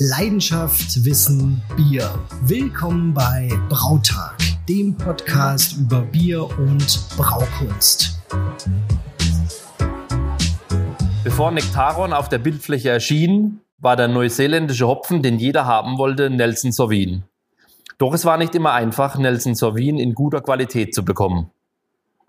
Leidenschaft, 0.00 1.04
Wissen, 1.04 1.60
Bier. 1.76 2.08
Willkommen 2.42 3.12
bei 3.12 3.50
Brautag, 3.68 4.36
dem 4.68 4.96
Podcast 4.96 5.76
über 5.76 6.02
Bier 6.02 6.44
und 6.56 7.00
Braukunst. 7.16 8.16
Bevor 11.24 11.50
Nektaron 11.50 12.12
auf 12.12 12.28
der 12.28 12.38
Bildfläche 12.38 12.90
erschien, 12.90 13.60
war 13.78 13.96
der 13.96 14.06
neuseeländische 14.06 14.86
Hopfen, 14.86 15.20
den 15.20 15.40
jeder 15.40 15.66
haben 15.66 15.98
wollte, 15.98 16.30
Nelson 16.30 16.70
Sauvin. 16.70 17.24
Doch 17.98 18.14
es 18.14 18.24
war 18.24 18.38
nicht 18.38 18.54
immer 18.54 18.74
einfach, 18.74 19.18
Nelson 19.18 19.56
Sauvin 19.56 19.98
in 19.98 20.14
guter 20.14 20.42
Qualität 20.42 20.94
zu 20.94 21.04
bekommen. 21.04 21.50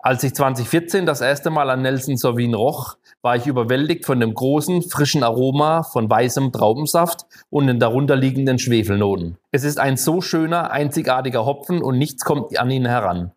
Als 0.02 0.24
ich 0.24 0.34
2014 0.34 1.04
das 1.04 1.20
erste 1.20 1.50
Mal 1.50 1.68
an 1.68 1.82
Nelson 1.82 2.16
Sauvin 2.16 2.54
roch, 2.54 2.96
war 3.20 3.36
ich 3.36 3.46
überwältigt 3.46 4.06
von 4.06 4.18
dem 4.18 4.32
großen, 4.32 4.82
frischen 4.82 5.22
Aroma 5.22 5.82
von 5.82 6.08
weißem 6.08 6.52
Traubensaft 6.52 7.26
und 7.50 7.66
den 7.66 7.78
darunterliegenden 7.78 8.58
Schwefelnoten. 8.58 9.36
Es 9.50 9.62
ist 9.62 9.78
ein 9.78 9.98
so 9.98 10.22
schöner, 10.22 10.70
einzigartiger 10.70 11.44
Hopfen 11.44 11.82
und 11.82 11.98
nichts 11.98 12.24
kommt 12.24 12.58
an 12.58 12.70
ihn 12.70 12.86
heran. 12.86 13.32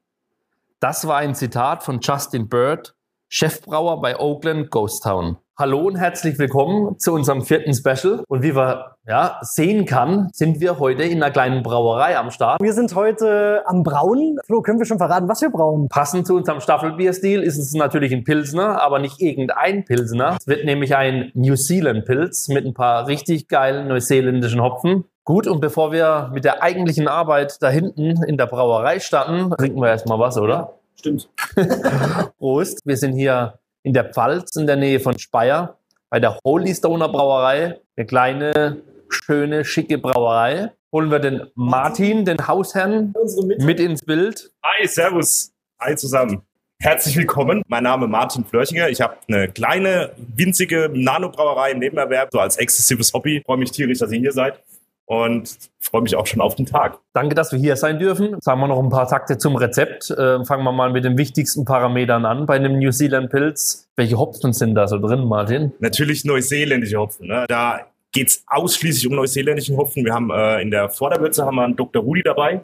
Das 0.79 1.05
war 1.05 1.17
ein 1.17 1.35
Zitat 1.35 1.83
von 1.83 1.99
Justin 2.01 2.47
Bird, 2.47 2.95
Chefbrauer 3.27 3.99
bei 3.99 4.17
Oakland 4.17 4.71
Ghost 4.71 5.03
Town. 5.03 5.37
Hallo 5.55 5.81
und 5.81 5.97
herzlich 5.97 6.39
willkommen 6.39 6.97
zu 6.97 7.13
unserem 7.13 7.43
vierten 7.43 7.75
Special. 7.75 8.23
Und 8.27 8.41
wie 8.41 8.53
man 8.53 8.85
ja, 9.07 9.37
sehen 9.41 9.85
kann, 9.85 10.29
sind 10.33 10.59
wir 10.59 10.79
heute 10.79 11.03
in 11.03 11.21
einer 11.21 11.31
kleinen 11.31 11.61
Brauerei 11.61 12.17
am 12.17 12.31
Start. 12.31 12.59
Wir 12.59 12.73
sind 12.73 12.95
heute 12.95 13.61
am 13.67 13.83
Brauen. 13.83 14.39
Flo, 14.47 14.63
können 14.63 14.79
wir 14.79 14.87
schon 14.87 14.97
verraten, 14.97 15.29
was 15.29 15.43
wir 15.43 15.51
brauen? 15.51 15.89
Passend 15.89 16.25
zu 16.25 16.35
unserem 16.35 16.59
Staffelbierstil 16.59 17.43
ist 17.43 17.59
es 17.59 17.71
natürlich 17.75 18.11
ein 18.13 18.23
Pilsner, 18.23 18.81
aber 18.81 18.97
nicht 18.97 19.21
irgendein 19.21 19.85
Pilsner. 19.85 20.37
Es 20.39 20.47
wird 20.47 20.65
nämlich 20.65 20.95
ein 20.95 21.31
New 21.35 21.55
Zealand 21.55 22.05
Pilz 22.05 22.47
mit 22.47 22.65
ein 22.65 22.73
paar 22.73 23.05
richtig 23.05 23.47
geilen 23.47 23.87
neuseeländischen 23.87 24.59
Hopfen. 24.59 25.05
Gut, 25.23 25.45
und 25.45 25.61
bevor 25.61 25.91
wir 25.91 26.31
mit 26.33 26.45
der 26.45 26.63
eigentlichen 26.63 27.07
Arbeit 27.07 27.61
da 27.61 27.69
hinten 27.69 28.23
in 28.23 28.37
der 28.37 28.47
Brauerei 28.47 28.99
starten, 28.99 29.51
trinken 29.55 29.79
wir 29.79 29.89
erstmal 29.89 30.17
was, 30.17 30.35
oder? 30.35 30.79
Stimmt. 30.95 31.29
Prost. 32.39 32.79
Wir 32.85 32.97
sind 32.97 33.13
hier 33.13 33.59
in 33.83 33.93
der 33.93 34.05
Pfalz 34.05 34.55
in 34.55 34.65
der 34.65 34.77
Nähe 34.77 34.99
von 34.99 35.19
Speyer 35.19 35.77
bei 36.09 36.19
der 36.19 36.39
Holy 36.45 36.73
Stoner 36.73 37.09
Brauerei. 37.09 37.79
Eine 37.95 38.07
kleine, 38.07 38.81
schöne, 39.09 39.65
schicke 39.65 39.97
Brauerei. 39.97 40.71
Holen 40.91 41.11
wir 41.11 41.19
den 41.19 41.47
Martin, 41.55 42.23
den 42.23 42.47
Hausherrn, 42.47 43.13
mit 43.59 43.79
ins 43.79 44.01
Bild. 44.01 44.51
Hi, 44.63 44.87
Servus. 44.87 45.51
Hi 45.81 45.95
zusammen. 45.95 46.43
Herzlich 46.79 47.15
willkommen. 47.15 47.63
Mein 47.67 47.83
Name 47.83 48.05
ist 48.05 48.11
Martin 48.11 48.45
Flörchinger. 48.45 48.89
Ich 48.89 49.01
habe 49.01 49.17
eine 49.27 49.47
kleine, 49.49 50.11
winzige 50.17 50.89
Nanobrauerei 50.93 51.71
im 51.71 51.79
Nebenerwerb, 51.79 52.29
so 52.31 52.39
als 52.39 52.57
exzessives 52.57 53.13
Hobby. 53.13 53.37
Ich 53.37 53.45
freue 53.45 53.57
mich 53.57 53.71
tierisch, 53.71 53.99
dass 53.99 54.11
ihr 54.11 54.19
hier 54.19 54.31
seid 54.33 54.59
und 55.05 55.57
freue 55.79 56.01
mich 56.01 56.15
auch 56.15 56.25
schon 56.25 56.41
auf 56.41 56.55
den 56.55 56.65
Tag. 56.65 56.99
Danke, 57.13 57.35
dass 57.35 57.51
wir 57.51 57.59
hier 57.59 57.75
sein 57.75 57.99
dürfen. 57.99 58.37
Sagen 58.41 58.61
wir 58.61 58.67
noch 58.67 58.81
ein 58.81 58.89
paar 58.89 59.07
Takte 59.07 59.37
zum 59.37 59.55
Rezept. 59.55 60.09
Äh, 60.11 60.43
fangen 60.45 60.63
wir 60.63 60.71
mal 60.71 60.91
mit 60.91 61.03
den 61.03 61.17
wichtigsten 61.17 61.65
Parametern 61.65 62.25
an 62.25 62.45
bei 62.45 62.55
einem 62.55 62.79
New 62.79 62.91
Zealand 62.91 63.29
Pilz. 63.29 63.89
Welche 63.95 64.17
Hopfen 64.17 64.53
sind 64.53 64.75
da 64.75 64.87
so 64.87 64.99
drin, 64.99 65.25
Martin? 65.25 65.73
Natürlich 65.79 66.25
neuseeländische 66.25 66.97
Hopfen. 66.97 67.27
Ne? 67.27 67.45
Da 67.47 67.81
geht's 68.11 68.43
ausschließlich 68.47 69.07
um 69.07 69.15
neuseeländischen 69.15 69.75
Hopfen. 69.75 70.05
Wir 70.05 70.13
haben 70.13 70.31
äh, 70.31 70.61
in 70.61 70.71
der 70.71 70.89
Vorderwürze 70.89 71.45
haben 71.45 71.55
wir 71.55 71.63
einen 71.63 71.75
Dr. 71.75 72.01
Rudi 72.01 72.23
dabei. 72.23 72.61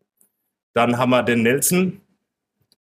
Dann 0.73 0.97
haben 0.97 1.09
wir 1.09 1.23
den 1.23 1.43
Nelson, 1.43 1.99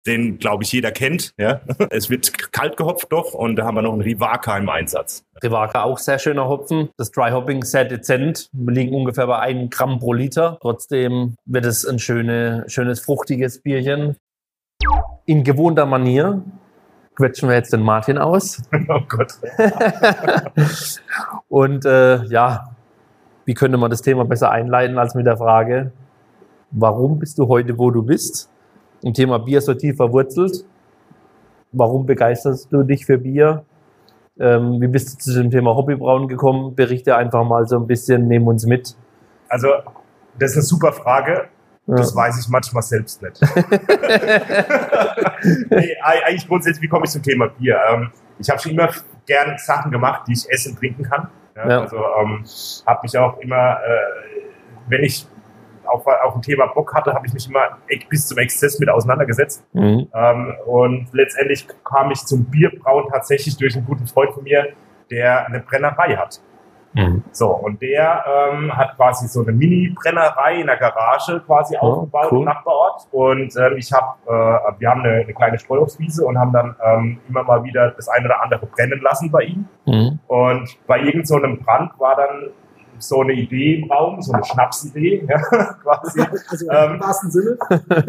den 0.05 0.37
glaube 0.37 0.63
ich 0.63 0.71
jeder 0.71 0.91
kennt. 0.91 1.33
Ja? 1.37 1.61
Es 1.89 2.09
wird 2.09 2.51
kalt 2.53 2.77
gehopft 2.77 3.11
doch 3.11 3.33
und 3.33 3.57
da 3.57 3.65
haben 3.65 3.75
wir 3.75 3.81
noch 3.81 3.93
einen 3.93 4.01
Rivaka 4.01 4.57
im 4.57 4.69
Einsatz. 4.69 5.25
Rivaka 5.43 5.83
auch 5.83 5.97
sehr 5.97 6.19
schöner 6.19 6.47
Hopfen. 6.47 6.89
Das 6.97 7.11
Dry 7.11 7.31
Hopping 7.31 7.63
sehr 7.63 7.85
dezent. 7.85 8.49
Wir 8.51 8.73
liegen 8.73 8.95
ungefähr 8.95 9.27
bei 9.27 9.39
einem 9.39 9.69
Gramm 9.69 9.99
pro 9.99 10.13
Liter. 10.13 10.57
Trotzdem 10.61 11.35
wird 11.45 11.65
es 11.65 11.85
ein 11.85 11.99
schöne, 11.99 12.65
schönes, 12.67 12.99
fruchtiges 12.99 13.61
Bierchen. 13.61 14.17
In 15.25 15.43
gewohnter 15.43 15.85
Manier 15.85 16.43
quetschen 17.15 17.49
wir 17.49 17.55
jetzt 17.55 17.73
den 17.73 17.81
Martin 17.81 18.17
aus. 18.17 18.61
oh 18.89 19.01
Gott. 19.07 19.33
und 21.49 21.85
äh, 21.85 22.23
ja, 22.25 22.75
wie 23.45 23.53
könnte 23.53 23.77
man 23.77 23.91
das 23.91 24.01
Thema 24.01 24.25
besser 24.25 24.51
einleiten 24.51 24.97
als 24.97 25.15
mit 25.15 25.25
der 25.25 25.37
Frage, 25.37 25.91
warum 26.71 27.19
bist 27.19 27.37
du 27.39 27.47
heute, 27.47 27.77
wo 27.77 27.91
du 27.91 28.03
bist? 28.03 28.49
Im 29.01 29.13
Thema 29.13 29.39
Bier 29.39 29.61
so 29.61 29.73
tief 29.73 29.97
verwurzelt. 29.97 30.65
Warum 31.71 32.05
begeisterst 32.05 32.71
du 32.71 32.83
dich 32.83 33.05
für 33.05 33.17
Bier? 33.17 33.63
Ähm, 34.39 34.79
wie 34.79 34.87
bist 34.87 35.13
du 35.13 35.17
zu 35.17 35.41
dem 35.41 35.51
Thema 35.51 35.75
Hobbybrauen 35.75 36.27
gekommen? 36.27 36.75
Berichte 36.75 37.15
einfach 37.15 37.43
mal 37.43 37.67
so 37.67 37.77
ein 37.77 37.87
bisschen, 37.87 38.27
nehmen 38.27 38.47
uns 38.47 38.65
mit. 38.65 38.95
Also, 39.49 39.67
das 40.37 40.51
ist 40.51 40.57
eine 40.57 40.63
super 40.63 40.93
Frage. 40.93 41.47
Das 41.87 42.11
ja. 42.11 42.15
weiß 42.15 42.39
ich 42.39 42.47
manchmal 42.49 42.83
selbst 42.83 43.21
nicht. 43.21 43.41
nee, 45.69 45.95
eigentlich 46.03 46.47
grundsätzlich, 46.47 46.83
wie 46.83 46.87
komme 46.87 47.05
ich 47.05 47.11
zum 47.11 47.23
Thema 47.23 47.47
Bier? 47.47 47.79
Ähm, 47.91 48.11
ich 48.37 48.49
habe 48.49 48.59
schon 48.59 48.71
immer 48.71 48.89
gern 49.25 49.57
Sachen 49.57 49.91
gemacht, 49.91 50.23
die 50.27 50.33
ich 50.33 50.49
essen 50.49 50.71
und 50.71 50.79
trinken 50.79 51.03
kann. 51.03 51.27
Ja, 51.55 51.69
ja. 51.69 51.81
Also 51.81 51.97
ähm, 51.97 52.43
habe 52.85 52.99
mich 53.03 53.17
auch 53.17 53.37
immer, 53.39 53.79
äh, 53.83 53.97
wenn 54.87 55.03
ich 55.03 55.27
auf, 55.89 56.05
auf 56.07 56.35
ein 56.35 56.41
Thema 56.41 56.67
Bock 56.67 56.93
hatte, 56.93 57.13
habe 57.13 57.25
ich 57.27 57.33
mich 57.33 57.47
immer 57.49 57.77
bis 58.09 58.27
zum 58.27 58.37
Exzess 58.37 58.79
mit 58.79 58.89
auseinandergesetzt. 58.89 59.65
Mhm. 59.73 60.07
Ähm, 60.13 60.53
und 60.65 61.07
letztendlich 61.11 61.67
kam 61.83 62.11
ich 62.11 62.25
zum 62.25 62.45
Bierbrauen 62.45 63.09
tatsächlich 63.09 63.57
durch 63.57 63.75
einen 63.75 63.85
guten 63.85 64.07
Freund 64.07 64.33
von 64.33 64.43
mir, 64.43 64.69
der 65.09 65.47
eine 65.47 65.59
Brennerei 65.59 66.15
hat. 66.15 66.41
Mhm. 66.93 67.23
So, 67.31 67.49
und 67.49 67.81
der 67.81 68.23
ähm, 68.25 68.75
hat 68.75 68.95
quasi 68.95 69.27
so 69.27 69.43
eine 69.43 69.51
Mini-Brennerei 69.51 70.61
in 70.61 70.67
der 70.67 70.77
Garage 70.77 71.39
quasi 71.45 71.77
oh, 71.79 71.85
aufgebaut 71.85 72.27
cool. 72.31 72.39
im 72.39 72.45
Nachbarort. 72.45 73.07
Und 73.11 73.55
ähm, 73.57 73.77
ich 73.77 73.91
habe, 73.93 74.17
äh, 74.25 74.79
wir 74.79 74.89
haben 74.89 75.01
eine, 75.01 75.21
eine 75.21 75.33
kleine 75.33 75.59
Streuobstwiese 75.59 76.25
und 76.25 76.37
haben 76.37 76.51
dann 76.51 76.75
ähm, 76.83 77.19
immer 77.29 77.43
mal 77.43 77.63
wieder 77.63 77.91
das 77.91 78.09
eine 78.09 78.25
oder 78.25 78.41
andere 78.41 78.65
brennen 78.65 79.01
lassen 79.01 79.29
bei 79.31 79.43
ihm. 79.43 79.67
Mhm. 79.85 80.19
Und 80.27 80.77
bei 80.87 80.99
irgendeinem 80.99 81.57
so 81.57 81.63
Brand 81.63 81.91
war 81.99 82.15
dann 82.15 82.49
so 82.99 83.21
eine 83.21 83.33
Idee 83.33 83.75
im 83.75 83.91
Raum, 83.91 84.21
so 84.21 84.33
eine 84.33 84.43
Schnapsidee, 84.43 85.25
ja, 85.29 85.39
quasi. 85.81 86.21
Also 86.49 86.65
im 86.65 86.93
ähm, 86.93 86.99
wahrsten 86.99 87.31
Sinne. 87.31 87.57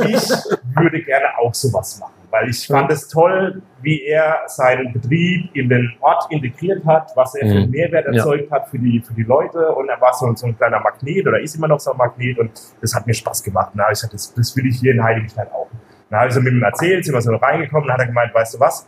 Ich 0.08 0.28
würde 0.76 1.02
gerne 1.02 1.26
auch 1.38 1.54
sowas 1.54 1.98
machen, 1.98 2.14
weil 2.30 2.50
ich 2.50 2.66
fand 2.66 2.90
es 2.90 3.08
toll, 3.08 3.62
wie 3.82 4.02
er 4.04 4.40
seinen 4.46 4.92
Betrieb 4.92 5.54
in 5.54 5.68
den 5.68 5.92
Ort 6.00 6.26
integriert 6.30 6.84
hat, 6.84 7.12
was 7.14 7.34
er 7.34 7.46
für 7.48 7.54
einen 7.54 7.66
mhm. 7.66 7.70
Mehrwert 7.70 8.06
erzeugt 8.06 8.50
ja. 8.50 8.56
hat 8.56 8.68
für 8.68 8.78
die, 8.78 9.00
für 9.00 9.14
die 9.14 9.22
Leute 9.22 9.72
und 9.72 9.88
er 9.88 10.00
war 10.00 10.12
so, 10.12 10.32
so 10.34 10.46
ein 10.46 10.56
kleiner 10.56 10.80
Magnet 10.80 11.26
oder 11.26 11.40
ist 11.40 11.54
immer 11.56 11.68
noch 11.68 11.80
so 11.80 11.92
ein 11.92 11.96
Magnet 11.96 12.38
und 12.38 12.50
das 12.80 12.94
hat 12.94 13.06
mir 13.06 13.14
Spaß 13.14 13.42
gemacht. 13.42 13.70
Na, 13.74 13.90
ich 13.90 14.00
dachte, 14.00 14.16
das, 14.16 14.34
das 14.34 14.56
will 14.56 14.66
ich 14.66 14.78
hier 14.80 14.92
in 14.92 15.02
Heiligenstadt 15.02 15.52
auch. 15.52 15.68
Dann 16.10 16.20
habe 16.20 16.28
ich 16.28 16.34
so 16.34 16.40
mit 16.40 16.52
ihm 16.52 16.62
erzählt, 16.62 17.04
sind 17.04 17.14
wir 17.14 17.22
so 17.22 17.34
reingekommen, 17.36 17.86
dann 17.86 17.94
hat 17.94 18.00
er 18.00 18.06
gemeint, 18.08 18.34
weißt 18.34 18.54
du 18.54 18.60
was, 18.60 18.86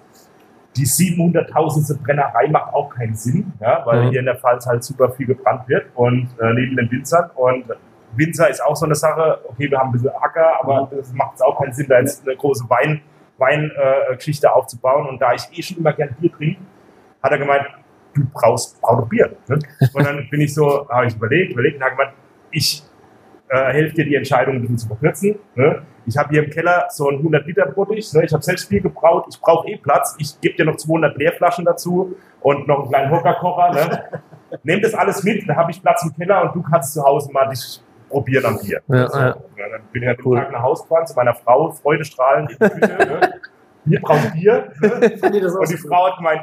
die 0.76 0.86
700.000. 0.86 2.02
Brennerei 2.02 2.48
macht 2.48 2.72
auch 2.72 2.90
keinen 2.90 3.14
Sinn, 3.14 3.52
ja, 3.60 3.82
weil 3.84 4.04
mhm. 4.04 4.10
hier 4.10 4.20
in 4.20 4.26
der 4.26 4.36
Pfalz 4.36 4.66
halt 4.66 4.82
super 4.84 5.10
viel 5.10 5.26
gebrannt 5.26 5.68
wird 5.68 5.86
und 5.94 6.28
äh, 6.40 6.52
neben 6.54 6.76
den 6.76 6.90
Winzern 6.90 7.30
und 7.34 7.64
Winzer 8.14 8.50
ist 8.50 8.62
auch 8.62 8.76
so 8.76 8.84
eine 8.84 8.94
Sache, 8.94 9.40
okay, 9.48 9.70
wir 9.70 9.78
haben 9.78 9.88
ein 9.88 9.92
bisschen 9.92 10.10
Acker, 10.10 10.60
aber 10.60 10.84
mhm. 10.86 10.96
das 10.96 11.12
macht 11.12 11.42
auch 11.42 11.58
keinen 11.58 11.72
Sinn, 11.72 11.86
da 11.88 11.98
jetzt 11.98 12.26
eine 12.26 12.36
große 12.36 12.64
Wein, 12.68 13.00
Weingeschichte 13.38 14.46
äh, 14.46 14.50
aufzubauen 14.50 15.08
und 15.08 15.20
da 15.20 15.32
ich 15.32 15.42
eh 15.56 15.62
schon 15.62 15.78
immer 15.78 15.92
gern 15.92 16.14
Bier 16.20 16.30
trinke, 16.32 16.60
hat 17.22 17.32
er 17.32 17.38
gemeint, 17.38 17.66
du 18.14 18.22
brauchst, 18.32 18.80
brauch 18.80 19.00
doch 19.00 19.08
Bier. 19.08 19.34
Ne? 19.48 19.58
Und 19.94 20.04
dann 20.06 20.28
bin 20.28 20.40
ich 20.40 20.52
so, 20.52 20.88
habe 20.88 21.06
ich 21.06 21.14
überlegt, 21.14 21.52
überlegt 21.52 21.76
und 21.76 21.82
habe 21.82 21.96
gemeint, 21.96 22.12
ich 22.50 22.82
äh, 23.52 23.72
helfe 23.72 23.96
dir 23.96 24.04
die 24.06 24.14
Entscheidung 24.14 24.54
ein 24.54 24.60
bisschen 24.62 24.78
zu 24.78 24.86
verkürzen. 24.86 25.38
Ne? 25.54 25.82
Ich 26.06 26.16
habe 26.16 26.30
hier 26.30 26.42
im 26.42 26.50
Keller 26.50 26.86
so 26.88 27.08
ein 27.10 27.18
100 27.18 27.46
Liter 27.46 27.66
Bottich. 27.66 28.10
Ne? 28.14 28.24
Ich 28.24 28.32
habe 28.32 28.42
selbst 28.42 28.68
viel 28.68 28.80
gebraut. 28.80 29.26
Ich 29.30 29.38
brauche 29.38 29.68
eh 29.68 29.76
Platz. 29.76 30.16
Ich 30.18 30.40
gebe 30.40 30.56
dir 30.56 30.64
noch 30.64 30.76
200 30.76 31.16
Leerflaschen 31.18 31.64
dazu 31.66 32.16
und 32.40 32.66
noch 32.66 32.80
einen 32.80 32.88
kleinen 32.88 33.10
Hockerkocher. 33.10 33.72
Ne? 33.74 34.04
Nimm 34.62 34.80
das 34.80 34.94
alles 34.94 35.22
mit, 35.22 35.46
dann 35.46 35.56
habe 35.56 35.70
ich 35.70 35.82
Platz 35.82 36.02
im 36.02 36.14
Keller 36.16 36.42
und 36.42 36.54
du 36.54 36.62
kannst 36.62 36.94
zu 36.94 37.02
Hause 37.02 37.30
mal 37.32 37.48
dich 37.48 37.82
probieren 38.08 38.44
am 38.46 38.58
Bier. 38.58 38.80
Ja, 38.88 39.08
so. 39.08 39.18
ja. 39.18 39.36
dann 39.56 39.82
bin 39.92 40.02
ich 40.02 40.08
halt 40.08 40.20
cool. 40.24 40.36
den 40.36 40.44
Tag 40.44 40.52
nach 40.52 40.62
Hause 40.62 40.82
gefahren 40.82 41.06
zu 41.06 41.14
meiner 41.14 41.34
Frau, 41.34 41.70
freudestrahlend 41.70 42.50
in 42.52 42.58
die 42.58 42.80
Küche. 42.80 42.96
ne? 42.98 43.34
Wir 43.84 44.00
brauchen 44.00 44.32
Bier. 44.32 44.72
Ne? 44.80 45.58
Und 45.58 45.70
die 45.70 45.76
Frau 45.76 46.06
hat 46.06 46.16
gemeint, 46.18 46.42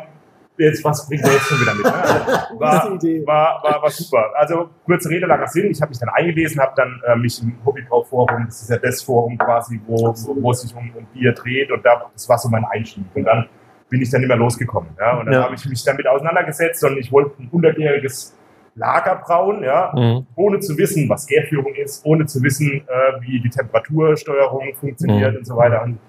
jetzt, 0.59 0.83
was 0.83 1.07
bringt 1.07 1.23
er 1.23 1.33
jetzt 1.33 1.45
schon 1.45 1.59
wieder 1.61 1.73
mit? 1.73 1.85
Ne? 1.85 1.93
Also, 1.93 2.59
war, 2.59 3.01
war, 3.25 3.63
war, 3.63 3.81
war 3.81 3.89
super. 3.89 4.31
Also 4.35 4.69
kurze 4.85 5.09
Rede, 5.09 5.25
langer 5.25 5.47
Sinn. 5.47 5.71
Ich 5.71 5.81
habe 5.81 5.89
mich 5.89 5.99
dann 5.99 6.09
eingelesen, 6.09 6.61
habe 6.61 6.73
dann 6.75 7.01
äh, 7.07 7.15
mich 7.15 7.41
im 7.41 7.53
Hobbybrauforum, 7.65 8.45
das 8.45 8.61
ist 8.61 8.69
ja 8.69 8.77
das 8.77 9.01
Forum 9.01 9.37
quasi, 9.37 9.79
wo, 9.87 10.13
wo, 10.15 10.41
wo 10.41 10.51
es 10.51 10.61
sich 10.61 10.75
um, 10.75 10.91
um 10.95 11.05
Bier 11.13 11.33
dreht 11.33 11.71
und 11.71 11.85
da, 11.85 12.09
das 12.13 12.27
war 12.27 12.37
so 12.37 12.49
mein 12.49 12.65
Einstieg. 12.65 13.03
Und 13.13 13.25
dann 13.25 13.47
bin 13.89 14.01
ich 14.01 14.09
dann 14.09 14.21
immer 14.21 14.35
losgekommen. 14.35 14.89
Ja? 14.99 15.17
Und 15.19 15.25
dann 15.25 15.33
ja. 15.33 15.43
habe 15.43 15.55
ich 15.55 15.65
mich 15.65 15.83
damit 15.83 16.07
auseinandergesetzt 16.07 16.83
und 16.83 16.97
ich 16.97 17.11
wollte 17.11 17.41
ein 17.41 17.49
hundertjähriges 17.51 18.35
Lager 18.75 19.15
brauen, 19.17 19.63
ja, 19.63 19.91
mhm. 19.93 20.25
ohne 20.35 20.59
zu 20.59 20.77
wissen, 20.77 21.09
was 21.09 21.25
Gärführung 21.27 21.73
ist, 21.75 22.05
ohne 22.05 22.25
zu 22.27 22.41
wissen, 22.41 22.87
äh, 22.87 23.21
wie 23.21 23.41
die 23.41 23.49
Temperatursteuerung 23.49 24.73
funktioniert 24.75 25.33
mhm. 25.33 25.37
und 25.39 25.45
so 25.45 25.57
weiter. 25.57 25.83
Und 25.83 25.99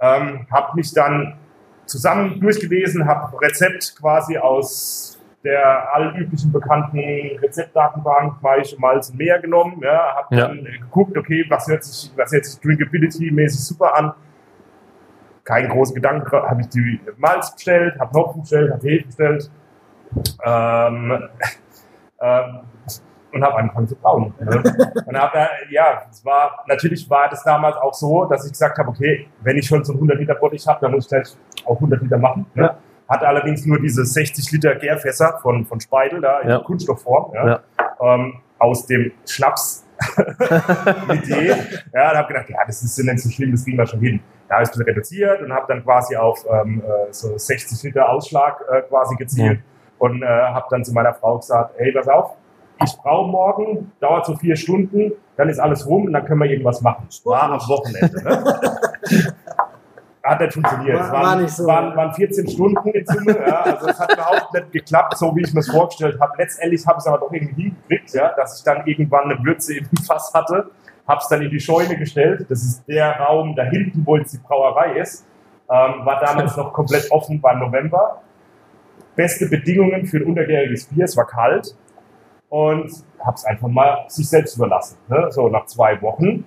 ähm, 0.00 0.46
habe 0.50 0.76
mich 0.76 0.92
dann 0.92 1.34
zusammen 1.86 2.40
durchgelesen, 2.40 3.06
habe 3.06 3.40
Rezept 3.40 3.96
quasi 3.98 4.36
aus 4.38 5.12
der 5.44 5.94
allüblichen 5.94 6.50
bekannten 6.52 6.98
Rezeptdatenbank 7.40 8.42
Maische, 8.42 8.76
Malz 8.80 9.10
und 9.10 9.18
Meer 9.18 9.38
genommen, 9.38 9.80
ja, 9.82 10.16
habe 10.16 10.34
Ja. 10.36 10.48
dann 10.48 10.64
geguckt, 10.64 11.16
okay, 11.16 11.44
was 11.48 11.68
hört 11.68 11.84
sich, 11.84 12.10
was 12.16 12.32
hört 12.32 12.44
sich 12.44 12.60
Drinkability-mäßig 12.60 13.60
super 13.64 13.96
an. 13.96 14.12
Kein 15.44 15.68
großen 15.68 15.94
Gedanken, 15.94 16.32
habe 16.32 16.60
ich 16.62 16.68
die 16.70 17.00
Malz 17.18 17.54
bestellt, 17.54 17.96
habe 18.00 18.18
Hopfen 18.18 18.40
bestellt, 18.40 18.72
habe 18.72 18.88
Hefe 18.88 19.06
bestellt 19.06 19.50
ähm, 20.44 21.28
ähm, 22.20 22.60
und 23.32 23.44
habe 23.44 23.54
angefangen 23.56 23.86
zu 23.86 23.94
brauen. 23.96 24.34
Ne? 24.40 24.62
Und 25.06 25.16
hab, 25.20 25.32
da- 25.32 25.48
ja, 25.70 26.02
es 26.10 26.24
war, 26.24 26.64
natürlich 26.66 27.08
war 27.08 27.28
das 27.28 27.44
damals 27.44 27.76
auch 27.76 27.94
so, 27.94 28.24
dass 28.24 28.44
ich 28.46 28.52
gesagt 28.52 28.78
habe, 28.78 28.88
okay, 28.88 29.28
wenn 29.42 29.56
ich 29.58 29.66
schon 29.66 29.84
so 29.84 29.92
einen 29.92 29.98
100 29.98 30.18
Liter 30.18 30.34
Bottich 30.34 30.66
habe, 30.66 30.80
dann 30.80 30.92
muss 30.92 31.04
ich 31.04 31.10
gleich 31.10 31.36
auch 31.66 31.76
100 31.76 32.02
Liter 32.02 32.18
machen. 32.18 32.46
Ne? 32.54 32.62
Ja. 32.64 32.78
Hatte 33.08 33.28
allerdings 33.28 33.64
nur 33.66 33.80
diese 33.80 34.04
60 34.04 34.50
Liter 34.52 34.74
Gärfässer 34.74 35.38
von, 35.42 35.64
von 35.66 35.80
Speidel 35.80 36.20
da 36.20 36.40
in 36.40 36.48
Ja. 36.50 36.58
Kunststoffform 36.58 37.32
ja? 37.34 37.46
Ja. 37.46 37.60
Ähm, 38.00 38.34
aus 38.58 38.86
dem 38.86 39.12
Schnaps 39.26 39.84
Idee. 41.12 41.54
Ja, 41.94 42.10
und 42.10 42.16
habe 42.18 42.28
gedacht, 42.28 42.50
ja, 42.50 42.58
das 42.66 42.82
ist 42.82 42.98
ja 42.98 43.04
nicht 43.04 43.22
so 43.22 43.30
schlimm, 43.30 43.52
das 43.52 43.64
kriegen 43.64 43.78
wir 43.78 43.86
schon 43.86 44.00
hin. 44.00 44.20
Da 44.48 44.56
habe 44.56 44.64
ich 44.64 44.68
es 44.68 44.74
ein 44.74 44.78
bisschen 44.78 44.94
reduziert 44.94 45.42
und 45.42 45.52
habe 45.52 45.66
dann 45.68 45.82
quasi 45.82 46.16
auf 46.16 46.44
ähm, 46.50 46.82
äh, 46.84 47.12
so 47.12 47.36
60 47.36 47.82
Liter 47.82 48.08
Ausschlag 48.08 48.62
äh, 48.70 48.82
quasi 48.82 49.16
gezielt 49.16 49.60
und 49.98 50.22
äh, 50.22 50.26
habe 50.26 50.66
dann 50.70 50.84
zu 50.84 50.92
meiner 50.92 51.14
Frau 51.14 51.38
gesagt, 51.38 51.74
hey, 51.78 51.92
pass 51.92 52.08
auf, 52.08 52.32
ich 52.84 52.94
brauche 53.02 53.30
morgen, 53.30 53.90
dauert 54.00 54.26
so 54.26 54.36
vier 54.36 54.54
Stunden, 54.56 55.12
dann 55.36 55.48
ist 55.48 55.58
alles 55.58 55.86
rum 55.86 56.04
und 56.04 56.12
dann 56.12 56.24
können 56.26 56.40
wir 56.40 56.50
irgendwas 56.50 56.82
machen. 56.82 57.08
War 57.24 57.44
am 57.44 57.60
Wochenende. 57.60 58.22
Ne? 58.22 59.34
Hat 60.36 60.40
nicht 60.40 60.52
funktioniert. 60.54 60.96
War- 60.98 61.04
Es 61.06 61.12
waren, 61.12 61.22
war 61.22 61.36
nicht 61.36 61.50
so. 61.54 61.66
waren, 61.66 61.96
waren 61.96 62.12
14 62.14 62.48
Stunden 62.48 62.88
in 62.90 63.06
Summe. 63.06 63.38
Ja, 63.46 63.60
also 63.62 63.88
es 63.88 63.98
hat 64.00 64.12
überhaupt 64.12 64.52
nicht 64.54 64.72
geklappt, 64.72 65.16
so 65.18 65.34
wie 65.36 65.42
ich 65.42 65.52
mir 65.52 65.60
es 65.60 65.70
vorgestellt 65.70 66.18
habe. 66.20 66.32
Letztendlich 66.38 66.86
habe 66.86 66.96
ich 66.98 67.00
es 67.00 67.06
aber 67.06 67.18
doch 67.18 67.32
irgendwie 67.32 67.62
hingekriegt, 67.64 68.12
ja, 68.14 68.32
dass 68.36 68.58
ich 68.58 68.64
dann 68.64 68.86
irgendwann 68.86 69.24
eine 69.30 69.44
Würze 69.44 69.76
im 69.78 69.86
Fass 70.06 70.32
hatte. 70.34 70.70
Habe 71.08 71.20
es 71.20 71.28
dann 71.28 71.42
in 71.42 71.50
die 71.50 71.60
Scheune 71.60 71.96
gestellt. 71.96 72.46
Das 72.48 72.62
ist 72.62 72.84
der 72.88 73.18
Raum 73.20 73.54
da 73.54 73.62
hinten, 73.64 74.02
wo 74.04 74.16
jetzt 74.16 74.32
die 74.32 74.38
Brauerei 74.38 74.98
ist. 74.98 75.24
Ähm, 75.70 76.04
war 76.04 76.20
damals 76.20 76.56
noch 76.56 76.72
komplett 76.72 77.10
offen, 77.10 77.42
war 77.42 77.54
November. 77.56 78.22
Beste 79.14 79.46
Bedingungen 79.48 80.06
für 80.06 80.18
ein 80.18 80.24
untergäriges 80.24 80.86
Bier. 80.86 81.04
Es 81.04 81.16
war 81.16 81.26
kalt 81.26 81.74
und 82.48 82.90
habe 83.20 83.34
es 83.34 83.44
einfach 83.44 83.68
mal 83.68 84.04
sich 84.08 84.28
selbst 84.28 84.56
überlassen. 84.56 84.98
Ne? 85.08 85.26
So 85.30 85.48
nach 85.48 85.66
zwei 85.66 86.00
Wochen 86.02 86.44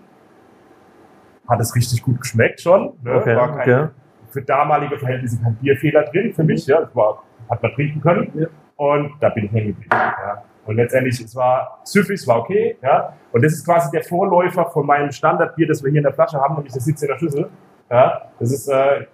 hat 1.49 1.59
es 1.59 1.75
richtig 1.75 2.01
gut 2.03 2.21
geschmeckt 2.21 2.61
schon. 2.61 2.93
Ne? 3.03 3.15
Okay, 3.15 3.35
war 3.35 3.57
kein, 3.57 3.81
okay. 3.81 3.87
für 4.29 4.41
damalige 4.41 4.97
Verhältnisse 4.97 5.41
kein 5.41 5.55
Bierfehler 5.55 6.03
drin 6.03 6.33
für 6.33 6.43
mich. 6.43 6.65
Ja, 6.67 6.81
das 6.81 6.95
war, 6.95 7.23
hat 7.49 7.61
man 7.61 7.73
trinken 7.73 8.01
können. 8.01 8.31
Ja. 8.35 8.47
Und 8.75 9.13
da 9.19 9.29
bin 9.29 9.45
ich 9.45 9.51
hängen 9.51 9.67
geblieben. 9.67 9.89
Ja. 9.91 10.43
Und 10.65 10.75
letztendlich, 10.75 11.19
es 11.19 11.35
war 11.35 11.79
süffig, 11.83 12.19
es 12.19 12.27
war 12.27 12.39
okay. 12.39 12.77
Ja. 12.81 13.13
Und 13.31 13.43
das 13.43 13.53
ist 13.53 13.65
quasi 13.65 13.89
der 13.91 14.03
Vorläufer 14.03 14.65
von 14.67 14.85
meinem 14.85 15.11
Standardbier, 15.11 15.67
das 15.67 15.83
wir 15.83 15.89
hier 15.89 15.99
in 15.99 16.03
der 16.03 16.13
Flasche 16.13 16.39
haben, 16.39 16.55
nämlich 16.55 16.73
das 16.73 16.85
sitzt 16.85 17.01
in 17.01 17.09
der 17.09 17.17
Schüssel. 17.17 17.49
Ja. 17.89 18.21
Das 18.39 18.51
ist 18.51 18.67
äh, 18.67 19.07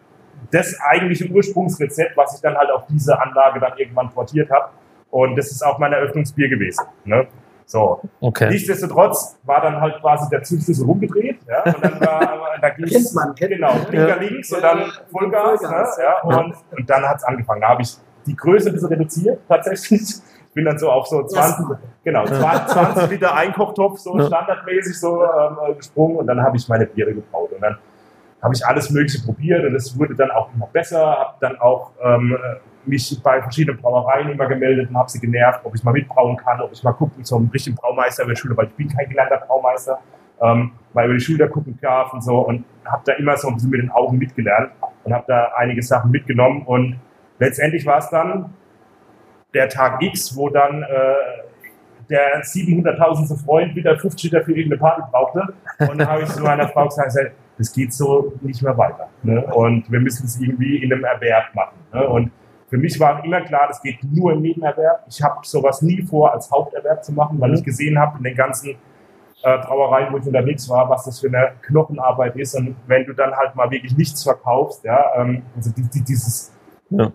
das 0.51 0.77
eigentliche 0.81 1.31
Ursprungsrezept, 1.31 2.17
was 2.17 2.35
ich 2.35 2.41
dann 2.41 2.55
halt 2.55 2.69
auf 2.71 2.85
diese 2.87 3.19
Anlage 3.19 3.59
dann 3.59 3.77
irgendwann 3.77 4.09
portiert 4.09 4.51
habe. 4.51 4.69
Und 5.09 5.37
das 5.37 5.49
ist 5.51 5.65
auch 5.65 5.79
mein 5.79 5.93
Eröffnungsbier 5.93 6.49
gewesen. 6.49 6.85
Ne? 7.05 7.25
So, 7.65 8.00
Okay. 8.21 8.50
Nichtsdestotrotz 8.50 9.38
war 9.44 9.62
dann 9.62 9.81
halt 9.81 10.00
quasi 10.00 10.29
der 10.29 10.44
Zündschlüssel 10.44 10.85
rumgedreht, 10.85 11.39
ja, 11.47 11.63
und 11.73 11.83
dann 11.83 12.00
war, 12.00 12.38
da 12.62 12.67
man, 13.15 13.35
kennt 13.35 13.51
genau, 13.51 13.73
man. 13.73 13.85
Blinker 13.88 14.07
Ja. 14.07 14.15
links 14.15 14.51
und 14.53 14.62
dann 14.62 14.83
Vollgas, 15.12 15.59
Vollgas, 15.62 15.97
ne, 15.97 16.03
ja, 16.03 16.21
und, 16.21 16.53
und 16.77 16.89
dann 16.89 17.03
hat's 17.03 17.23
angefangen. 17.23 17.62
Da 17.62 17.69
habe 17.69 17.81
ich 17.81 17.97
die 18.25 18.35
Größe 18.35 18.69
ein 18.69 18.73
bisschen 18.73 18.89
reduziert, 18.89 19.39
tatsächlich. 19.47 20.01
Ich 20.01 20.53
bin 20.53 20.65
dann 20.65 20.77
so 20.77 20.89
auf 20.89 21.07
so 21.07 21.25
20, 21.25 21.65
genau, 22.03 22.25
20, 22.25 22.67
20 22.71 23.09
Liter 23.09 23.33
Einkochtopf, 23.35 23.97
so 24.00 24.18
Ja. 24.18 24.27
standardmäßig 24.27 24.97
so 25.00 25.23
ähm, 25.23 25.57
äh, 25.68 25.73
gesprungen 25.73 26.18
und 26.18 26.27
dann 26.27 26.41
habe 26.41 26.56
ich 26.57 26.68
meine 26.69 26.85
Biere 26.85 27.13
gebraut 27.13 27.51
und 27.51 27.61
dann 27.61 27.77
habe 28.45 28.53
ich 28.53 28.63
alles 28.63 28.92
Mögliche 28.92 29.25
probiert 29.25 29.65
und 29.65 29.74
es 29.74 29.97
wurde 29.97 30.13
dann 30.13 30.30
auch 30.30 30.53
immer 30.53 30.68
besser, 30.68 31.00
habe 31.00 31.36
dann 31.42 31.59
auch 31.59 31.94
ähm, 32.00 32.38
mich 32.86 33.19
bei 33.24 33.42
verschiedenen 33.42 33.81
Brauereien 33.81 34.30
immer 34.30 34.45
gemeldet 34.45 34.88
und 34.88 34.95
habe 34.95 35.09
sie 35.09 35.19
genervt, 35.19 35.62
ob 35.63 35.74
ich 35.74 35.83
mal 35.83 35.94
mitbrauen 35.94 36.38
kann, 36.38 36.62
ob 36.62 36.71
ich 36.71 36.83
mal 36.83 36.94
gucken 36.94 37.24
zum 37.24 37.50
richtigen 37.50 37.75
Braumeister 37.75 38.21
über 38.21 38.33
die 38.33 38.39
Schule, 38.39 38.56
weil 38.56 38.68
ich 38.68 38.74
bin 38.74 38.88
kein 38.88 39.09
gelernter 39.09 39.38
Braumeister, 39.47 39.97
ähm, 40.44 40.74
mal 40.94 41.06
über 41.06 41.15
die 41.15 41.21
Schulter 41.21 41.47
gucken 41.47 41.80
darf 41.81 42.13
und 42.13 42.24
so 42.24 42.38
und 42.38 42.65
habe 42.86 43.01
da 43.06 43.13
immer 43.13 43.36
so 43.36 43.47
ein 43.47 43.56
bisschen 43.56 43.71
mit 43.71 43.81
den 43.81 43.89
Augen 43.89 44.19
mitgelernt 44.19 44.69
und 45.03 45.12
habe 45.12 45.25
da 45.27 45.51
einige 45.57 45.81
Sachen 45.81 46.12
mitgenommen 46.12 46.62
und 46.68 47.00
letztendlich 47.39 47.83
war 47.88 47.97
es 47.97 48.09
dann 48.12 48.53
der 49.56 49.69
Tag 49.69 50.03
X, 50.03 50.38
wo 50.38 50.50
dann 50.50 50.83
äh, 50.83 51.15
der 52.12 52.44
700.000. 52.44 53.44
Freund 53.44 53.75
wieder 53.75 53.97
50 53.97 54.31
Liter 54.31 54.45
für 54.45 54.51
irgendeine 54.51 54.80
Party 54.80 55.01
brauchte 55.12 55.51
und 55.80 55.97
dann 55.97 56.07
habe 56.07 56.21
ich 56.21 56.30
zu 56.30 56.44
meiner 56.44 56.68
Frau 56.68 56.86
gesagt, 56.88 57.31
das 57.57 57.72
geht 57.72 57.94
so 57.94 58.34
nicht 58.42 58.62
mehr 58.62 58.78
weiter. 58.78 59.10
Ne? 59.24 59.46
Und 59.54 59.90
wir 59.92 60.00
müssen 60.00 60.25
es 60.25 60.40
irgendwie 60.40 60.78
in 60.78 60.92
einem 60.92 61.04
Erwerb 61.04 61.54
machen. 61.54 61.75
Ne? 61.94 62.07
Und 62.07 62.31
für 62.68 62.78
mich 62.78 63.00
war 63.00 63.24
immer 63.24 63.42
klar, 63.42 63.68
das 63.68 63.81
geht 63.81 64.00
nur 64.04 64.34
im 64.34 64.42
Nebenerwerb. 64.42 65.06
Ich 65.07 65.22
habe 65.22 65.40
sowas 65.44 65.81
nie 65.81 66.02
vor, 66.02 66.34
als 66.34 66.52
Haupterwerb 66.52 67.04
zu 67.04 67.13
machen, 67.13 67.40
weil 67.40 67.54
ich 67.54 67.63
gesehen 67.63 67.98
habe 67.98 68.18
in 68.18 68.24
den 68.24 68.36
ganzen 68.36 68.75
äh, 69.44 69.57
Brauereien, 69.60 70.12
wo 70.12 70.18
ich 70.18 70.25
unterwegs 70.25 70.68
war, 70.69 70.90
was 70.90 71.06
das 71.06 71.19
für 71.19 71.28
eine 71.28 71.52
Knochenarbeit 71.62 72.36
ist. 72.36 72.56
Und 72.56 72.75
wenn 72.88 73.06
du 73.06 73.13
dann 73.13 73.34
halt 73.34 73.56
mal 73.56 73.69
wirklich 73.69 73.96
nichts 73.96 74.24
verkaufst, 74.24 74.84
ja, 74.84 75.00
ähm, 75.18 75.44
also 75.56 75.72
die, 75.72 75.84
die, 75.84 76.02
dieses, 76.02 76.52
Ja. 76.90 77.12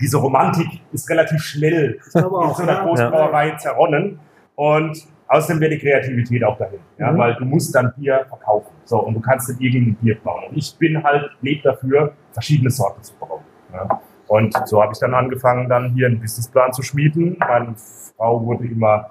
diese 0.00 0.18
Romantik 0.18 0.66
ist 0.92 1.08
relativ 1.08 1.40
schnell 1.42 2.00
in 2.14 2.20
so 2.20 2.36
einer 2.38 2.72
ja. 2.72 2.84
Großbrauerei 2.84 3.50
zerronnen. 3.52 4.18
Und 4.56 5.06
außerdem 5.28 5.60
wäre 5.60 5.70
die 5.72 5.78
Kreativität 5.78 6.42
auch 6.44 6.58
dahin. 6.58 6.80
Ja, 6.98 7.12
Mhm. 7.12 7.18
Weil 7.18 7.34
du 7.34 7.44
musst 7.44 7.74
dann 7.74 7.92
Bier 7.96 8.24
verkaufen. 8.28 8.72
So, 8.84 9.00
und 9.04 9.14
du 9.14 9.20
kannst 9.20 9.48
dann 9.48 9.58
irgendein 9.60 9.94
Bier 9.96 10.16
brauen. 10.22 10.44
Und 10.50 10.56
ich 10.56 10.76
bin 10.78 11.02
halt, 11.02 11.30
lebe 11.42 11.62
dafür, 11.62 12.12
verschiedene 12.32 12.70
Sorten 12.70 13.02
zu 13.02 13.14
brauen. 13.16 13.40
Ja. 13.72 14.00
Und 14.28 14.54
so 14.66 14.82
habe 14.82 14.92
ich 14.92 14.98
dann 14.98 15.14
angefangen, 15.14 15.68
dann 15.68 15.92
hier 15.94 16.06
einen 16.06 16.20
Businessplan 16.20 16.72
zu 16.72 16.82
schmieden. 16.82 17.36
Meine 17.40 17.74
Frau 18.16 18.44
wurde 18.44 18.66
immer, 18.66 19.10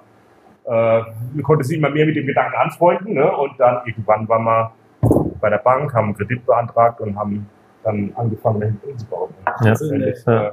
äh, 0.64 1.02
konnte 1.42 1.64
sich 1.64 1.76
immer 1.78 1.90
mehr 1.90 2.06
mit 2.06 2.14
dem 2.16 2.26
Gedanken 2.26 2.56
anfreunden. 2.56 3.14
Ne? 3.14 3.30
Und 3.36 3.58
dann 3.58 3.80
irgendwann 3.86 4.28
waren 4.28 4.44
wir 4.44 4.72
bei 5.40 5.50
der 5.50 5.58
Bank, 5.58 5.92
haben 5.94 6.06
einen 6.06 6.16
Kredit 6.16 6.44
beantragt 6.46 7.00
und 7.00 7.16
haben 7.16 7.48
dann 7.84 8.12
angefangen, 8.16 8.60
dahin 8.60 8.80
umzubauen. 8.88 9.30
Und 9.58 9.64
Ja. 9.64 9.70
letztendlich, 9.70 10.18
Ja. 10.26 10.52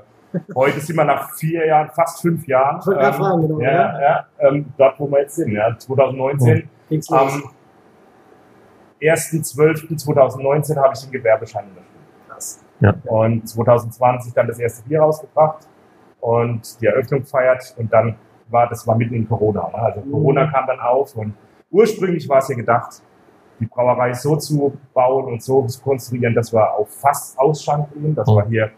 Heute 0.56 0.80
sind 0.80 0.96
wir 0.96 1.06
nach 1.06 1.32
vier 1.34 1.65
Jahren, 1.65 1.89
fast 1.92 2.22
fünf 2.22 2.48
Jahren, 2.48 2.80
Ich 2.80 2.88
wollte 2.88 3.00
gerade 3.00 3.18
fragen, 3.18 3.42
genau, 3.42 3.60
ja, 3.60 3.72
ja. 3.72 4.01
ja, 4.01 4.25
ähm, 4.39 4.65
dort, 4.77 5.00
wo 5.00 5.08
wir 5.10 5.22
jetzt 5.22 5.36
sind, 5.36 5.51
ja, 5.51 5.77
2019. 5.77 6.70
Ging's 6.89 7.10
los. 7.10 7.20
Am 7.20 7.44
1.12.2019 9.01 10.75
habe 10.77 10.94
ich 10.94 11.01
den 11.01 11.12
Gewerbeschein 11.12 11.65
unterschrieben. 11.65 11.96
Krass. 12.27 12.63
Und 13.06 13.48
2020 13.48 14.34
dann 14.34 14.48
das 14.48 14.60
erste 14.60 14.88
Bier 14.88 15.01
rausgebracht 15.01 15.68
und 16.22 16.82
die 16.82 16.88
Eröffnung 16.88 17.22
gefeiert 17.22 17.75
und 17.77 17.92
dann 17.92 18.15
war, 18.50 18.68
das 18.70 18.86
war 18.88 18.96
mitten 18.96 19.15
in 19.15 19.27
Corona. 19.27 19.70
Ne? 19.70 19.75
Also 19.75 20.01
Mhm. 20.01 20.12
Corona 20.12 20.48
kam 20.51 20.68
dann 20.68 20.80
auf 20.80 21.15
und 21.15 21.34
ursprünglich 21.72 22.27
war 22.30 22.39
es 22.39 22.50
ja 22.50 22.56
gedacht, 22.56 23.01
die 23.60 23.65
Brauerei 23.65 24.13
so 24.13 24.36
zu 24.36 24.77
bauen 24.94 25.25
und 25.25 25.42
so 25.42 25.65
zu 25.65 25.82
konstruieren, 25.82 26.34
dass 26.36 26.51
wir 26.51 26.74
auf 26.74 26.89
fast 26.89 27.38
Ausschank 27.39 27.94
gehen, 27.94 28.13
dass 28.13 28.27
wir 28.27 28.46
hier 28.46 28.72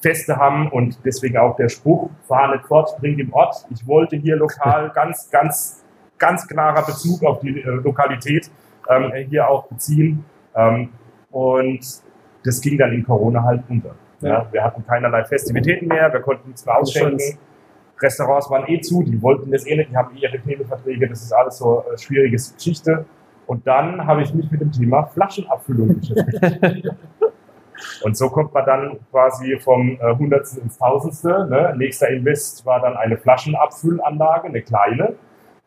Feste 0.00 0.36
haben 0.36 0.70
und 0.70 0.98
deswegen 1.04 1.36
auch 1.38 1.56
der 1.56 1.68
Spruch, 1.68 2.10
fahr 2.28 2.54
nicht 2.54 2.66
fort, 2.66 2.96
bring 3.00 3.18
im 3.18 3.32
Ort. 3.32 3.66
Ich 3.70 3.86
wollte 3.86 4.16
hier 4.16 4.36
lokal 4.36 4.90
ganz, 4.94 5.30
ganz, 5.30 5.84
ganz 6.18 6.46
klarer 6.46 6.84
Bezug 6.84 7.24
auf 7.24 7.40
die 7.40 7.60
äh, 7.60 7.70
Lokalität 7.70 8.50
ähm, 8.88 9.12
hier 9.28 9.48
auch 9.48 9.66
beziehen. 9.66 10.24
Ähm, 10.54 10.90
und 11.30 11.80
das 12.44 12.60
ging 12.60 12.78
dann 12.78 12.92
in 12.92 13.04
Corona 13.04 13.42
halt 13.42 13.62
unter. 13.68 13.94
Ja. 14.20 14.28
Ja. 14.28 14.48
wir 14.50 14.64
hatten 14.64 14.86
keinerlei 14.86 15.24
Festivitäten 15.24 15.88
mehr, 15.88 16.12
wir 16.12 16.20
konnten 16.20 16.48
nichts 16.48 16.64
mehr 16.64 16.76
ausschenken. 16.78 17.38
Restaurants 18.00 18.50
waren 18.50 18.68
eh 18.68 18.80
zu, 18.80 19.02
die 19.02 19.20
wollten 19.22 19.50
das 19.50 19.66
eh 19.66 19.76
nicht, 19.76 19.90
die 19.90 19.96
haben 19.96 20.14
eh 20.16 20.20
ihre 20.20 20.38
Knebelverträge, 20.38 21.08
das 21.08 21.22
ist 21.22 21.32
alles 21.32 21.58
so 21.58 21.84
äh, 21.92 21.98
schwierige 21.98 22.36
Geschichte. 22.36 23.06
Und 23.46 23.66
dann 23.66 24.06
habe 24.06 24.22
ich 24.22 24.34
mich 24.34 24.50
mit 24.50 24.60
dem 24.60 24.72
Thema 24.72 25.04
Flaschenabfüllung 25.04 26.00
beschäftigt. 26.00 26.42
Und 28.02 28.16
so 28.16 28.28
kommt 28.30 28.54
man 28.54 28.64
dann 28.64 28.98
quasi 29.10 29.58
vom 29.58 29.98
äh, 30.00 30.14
Hundertsten 30.16 30.62
ins 30.62 30.78
Tausendste. 30.78 31.46
Ne? 31.50 31.74
Nächster 31.76 32.08
Invest 32.08 32.64
war 32.66 32.80
dann 32.80 32.96
eine 32.96 33.16
Flaschenabfüllanlage, 33.16 34.48
eine 34.48 34.62
kleine. 34.62 35.14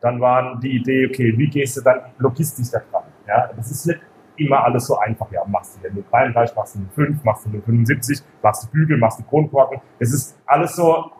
Dann 0.02 0.22
war 0.22 0.58
die 0.60 0.78
Idee, 0.78 1.08
okay, 1.08 1.34
wie 1.38 1.50
gehst 1.50 1.78
du 1.78 1.82
dann 1.82 2.00
logistisch 2.18 2.72
da 2.72 2.82
dran? 2.92 3.04
Ja, 3.28 3.50
das 3.56 3.70
ist 3.72 3.86
nicht 3.86 4.00
immer 4.38 4.64
alles 4.64 4.86
so 4.86 4.98
einfach. 4.98 5.30
Ja, 5.32 5.44
machst 5.46 5.78
du 5.78 5.88
ja 5.88 5.94
nur 5.94 6.04
33, 6.10 6.56
machst 6.56 6.76
du 6.76 6.80
nur 6.80 6.90
5, 6.90 7.24
machst 7.24 7.46
du 7.46 7.50
nur 7.50 7.62
75, 7.62 8.20
machst 8.42 8.64
du 8.64 8.68
Bügel, 8.70 8.98
machst 8.98 9.20
du 9.20 9.24
Kronkorken. 9.24 9.82
Das 10.00 10.14
ist 10.14 10.40
alles 10.46 10.76
so, 10.76 11.12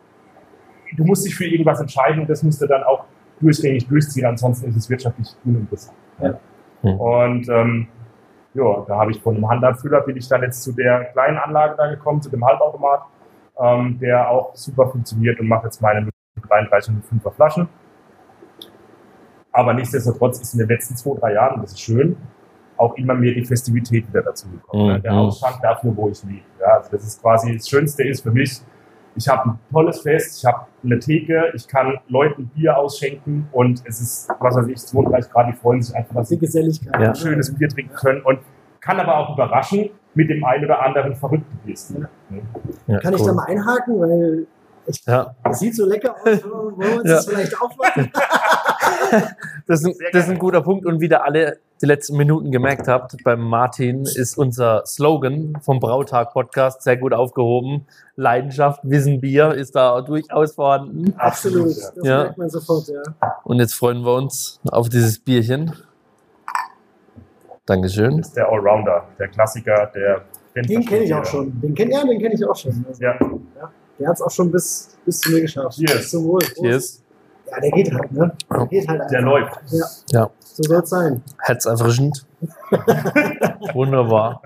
du 0.96 1.04
musst 1.04 1.26
dich 1.26 1.34
für 1.34 1.44
irgendwas 1.44 1.80
entscheiden 1.80 2.20
und 2.20 2.30
das 2.30 2.42
musst 2.42 2.60
du 2.62 2.66
dann 2.66 2.82
auch 2.84 3.04
durchgängig 3.40 3.86
durchziehen, 3.88 4.26
ansonsten 4.26 4.68
ist 4.68 4.76
es 4.76 4.90
wirtschaftlich 4.90 5.28
uninteressant. 5.44 5.96
Ja. 6.20 6.38
Hm. 6.82 7.00
Und 7.00 7.48
ähm, 7.48 7.88
ja, 8.54 8.84
da 8.86 8.98
habe 8.98 9.12
ich 9.12 9.20
von 9.20 9.36
einem 9.36 9.48
Handabfüller 9.48 10.00
bin 10.00 10.16
ich 10.16 10.28
dann 10.28 10.42
jetzt 10.42 10.62
zu 10.62 10.72
der 10.72 11.04
kleinen 11.06 11.38
Anlage 11.38 11.76
da 11.76 11.88
gekommen, 11.88 12.20
zu 12.20 12.30
dem 12.30 12.44
Halbautomat, 12.44 13.02
ähm, 13.58 13.98
der 14.00 14.28
auch 14.28 14.54
super 14.54 14.88
funktioniert 14.88 15.38
und 15.40 15.48
macht 15.48 15.64
jetzt 15.64 15.80
meine 15.80 16.08
33 16.48 16.94
und 16.94 17.22
5er 17.22 17.32
Flaschen. 17.32 17.68
Aber 19.52 19.74
nichtsdestotrotz 19.74 20.40
ist 20.40 20.54
in 20.54 20.60
den 20.60 20.68
letzten 20.68 20.96
zwei, 20.96 21.18
drei 21.18 21.34
Jahren, 21.34 21.60
das 21.60 21.72
ist 21.72 21.80
schön, 21.80 22.16
auch 22.76 22.96
immer 22.96 23.14
mehr 23.14 23.34
die 23.34 23.44
Festivität 23.44 24.08
wieder 24.08 24.22
dazu 24.22 24.48
gekommen. 24.48 24.84
Mhm. 24.84 24.92
Ne? 24.92 25.00
Der 25.00 25.12
Ausschank 25.12 25.60
dafür, 25.62 25.96
wo 25.96 26.08
ich 26.08 26.22
lebe. 26.24 26.42
Ja, 26.60 26.78
also 26.78 26.90
das 26.90 27.04
ist 27.04 27.20
quasi 27.20 27.56
das 27.56 27.68
Schönste 27.68 28.04
ist 28.04 28.22
für 28.22 28.30
mich, 28.30 28.60
ich 29.16 29.28
habe 29.28 29.50
ein 29.50 29.58
tolles 29.72 30.00
Fest, 30.00 30.38
ich 30.38 30.44
habe 30.44 30.66
eine 30.84 30.98
Theke, 30.98 31.50
ich 31.54 31.66
kann 31.68 31.98
Leuten 32.08 32.46
Bier 32.54 32.76
ausschenken 32.78 33.48
und 33.52 33.82
es 33.86 34.00
ist, 34.00 34.28
was 34.38 34.54
weiß 34.56 34.66
ich, 34.68 34.78
32 34.78 35.30
Grad, 35.32 35.48
die 35.48 35.52
freuen 35.56 35.82
sich 35.82 35.94
einfach, 35.94 36.14
dass 36.16 36.28
sie 36.28 36.38
Geselligkeit. 36.38 37.00
Ja. 37.00 37.08
ein 37.08 37.14
schönes 37.14 37.54
Bier 37.54 37.68
trinken 37.68 37.94
können 37.94 38.22
und 38.22 38.38
kann 38.80 38.98
aber 39.00 39.16
auch 39.18 39.34
überraschen 39.34 39.90
mit 40.14 40.30
dem 40.30 40.44
einen 40.44 40.64
oder 40.64 40.82
anderen 40.82 41.14
verrückten. 41.14 41.48
Ne? 41.98 42.08
Ja, 42.86 42.98
Kann 42.98 43.14
ich 43.14 43.20
cool. 43.20 43.26
da 43.26 43.32
mal 43.34 43.44
einhaken, 43.46 44.00
weil 44.00 44.46
Ja, 45.06 45.34
es 45.44 45.58
sieht 45.58 45.76
so 45.76 45.86
lecker 45.86 46.14
aus, 46.16 46.42
wollen 46.44 46.78
wir 46.78 46.96
uns 47.00 47.08
Ja. 47.08 47.14
das 47.16 47.26
vielleicht 47.28 47.60
aufmachen? 47.60 48.10
das 49.66 49.80
ist, 49.80 49.86
ein, 49.86 49.94
das 50.12 50.24
ist 50.24 50.30
ein 50.30 50.38
guter 50.38 50.62
Punkt. 50.62 50.86
Und 50.86 51.00
wie 51.00 51.08
ihr 51.08 51.22
alle 51.22 51.58
die 51.82 51.86
letzten 51.86 52.16
Minuten 52.16 52.50
gemerkt 52.50 52.88
habt, 52.88 53.16
beim 53.24 53.40
Martin 53.40 54.02
ist 54.04 54.36
unser 54.36 54.84
Slogan 54.86 55.56
vom 55.62 55.80
Brautag 55.80 56.32
Podcast 56.32 56.82
sehr 56.82 56.96
gut 56.98 57.14
aufgehoben. 57.14 57.86
Leidenschaft, 58.16 58.80
Wissen, 58.82 59.20
Bier 59.20 59.54
ist 59.54 59.74
da 59.74 60.00
durchaus 60.02 60.52
vorhanden. 60.54 61.14
Absolut, 61.16 61.68
ja. 61.76 61.88
das 61.94 62.06
Ja. 62.06 62.22
merkt 62.24 62.38
man 62.38 62.50
sofort, 62.50 62.88
ja. 62.88 63.02
Und 63.44 63.58
jetzt 63.60 63.74
freuen 63.74 64.04
wir 64.04 64.14
uns 64.14 64.60
auf 64.70 64.88
dieses 64.90 65.18
Bierchen. 65.18 65.72
Dankeschön. 67.66 68.18
Das 68.18 68.28
ist 68.28 68.36
der 68.36 68.48
Allrounder, 68.48 69.04
der 69.18 69.28
Klassiker, 69.28 69.90
der 69.94 70.22
Den 70.54 70.84
kenne 70.84 71.04
ich 71.04 71.14
auch 71.14 71.24
schon. 71.24 71.60
Den 71.60 71.74
kenn, 71.74 71.90
ja, 71.90 72.04
den 72.04 72.18
kenne 72.20 72.34
ich 72.34 72.44
auch 72.44 72.56
schon. 72.56 72.84
Also, 72.88 73.02
Ja, 73.02 73.16
Der 73.98 74.08
hat 74.08 74.16
es 74.16 74.22
auch 74.22 74.30
schon 74.30 74.50
bis, 74.50 74.96
bis 75.04 75.20
zu 75.20 75.30
mir 75.30 75.42
geschafft. 75.42 75.76
Cheers. 75.78 76.10
Zum 76.10 76.24
Wohl. 76.24 76.40
Cheers. 76.42 77.02
Ja, 77.50 77.60
der 77.60 77.70
geht 77.70 77.92
halt, 77.94 78.12
ne? 78.12 78.32
Der 78.50 78.66
geht 78.66 78.88
halt 78.88 79.10
der 79.10 79.18
einfach. 79.18 79.30
läuft. 79.30 79.60
Ja, 79.70 79.86
Ja, 80.12 80.30
so 80.56 80.62
soll 80.62 80.82
es 80.82 80.90
sein. 80.90 81.22
herzerfrischend. 81.40 82.26
Wunderbar. 83.74 84.42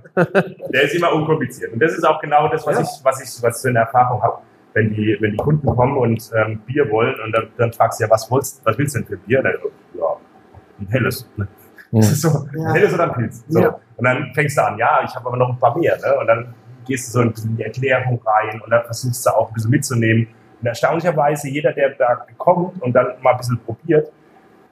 Der 0.72 0.82
ist 0.82 0.94
immer 0.94 1.12
unkompliziert. 1.12 1.72
Und 1.72 1.80
das 1.82 1.92
ist 1.92 2.04
auch 2.04 2.20
genau 2.20 2.48
das, 2.48 2.66
was 2.66 2.76
Ja. 2.76 2.82
ich, 2.82 2.88
was 3.04 3.20
ich, 3.22 3.42
was 3.42 3.56
ich 3.58 3.62
für 3.62 3.68
eine 3.68 3.80
Erfahrung 3.80 4.22
habe. 4.22 4.38
Wenn 4.74 4.92
die, 4.92 5.16
wenn 5.20 5.30
die 5.32 5.36
Kunden 5.36 5.66
kommen 5.66 5.96
und 5.96 6.30
ähm, 6.36 6.58
Bier 6.66 6.90
wollen 6.90 7.14
und 7.24 7.30
dann, 7.32 7.46
dann 7.58 7.72
fragst 7.72 8.00
du 8.00 8.04
ja, 8.04 8.10
was 8.10 8.28
willst, 8.30 8.60
was 8.66 8.76
willst 8.76 8.96
du 8.96 9.00
denn 9.00 9.08
für 9.08 9.16
Bier? 9.18 9.40
Dann, 9.42 9.52
ja, 9.96 10.06
ein 10.80 10.86
helles. 10.88 11.28
Ne? 11.36 11.46
Das 11.92 12.10
ist 12.10 12.22
so, 12.22 12.28
Ja. 12.56 12.66
ein 12.70 12.74
helles 12.74 12.92
oder 12.92 13.04
ein 13.04 13.12
Pilz. 13.12 13.44
So. 13.48 13.60
Ja. 13.60 13.78
Und 13.96 14.04
dann 14.04 14.32
fängst 14.34 14.58
du 14.58 14.64
an, 14.66 14.76
ja, 14.78 15.00
ich 15.04 15.14
habe 15.14 15.28
aber 15.28 15.36
noch 15.36 15.50
ein 15.50 15.58
paar 15.60 15.78
mehr. 15.78 15.96
Ne? 15.98 16.16
Und 16.18 16.26
dann 16.26 16.54
gehst 16.86 17.06
du 17.08 17.12
so 17.12 17.20
ein 17.20 17.30
bisschen 17.32 17.50
in 17.50 17.56
die 17.58 17.62
Erklärung 17.62 18.20
rein 18.26 18.60
und 18.62 18.70
dann 18.70 18.84
versuchst 18.84 19.24
du 19.24 19.30
auch 19.30 19.48
ein 19.48 19.54
bisschen 19.54 19.70
mitzunehmen. 19.70 20.26
Und 20.60 20.66
erstaunlicherweise, 20.66 21.48
jeder, 21.48 21.72
der 21.72 21.90
da 21.90 22.26
kommt 22.36 22.82
und 22.82 22.92
dann 22.94 23.06
mal 23.22 23.32
ein 23.32 23.36
bisschen 23.36 23.60
probiert 23.64 24.10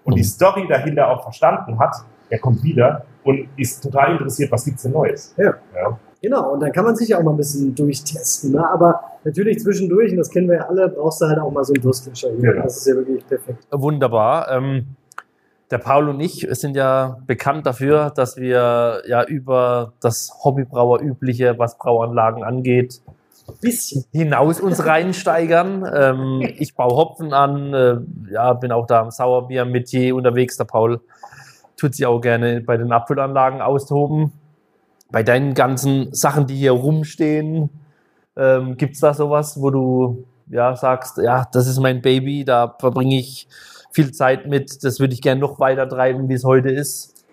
und 0.05 0.15
die 0.17 0.21
Mhm. 0.21 0.27
Story 0.27 0.67
dahinter 0.69 1.09
auch 1.09 1.23
verstanden 1.23 1.79
hat, 1.79 1.97
der 2.31 2.39
kommt 2.39 2.63
wieder 2.63 3.05
und 3.25 3.49
ist 3.57 3.83
total 3.83 4.13
interessiert, 4.13 4.51
was 4.51 4.65
gibt's 4.65 4.83
denn 4.83 4.93
Neues. 4.93 5.35
Ja. 5.37 5.55
Ja. 5.75 5.99
Genau, 6.23 6.53
und 6.53 6.61
dann 6.61 6.71
kann 6.73 6.85
man 6.85 6.95
sich 6.95 7.09
ja 7.09 7.19
auch 7.19 7.23
mal 7.23 7.33
ein 7.33 7.37
bisschen 7.37 7.75
durchtesten. 7.75 8.53
Ne? 8.53 8.65
Aber 8.71 9.01
natürlich 9.25 9.59
zwischendurch, 9.59 10.13
und 10.13 10.19
das 10.19 10.31
kennen 10.31 10.49
wir 10.49 10.57
ja 10.57 10.69
alle, 10.69 10.89
brauchst 10.89 11.21
du 11.21 11.27
halt 11.27 11.39
auch 11.41 11.51
mal 11.51 11.65
so 11.65 11.73
einen 11.75 11.83
Durstlöscher 11.83 12.31
hier. 12.31 12.53
Genau. 12.53 12.63
Das 12.63 12.77
ist 12.77 12.87
ja 12.87 12.95
wirklich 12.95 13.27
perfekt. 13.27 13.67
Wunderbar. 13.73 14.49
Ähm, 14.53 14.87
der 15.73 15.79
Paul 15.79 16.11
und 16.11 16.21
ich 16.21 16.47
sind 16.51 16.77
ja 16.77 17.19
bekannt 17.27 17.67
dafür, 17.67 18.11
dass 18.15 18.37
wir 18.37 19.03
ja 19.07 19.25
über 19.25 19.95
das 20.01 20.31
Hobbybrauer 20.45 21.01
übliche, 21.01 21.59
was 21.59 21.77
Brauanlagen 21.79 22.45
angeht, 22.45 23.01
Bisschen. 23.61 24.05
hinaus 24.13 24.61
uns 24.61 24.85
reinsteigern. 24.85 25.85
Ähm, 25.95 26.55
ich 26.59 26.75
baue 26.75 26.97
Hopfen 26.97 27.33
an, 27.33 27.75
äh, 27.75 27.97
ja, 28.33 28.53
bin 28.55 28.73
auch 28.73 28.87
da 28.87 29.01
am 29.01 29.11
Sauerbier-Metier 29.11 30.15
unterwegs. 30.15 30.57
Der 30.57 30.65
Paul 30.65 31.01
tut 31.77 31.95
sich 31.95 32.07
auch 32.07 32.21
gerne 32.21 32.61
bei 32.61 32.77
den 32.77 32.93
Abfüllanlagen 32.93 33.61
austoben. 33.61 34.33
Bei 35.11 35.23
deinen 35.23 35.55
ganzen 35.55 36.13
Sachen, 36.15 36.47
die 36.47 36.57
hier 36.57 36.73
rumstehen, 36.73 37.71
ähm, 38.37 38.77
gibt 38.77 38.95
es 38.95 39.01
da 39.01 39.15
sowas, 39.15 39.61
wo 39.61 39.71
du 39.71 40.25
ja 40.49 40.75
sagst, 40.77 41.19
ja, 41.19 41.47
das 41.53 41.67
ist 41.67 41.79
mein 41.79 42.03
Baby, 42.03 42.45
da 42.45 42.77
verbringe 42.79 43.19
ich 43.19 43.49
viel 43.93 44.13
Zeit 44.13 44.47
mit, 44.47 44.83
das 44.85 45.01
würde 45.01 45.15
ich 45.15 45.21
gerne 45.21 45.41
noch 45.41 45.61
weiter 45.61 45.89
treiben, 45.89 46.29
wie 46.29 46.35
es 46.35 46.45
heute 46.45 46.71
ist. 46.71 47.25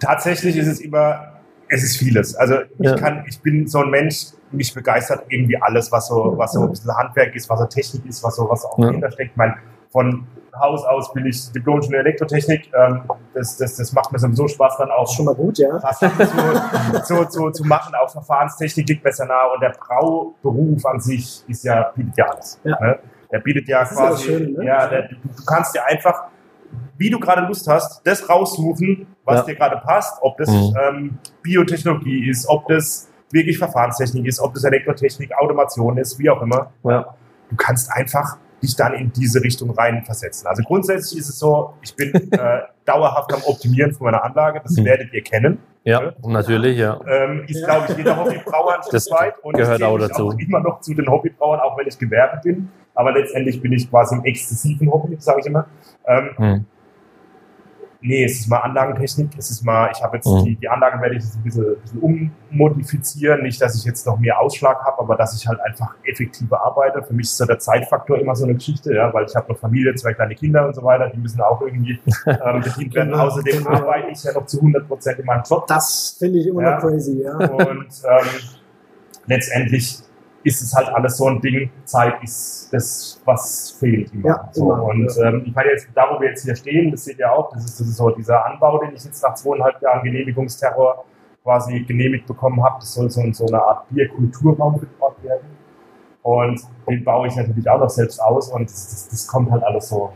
Tatsächlich 0.00 0.56
ist 0.56 0.66
es 0.66 0.80
immer, 0.80 1.37
es 1.70 1.82
ist 1.82 1.96
vieles. 1.98 2.34
Also 2.36 2.56
ich 2.78 2.90
Ja. 2.90 2.96
kann, 2.96 3.24
ich 3.28 3.40
bin 3.40 3.66
so 3.66 3.80
ein 3.80 3.90
Mensch, 3.90 4.26
mich 4.50 4.72
begeistert 4.74 5.24
irgendwie 5.28 5.60
alles, 5.60 5.92
was 5.92 6.08
so, 6.08 6.34
was 6.36 6.52
so 6.52 6.62
ein 6.62 6.70
bisschen 6.70 6.96
Handwerk 6.96 7.34
ist, 7.34 7.48
was 7.50 7.58
so 7.60 7.66
Technik 7.66 8.06
ist, 8.06 8.22
was 8.24 8.36
so 8.36 8.48
was 8.48 8.64
auch 8.64 8.78
Ja. 8.78 8.86
dahinter 8.86 9.10
steckt. 9.10 9.32
Ich 9.32 9.36
meine, 9.36 9.54
von 9.90 10.26
Haus 10.58 10.84
aus 10.84 11.12
bin 11.12 11.24
ich 11.26 11.52
Diplom-Ingenieur 11.52 12.00
Elektrotechnik. 12.00 12.70
Ähm, 12.74 13.02
das, 13.34 13.56
das, 13.58 13.76
das 13.76 13.92
macht 13.92 14.10
mir 14.10 14.18
sowieso 14.18 14.48
Spaß 14.48 14.78
dann 14.78 14.90
auch 14.90 15.08
schon 15.12 15.26
mal 15.26 15.34
gut, 15.34 15.58
ja. 15.58 15.78
zu, 15.92 17.02
zu, 17.04 17.24
zu, 17.28 17.50
zu 17.50 17.64
machen. 17.64 17.94
Auch 17.94 18.10
Verfahrenstechnik 18.10 18.88
liegt 18.88 19.02
besser 19.04 19.26
nahe. 19.26 19.52
Und 19.54 19.60
der 19.60 19.70
Brauberuf 19.78 20.84
an 20.86 21.00
sich 21.00 21.44
ist 21.48 21.64
ja, 21.64 21.92
bietet 21.94 22.16
ja 22.16 22.24
alles. 22.26 22.60
Ja. 22.64 22.80
Ne? 22.80 22.98
Der 23.30 23.38
bietet 23.40 23.68
ja 23.68 23.80
Das 23.80 23.90
quasi, 23.94 24.24
Schöne, 24.24 24.50
ne? 24.58 24.64
ja, 24.64 24.86
der, 24.88 25.02
du, 25.02 25.14
du 25.16 25.44
kannst 25.46 25.74
dir 25.74 25.84
einfach, 25.84 26.24
wie 26.98 27.08
du 27.10 27.18
gerade 27.18 27.42
Lust 27.46 27.66
hast, 27.68 28.06
das 28.06 28.28
raussuchen, 28.28 29.06
was 29.24 29.38
Ja. 29.40 29.42
dir 29.44 29.54
gerade 29.54 29.76
passt. 29.78 30.18
Ob 30.20 30.36
das 30.36 30.50
Mhm. 30.50 30.74
ähm, 30.82 31.18
Biotechnologie 31.42 32.28
ist, 32.28 32.46
ob 32.48 32.68
das 32.68 33.08
wirklich 33.30 33.58
Verfahrenstechnik 33.58 34.26
ist, 34.26 34.40
ob 34.40 34.54
das 34.54 34.64
Elektrotechnik, 34.64 35.30
Automation 35.38 35.96
ist, 35.98 36.18
wie 36.18 36.28
auch 36.30 36.42
immer. 36.42 36.70
Ja. 36.84 37.14
Du 37.50 37.56
kannst 37.56 37.90
einfach 37.92 38.36
dich 38.62 38.74
dann 38.74 38.94
in 38.94 39.12
diese 39.12 39.40
Richtung 39.42 39.70
reinversetzen. 39.70 40.46
Also 40.48 40.62
grundsätzlich 40.64 41.20
ist 41.20 41.28
es 41.28 41.38
so, 41.38 41.74
ich 41.82 41.94
bin 41.94 42.12
äh, 42.32 42.60
dauerhaft 42.84 43.32
am 43.32 43.40
Optimieren 43.46 43.92
von 43.92 44.06
meiner 44.06 44.24
Anlage. 44.24 44.60
Das 44.62 44.72
Mhm. 44.76 44.84
werdet 44.84 45.12
ihr 45.12 45.22
kennen. 45.22 45.58
Ja, 45.84 46.12
natürlich, 46.24 46.76
ja. 46.78 46.98
Ähm, 47.06 47.44
ist, 47.46 47.60
Ja. 47.60 47.66
glaube 47.66 47.86
ich, 47.92 47.96
jeder 47.98 48.16
Hobbybrauer 48.16 48.74
ein 48.74 48.82
Stück 48.82 48.92
Das 48.92 49.10
weit. 49.10 49.34
Und 49.42 49.56
gehört 49.56 49.82
auch 49.82 49.96
dazu. 49.98 50.28
Auch 50.30 50.38
immer 50.38 50.60
noch 50.60 50.80
zu 50.80 50.92
den 50.94 51.08
Hobbybrauern, 51.08 51.60
auch 51.60 51.78
wenn 51.78 51.86
ich 51.86 51.98
Gewerbe 51.98 52.40
bin. 52.42 52.68
Aber 52.94 53.12
letztendlich 53.12 53.62
bin 53.62 53.72
ich 53.72 53.88
quasi 53.88 54.16
im 54.16 54.24
exzessiven 54.24 54.90
Hobby, 54.92 55.16
sage 55.20 55.40
ich 55.40 55.46
immer. 55.46 55.66
Ähm, 56.06 56.30
Hm. 56.36 56.66
Nee, 58.00 58.24
es 58.24 58.40
ist 58.40 58.48
mal 58.48 58.58
Anlagentechnik. 58.58 59.30
Es 59.36 59.50
ist 59.50 59.64
mal, 59.64 59.90
ich 59.92 60.02
habe 60.02 60.16
jetzt 60.16 60.26
Mhm. 60.26 60.44
die, 60.44 60.56
die 60.56 60.68
Anlage 60.68 61.00
werde 61.00 61.16
ich 61.16 61.22
jetzt 61.24 61.36
ein 61.36 61.42
bisschen, 61.42 61.64
ein 61.66 61.80
bisschen 61.82 62.32
ummodifizieren. 62.50 63.42
Nicht, 63.42 63.60
dass 63.60 63.74
ich 63.76 63.84
jetzt 63.84 64.06
noch 64.06 64.18
mehr 64.18 64.38
Ausschlag 64.40 64.78
habe, 64.84 64.98
aber 65.00 65.16
dass 65.16 65.34
ich 65.34 65.46
halt 65.46 65.60
einfach 65.60 65.94
effektiver 66.04 66.60
arbeite. 66.62 67.02
Für 67.02 67.12
mich 67.14 67.26
ist 67.26 67.36
so 67.36 67.44
der 67.46 67.58
Zeitfaktor 67.58 68.18
immer 68.18 68.34
so 68.36 68.44
eine 68.44 68.54
Geschichte, 68.54 68.94
ja, 68.94 69.12
weil 69.12 69.24
ich 69.26 69.34
habe 69.34 69.52
noch 69.52 69.58
Familie, 69.58 69.94
zwei 69.94 70.14
kleine 70.14 70.34
Kinder 70.34 70.66
und 70.66 70.74
so 70.74 70.82
weiter. 70.84 71.10
Die 71.10 71.18
müssen 71.18 71.40
auch 71.40 71.60
irgendwie 71.60 71.98
ähm, 72.26 72.60
bedient 72.62 72.94
werden. 72.94 73.10
Genau, 73.10 73.24
Außerdem 73.26 73.58
genau. 73.64 73.70
arbeite 73.70 74.08
ich 74.10 74.22
ja 74.24 74.32
noch 74.32 74.46
zu 74.46 74.58
100 74.58 74.86
Prozent 74.88 75.18
in 75.18 75.26
meinem 75.26 75.42
Job. 75.48 75.66
Das 75.66 76.16
finde 76.18 76.38
ich 76.38 76.46
immer 76.46 76.62
Ja. 76.62 76.74
noch 76.76 76.80
crazy, 76.82 77.22
ja. 77.22 77.36
Und 77.36 77.88
ähm, 78.04 78.28
letztendlich 79.26 79.98
ist 80.44 80.62
es 80.62 80.74
halt 80.74 80.88
alles 80.88 81.16
so 81.16 81.26
ein 81.26 81.40
Ding. 81.40 81.70
Zeit 81.84 82.22
ist 82.22 82.68
das, 82.72 83.20
was 83.24 83.76
fehlt 83.78 84.12
immer. 84.12 84.28
Ja, 84.28 84.48
so. 84.52 84.72
immer, 84.72 84.84
Und 84.84 85.10
ähm, 85.22 85.42
ich 85.46 85.54
meine 85.54 85.70
jetzt, 85.70 85.88
da 85.94 86.08
wo 86.10 86.20
wir 86.20 86.28
jetzt 86.28 86.44
hier 86.44 86.54
stehen, 86.54 86.90
das 86.90 87.04
seht 87.04 87.18
ihr 87.18 87.30
auch, 87.30 87.50
das 87.52 87.64
ist, 87.64 87.80
das 87.80 87.88
ist 87.88 87.96
so 87.96 88.10
dieser 88.10 88.44
Anbau, 88.46 88.78
den 88.78 88.94
ich 88.94 89.04
jetzt 89.04 89.22
nach 89.22 89.34
zweieinhalb 89.34 89.80
Jahren 89.82 90.02
Genehmigungsterror 90.04 91.04
quasi 91.42 91.80
genehmigt 91.80 92.26
bekommen 92.26 92.62
habe. 92.62 92.76
Das 92.80 92.94
soll 92.94 93.10
so, 93.10 93.22
so 93.32 93.46
eine 93.46 93.62
Art 93.62 93.88
Bierkulturraum 93.90 94.80
gebaut 94.80 95.16
werden. 95.22 95.46
Und 96.22 96.60
den 96.88 97.04
baue 97.04 97.28
ich 97.28 97.36
natürlich 97.36 97.68
auch 97.68 97.78
noch 97.78 97.90
selbst 97.90 98.20
aus 98.20 98.50
und 98.50 98.68
das, 98.68 98.90
das, 98.90 99.08
das 99.08 99.26
kommt 99.26 99.50
halt 99.50 99.62
alles 99.62 99.88
so. 99.88 100.12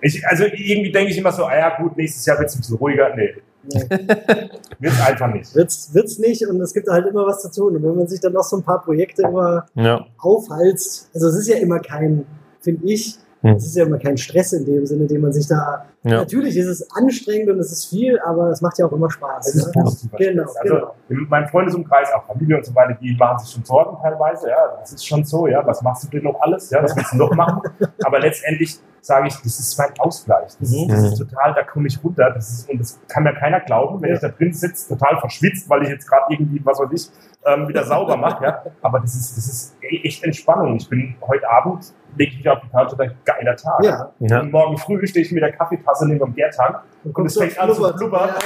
Ich, 0.00 0.26
also 0.26 0.44
irgendwie 0.44 0.90
denke 0.90 1.10
ich 1.10 1.18
immer 1.18 1.32
so, 1.32 1.44
ah 1.44 1.56
ja 1.56 1.76
gut, 1.76 1.96
nächstes 1.96 2.24
Jahr 2.26 2.38
wird 2.38 2.48
es 2.48 2.56
ein 2.56 2.58
bisschen 2.58 2.76
ruhiger. 2.76 3.14
Nee, 3.14 3.34
Nee. 3.64 3.88
wird 3.88 4.92
es 4.92 5.00
einfach 5.00 5.32
nicht. 5.32 5.54
Wird's, 5.54 5.94
wird's 5.94 6.18
nicht 6.18 6.46
und 6.46 6.60
es 6.60 6.72
gibt 6.74 6.88
halt 6.88 7.06
immer 7.06 7.26
was 7.26 7.42
zu 7.42 7.50
tun. 7.50 7.76
Und 7.76 7.82
wenn 7.82 7.96
man 7.96 8.08
sich 8.08 8.20
dann 8.20 8.32
noch 8.32 8.42
so 8.44 8.56
ein 8.56 8.62
paar 8.62 8.82
Projekte 8.82 9.22
immer 9.22 9.66
Ja. 9.74 10.04
aufhalst, 10.18 11.08
also 11.14 11.28
es 11.28 11.36
ist 11.36 11.48
ja 11.48 11.56
immer 11.58 11.78
kein, 11.78 12.24
finde 12.60 12.84
ich, 12.86 13.18
Hm. 13.42 13.56
es 13.56 13.66
ist 13.66 13.74
ja 13.76 13.84
immer 13.84 13.98
kein 13.98 14.16
Stress 14.16 14.52
in 14.52 14.64
dem 14.64 14.86
Sinne, 14.86 15.06
den 15.06 15.20
man 15.20 15.32
sich 15.32 15.48
da. 15.48 15.84
Ja. 16.04 16.18
Natürlich 16.18 16.56
ist 16.56 16.68
es 16.68 16.88
anstrengend 16.92 17.50
und 17.50 17.58
es 17.58 17.72
ist 17.72 17.86
viel, 17.86 18.18
aber 18.20 18.50
es 18.50 18.60
macht 18.60 18.78
ja 18.78 18.86
auch 18.86 18.92
immer 18.92 19.10
Spaß. 19.10 19.48
Es 19.48 19.54
ist 19.56 19.66
ne? 19.74 19.82
positiver 19.82 20.16
Genau, 20.16 20.42
Stress. 20.44 20.56
Also 20.58 20.74
genau. 20.74 20.94
in 21.08 21.28
meinem 21.28 21.48
Freundesumkreis, 21.48 22.08
auch 22.14 22.24
Familie 22.26 22.58
und 22.58 22.64
so 22.64 22.72
weiter, 22.74 22.96
die 23.00 23.16
machen 23.16 23.40
sich 23.40 23.52
schon 23.52 23.64
Sorgen 23.64 23.96
teilweise. 24.00 24.48
Ja, 24.48 24.76
das 24.78 24.92
ist 24.92 25.04
schon 25.04 25.24
so. 25.24 25.48
Ja, 25.48 25.66
was 25.66 25.82
machst 25.82 26.04
du 26.04 26.08
denn 26.08 26.22
noch 26.22 26.40
alles? 26.40 26.70
Ja, 26.70 26.84
was 26.84 26.94
willst 26.96 27.12
du 27.14 27.16
noch 27.16 27.34
machen? 27.34 27.62
Aber 28.04 28.20
letztendlich 28.20 28.78
sage 29.04 29.26
ich, 29.26 29.34
das 29.34 29.58
ist 29.58 29.76
mein 29.78 29.90
Ausgleich. 29.98 30.44
Das, 30.58 30.70
ist, 30.70 30.88
das 30.90 30.98
Mhm. 31.00 31.04
ist 31.06 31.18
total, 31.18 31.54
da 31.54 31.62
komme 31.64 31.88
ich 31.88 32.02
runter. 32.02 32.30
Das 32.30 32.48
ist, 32.50 32.70
und 32.70 32.78
das 32.78 32.98
kann 33.08 33.24
mir 33.24 33.34
keiner 33.34 33.58
glauben, 33.60 34.00
wenn 34.00 34.10
Ja. 34.10 34.14
ich 34.14 34.20
da 34.20 34.28
drin 34.28 34.52
sitze, 34.52 34.88
total 34.96 35.18
verschwitzt, 35.18 35.68
weil 35.68 35.82
ich 35.82 35.88
jetzt 35.90 36.08
gerade 36.08 36.24
irgendwie, 36.32 36.60
was 36.64 36.78
weiß 36.78 36.88
ich, 36.92 37.10
ähm, 37.44 37.66
wieder 37.68 37.84
sauber 37.84 38.16
mache. 38.16 38.44
Ja. 38.44 38.62
Aber 38.80 39.00
das 39.00 39.14
ist, 39.16 39.36
das 39.36 39.46
ist 39.48 39.74
echt 39.82 40.22
Entspannung. 40.22 40.76
Ich 40.76 40.88
bin 40.88 41.16
heute 41.26 41.48
Abend, 41.50 41.92
lege 42.16 42.30
ich 42.30 42.38
mich 42.38 42.48
auf 42.48 42.60
die 42.60 42.68
Couch 42.68 42.92
und 42.92 43.00
denke, 43.00 43.16
geiler 43.24 43.56
Tag. 43.56 43.82
Ja, 43.84 44.12
Ja. 44.20 44.40
Und 44.40 44.52
morgen 44.52 44.78
früh 44.78 45.04
stehe 45.06 45.24
ich 45.26 45.32
mit 45.32 45.42
der 45.42 45.50
Kaffeetasse 45.52 46.06
neben 46.06 46.20
dem 46.24 46.34
Gärtank 46.34 46.76
und 47.12 47.26
es 47.26 47.36
fängt 47.36 47.58
an 47.58 47.72
zu 47.74 47.80
blubbern. 47.92 48.30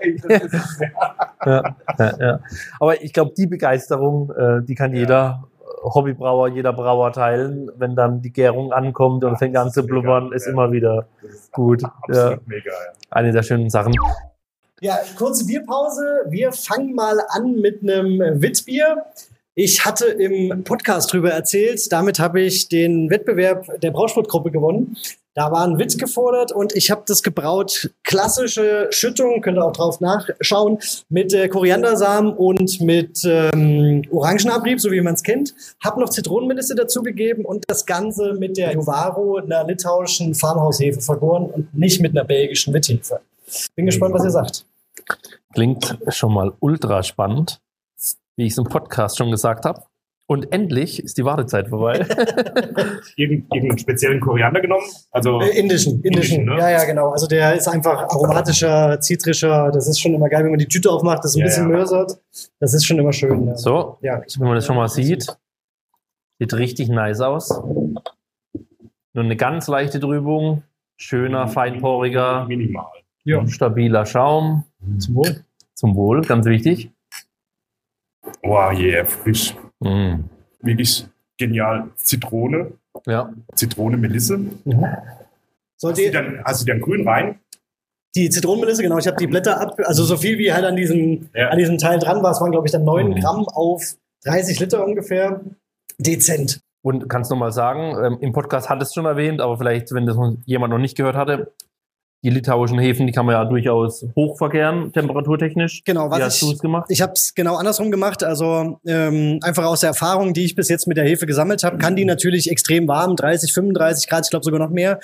Ist, 0.00 0.80
ja, 1.44 1.62
ja, 1.98 2.12
ja. 2.18 2.40
Aber 2.80 3.02
ich 3.02 3.12
glaube, 3.12 3.32
die 3.36 3.46
Begeisterung, 3.46 4.30
äh, 4.32 4.62
die 4.62 4.74
kann 4.74 4.92
jeder 4.94 5.44
Hobbybrauer, 5.84 6.48
jeder 6.48 6.72
Brauer 6.72 7.12
teilen, 7.12 7.70
wenn 7.76 7.94
dann 7.94 8.22
die 8.22 8.32
Gärung 8.32 8.72
ankommt 8.72 9.22
und 9.24 9.32
Ja, 9.32 9.36
fängt 9.36 9.54
das 9.54 9.62
an 9.62 9.68
ist 9.68 9.74
zu 9.74 9.86
blubbern, 9.86 10.32
ist 10.32 10.46
ja. 10.46 10.52
immer 10.52 10.72
wieder 10.72 11.06
ist 11.22 11.52
Gut, 11.52 11.84
Absolut 11.84 12.30
ja. 12.30 12.38
mega, 12.46 12.70
ja. 12.70 12.92
eine 13.10 13.32
der 13.32 13.42
schönen 13.42 13.70
Sachen. 13.70 13.94
Ja, 14.80 14.98
kurze 15.16 15.46
Bierpause. 15.46 16.24
Wir 16.28 16.52
fangen 16.52 16.94
mal 16.94 17.20
an 17.30 17.56
mit 17.60 17.82
einem 17.82 18.42
Witzbier. 18.42 19.04
Ich 19.54 19.84
hatte 19.84 20.06
im 20.06 20.64
Podcast 20.64 21.12
drüber 21.12 21.30
erzählt. 21.30 21.80
Damit 21.92 22.18
habe 22.18 22.40
ich 22.40 22.68
den 22.68 23.08
Wettbewerb 23.08 23.80
der 23.80 23.92
Brausportgruppe 23.92 24.50
gewonnen. 24.50 24.96
Da 25.34 25.50
war 25.50 25.66
ein 25.66 25.78
Witz 25.80 25.98
gefordert 25.98 26.52
und 26.52 26.76
ich 26.76 26.92
habe 26.92 27.02
das 27.06 27.24
gebraut. 27.24 27.90
Klassische 28.04 28.86
Schüttung, 28.90 29.40
könnt 29.40 29.58
ihr 29.58 29.64
auch 29.64 29.72
drauf 29.72 30.00
nachschauen, 30.00 30.78
mit 31.08 31.34
äh, 31.34 31.48
Koriandersamen 31.48 32.34
und 32.34 32.80
mit 32.80 33.22
ähm, 33.24 34.02
Orangenabrieb, 34.12 34.80
so 34.80 34.92
wie 34.92 35.00
man 35.00 35.14
es 35.14 35.24
kennt. 35.24 35.52
Hab 35.82 35.98
noch 35.98 36.08
Zitronenmelisse 36.08 36.76
dazugegeben 36.76 37.44
und 37.44 37.64
das 37.66 37.84
Ganze 37.84 38.34
mit 38.34 38.56
der 38.56 38.74
Juvaro, 38.74 39.38
einer 39.38 39.64
litauischen 39.64 40.36
Farmhaushefe 40.36 41.00
vergoren 41.00 41.46
und 41.46 41.74
nicht 41.74 42.00
mit 42.00 42.12
einer 42.12 42.24
belgischen 42.24 42.72
Witthefe. 42.72 43.20
Bin 43.74 43.86
gespannt, 43.86 44.14
was 44.14 44.24
ihr 44.24 44.30
sagt. 44.30 44.66
Klingt 45.52 45.98
schon 46.08 46.32
mal 46.32 46.52
ultra 46.60 47.02
spannend, 47.02 47.60
wie 48.36 48.46
ich 48.46 48.52
es 48.52 48.58
im 48.58 48.64
Podcast 48.64 49.18
schon 49.18 49.32
gesagt 49.32 49.64
habe. 49.64 49.82
Und 50.26 50.52
endlich 50.52 51.02
ist 51.04 51.18
die 51.18 51.24
Wartezeit 51.26 51.68
vorbei. 51.68 51.98
Irgend, 53.16 53.52
irgendeinen 53.52 53.78
speziellen 53.78 54.20
Koriander 54.20 54.60
genommen? 54.62 54.84
Also, 55.10 55.38
Äh, 55.40 55.50
indischen, 55.58 56.02
indischen. 56.02 56.04
Indischen, 56.40 56.44
ne? 56.46 56.58
Ja, 56.58 56.70
ja, 56.70 56.84
genau. 56.84 57.10
Also 57.10 57.26
der 57.26 57.54
ist 57.54 57.68
einfach 57.68 58.04
aromatischer, 58.04 58.98
zitrischer. 59.00 59.70
Das 59.70 59.86
ist 59.86 60.00
schon 60.00 60.14
immer 60.14 60.30
geil, 60.30 60.42
wenn 60.44 60.50
man 60.50 60.58
die 60.58 60.66
Tüte 60.68 60.90
aufmacht, 60.90 61.24
das 61.24 61.34
ein 61.34 61.40
Ja, 61.40 61.44
bisschen 61.44 61.68
ja. 61.70 61.76
mörsert. 61.76 62.18
Das 62.58 62.72
ist 62.72 62.86
schon 62.86 62.98
immer 62.98 63.12
schön. 63.12 63.48
Ja. 63.48 63.56
So, 63.56 63.98
Ja, 64.00 64.22
wenn 64.38 64.46
man 64.46 64.54
das 64.54 64.64
schon 64.64 64.76
mal 64.76 64.88
sieht, 64.88 65.26
sieht 66.38 66.54
richtig 66.54 66.88
nice 66.88 67.20
aus. 67.20 67.50
Nur 69.12 69.24
eine 69.24 69.36
ganz 69.36 69.68
leichte 69.68 70.00
Trübung, 70.00 70.62
schöner, 70.96 71.48
feinporiger, 71.48 72.46
Minimal. 72.46 72.86
ja. 73.24 73.46
stabiler 73.46 74.06
Schaum. 74.06 74.64
Zum 74.98 75.16
Wohl. 75.16 75.44
Zum 75.74 75.94
Wohl, 75.96 76.22
ganz 76.22 76.46
wichtig. 76.46 76.90
Wow, 78.42 78.72
yeah, 78.78 79.04
frisch. 79.04 79.54
Mm. 79.84 80.24
Wirklich 80.62 81.06
genial. 81.38 81.88
Zitrone, 81.96 82.72
Ja, 83.06 83.32
Zitrone, 83.54 83.96
Melisse. 83.96 84.38
Mhm. 84.38 84.84
Hast 84.84 85.80
Sollte 85.80 86.00
du 86.00 86.06
ihr, 86.06 86.12
dann, 86.12 86.42
hast 86.44 86.62
du 86.62 86.66
dann 86.66 86.80
grün 86.80 87.06
rein? 87.06 87.38
die 88.16 88.30
Zitronenmelisse, 88.30 88.80
genau, 88.84 88.96
ich 88.98 89.08
habe 89.08 89.16
die 89.16 89.26
Blätter 89.26 89.60
ab, 89.60 89.74
also 89.86 90.04
so 90.04 90.16
viel 90.16 90.38
wie 90.38 90.52
halt 90.52 90.64
an 90.64 90.76
diesem, 90.76 91.28
Ja. 91.34 91.48
an 91.48 91.58
diesem 91.58 91.78
Teil 91.78 91.98
dran 91.98 92.22
war, 92.22 92.30
es 92.30 92.40
waren 92.40 92.52
glaube 92.52 92.64
ich 92.68 92.70
dann 92.72 92.84
9 92.84 93.08
Mhm. 93.08 93.14
Gramm 93.16 93.48
auf 93.48 93.82
30 94.24 94.60
Liter 94.60 94.84
ungefähr. 94.86 95.40
Dezent. 95.98 96.60
Und 96.82 97.08
kannst 97.08 97.32
du 97.32 97.34
mal 97.34 97.50
sagen, 97.50 97.96
ähm, 98.04 98.18
im 98.20 98.32
Podcast 98.32 98.70
hat 98.70 98.80
es 98.82 98.94
schon 98.94 99.04
erwähnt, 99.06 99.40
aber 99.40 99.58
vielleicht, 99.58 99.92
wenn 99.92 100.06
das 100.06 100.16
noch 100.16 100.36
jemand 100.44 100.70
noch 100.70 100.78
nicht 100.78 100.96
gehört 100.96 101.16
hatte, 101.16 101.52
die 102.24 102.30
litauischen 102.30 102.78
Hefen, 102.78 103.06
die 103.06 103.12
kann 103.12 103.26
man 103.26 103.34
ja 103.34 103.44
durchaus 103.44 104.04
hochverkehren, 104.16 104.92
temperaturtechnisch. 104.92 105.82
Genau, 105.84 106.10
was 106.10 106.18
Wie 106.18 106.22
hast 106.22 106.42
ich- 106.42 106.48
du 106.48 106.54
es 106.54 106.58
gemacht? 106.58 106.86
Ich 106.88 107.02
habe 107.02 107.12
es 107.12 107.34
genau 107.34 107.56
andersrum 107.56 107.90
gemacht. 107.90 108.24
Also 108.24 108.78
ähm, 108.86 109.38
einfach 109.42 109.64
aus 109.66 109.80
der 109.80 109.88
Erfahrung, 109.90 110.32
die 110.34 110.44
ich 110.44 110.54
bis 110.56 110.68
jetzt 110.68 110.86
mit 110.88 110.96
der 110.96 111.04
Hefe 111.04 111.26
gesammelt 111.26 111.62
habe, 111.62 111.78
kann 111.78 111.94
die 111.96 112.04
natürlich 112.04 112.50
extrem 112.50 112.88
warm, 112.88 113.14
30, 113.16 113.52
35 113.52 114.08
Grad, 114.08 114.24
ich 114.26 114.30
glaube 114.30 114.44
sogar 114.44 114.58
noch 114.58 114.70
mehr. 114.70 114.98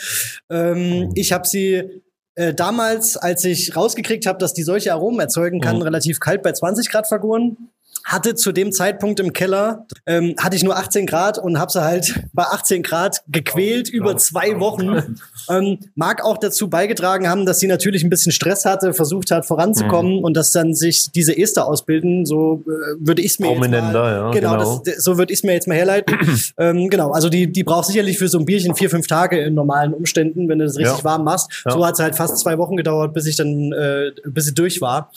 Ähm, 0.51 1.13
ich 1.15 1.33
habe 1.33 1.47
sie 1.47 2.03
äh, 2.37 2.55
damals, 2.55 3.17
als 3.17 3.45
ich 3.45 3.77
rausgekriegt 3.77 4.25
habe, 4.25 4.39
dass 4.39 4.55
die 4.55 4.63
solche 4.63 4.93
Aromen 4.93 5.21
erzeugen 5.21 5.61
kann, 5.61 5.77
Mhm. 5.77 5.83
relativ 5.83 6.21
kalt 6.21 6.43
bei 6.43 6.53
20 6.53 6.89
Grad 6.89 7.07
vergoren. 7.09 7.57
Hatte 8.05 8.35
zu 8.35 8.53
dem 8.53 8.73
Zeitpunkt 8.73 9.21
im 9.21 9.33
Keller, 9.33 9.87
ähm, 10.07 10.35
hatte 10.41 10.57
ich 10.57 10.63
nur 10.63 10.77
18 10.77 11.07
Grad 11.07 11.39
und 11.39 11.59
habe 11.59 11.71
sie 11.71 11.83
halt 11.83 12.15
bei 12.33 12.45
18 12.45 12.83
Grad 12.83 13.23
gequält 13.29 13.89
über 13.89 14.17
zwei 14.17 14.59
Wochen. 14.61 15.17
Ähm, 15.49 15.79
mag 15.95 16.25
auch 16.25 16.39
dazu 16.39 16.69
beigetragen 16.71 17.29
haben, 17.29 17.47
dass 17.47 17.61
sie 17.61 17.67
natürlich 17.67 18.03
ein 18.05 18.11
bisschen 18.11 18.33
Stress 18.33 18.65
hatte, 18.65 18.93
versucht 18.95 19.31
hat 19.31 19.47
voranzukommen 19.47 20.19
Mhm. 20.19 20.25
und 20.25 20.37
dass 20.37 20.53
dann 20.53 20.75
sich 20.75 21.11
diese 21.13 21.37
Ester 21.37 21.67
ausbilden. 21.67 22.25
So 22.27 22.65
äh, 22.67 22.97
würde 22.99 23.23
ich 23.23 23.33
es 23.33 23.39
mir 23.39 23.49
jetzt 23.49 23.57
Prominenter, 23.57 23.93
mal, 24.03 24.13
ja, 24.13 24.31
genau, 24.31 24.53
genau. 24.59 24.83
Das, 24.85 25.05
so 25.05 25.19
würde 25.19 25.33
ich 25.33 25.41
es 25.41 25.45
mir 25.45 25.53
jetzt 25.53 25.69
mal 25.69 25.75
herleiten. 25.77 26.17
ähm, 26.59 26.89
genau, 26.91 27.11
also 27.13 27.29
die, 27.29 27.51
die 27.51 27.65
braucht 27.65 27.87
sicherlich 27.87 28.19
für 28.19 28.29
so 28.29 28.39
ein 28.39 28.45
Bierchen 28.45 28.75
vier, 28.75 28.91
fünf 28.91 29.07
Tage 29.07 29.39
in 29.41 29.55
normalen 29.55 29.93
Umständen, 29.95 30.49
wenn 30.49 30.59
du 30.59 30.65
das 30.65 30.77
richtig 30.77 30.99
Ja. 30.99 31.05
warm 31.05 31.25
machst. 31.25 31.49
Ja. 31.65 31.73
So 31.73 31.85
hat 31.87 31.95
es 31.95 32.01
halt 32.01 32.15
fast 32.17 32.39
zwei 32.39 32.59
Wochen 32.59 32.77
gedauert, 32.77 33.13
bis 33.15 33.27
ich 33.27 33.37
dann, 33.37 33.73
äh, 33.73 34.13
bis 34.25 34.47
sie 34.47 34.55
durch 34.55 34.81
war. 34.81 35.11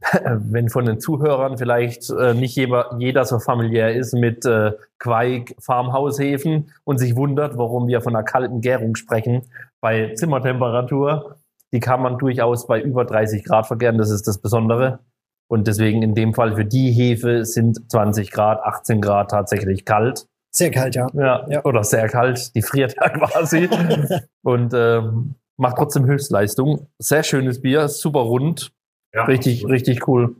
wenn 0.22 0.68
von 0.68 0.86
den 0.86 0.98
Zuhörern 1.00 1.58
vielleicht 1.58 2.10
äh, 2.10 2.34
nicht 2.34 2.56
jeder, 2.56 2.96
jeder 2.98 3.24
so 3.24 3.38
familiär 3.38 3.94
ist 3.94 4.14
mit 4.14 4.44
äh, 4.46 4.72
Quaik 4.98 5.54
Farmhaushäfen 5.60 6.72
und 6.84 6.98
sich 6.98 7.16
wundert, 7.16 7.58
warum 7.58 7.86
wir 7.86 8.00
von 8.00 8.14
einer 8.16 8.24
kalten 8.24 8.60
Gärung 8.60 8.94
sprechen 8.96 9.42
bei 9.80 10.14
Zimmertemperatur, 10.14 11.36
die 11.72 11.80
kann 11.80 12.02
man 12.02 12.18
durchaus 12.18 12.66
bei 12.66 12.80
über 12.80 13.04
30 13.04 13.44
Grad 13.44 13.66
vergären, 13.66 13.98
das 13.98 14.10
ist 14.10 14.26
das 14.26 14.38
Besondere. 14.38 15.00
Und 15.48 15.66
deswegen 15.66 16.02
in 16.02 16.14
dem 16.14 16.32
Fall 16.32 16.54
für 16.54 16.64
die 16.64 16.90
Hefe 16.92 17.44
sind 17.44 17.90
20 17.90 18.30
Grad, 18.30 18.60
18 18.62 19.00
Grad 19.00 19.30
tatsächlich 19.32 19.84
kalt. 19.84 20.26
Sehr 20.52 20.70
kalt, 20.70 20.94
ja. 20.94 21.08
Ja, 21.12 21.46
Ja. 21.48 21.64
oder 21.64 21.84
sehr 21.84 22.08
kalt, 22.08 22.54
die 22.54 22.62
friert 22.62 22.94
ja 22.96 23.08
quasi. 23.08 23.68
und 24.42 24.72
ähm, 24.74 25.34
macht 25.56 25.76
trotzdem 25.76 26.06
Höchstleistung. 26.06 26.86
Sehr 26.98 27.22
schönes 27.22 27.60
Bier, 27.60 27.88
super 27.88 28.20
rund, 28.20 28.72
Ja, 29.12 29.24
richtig, 29.24 29.58
absolut. 29.58 29.72
richtig 29.72 30.08
cool. 30.08 30.36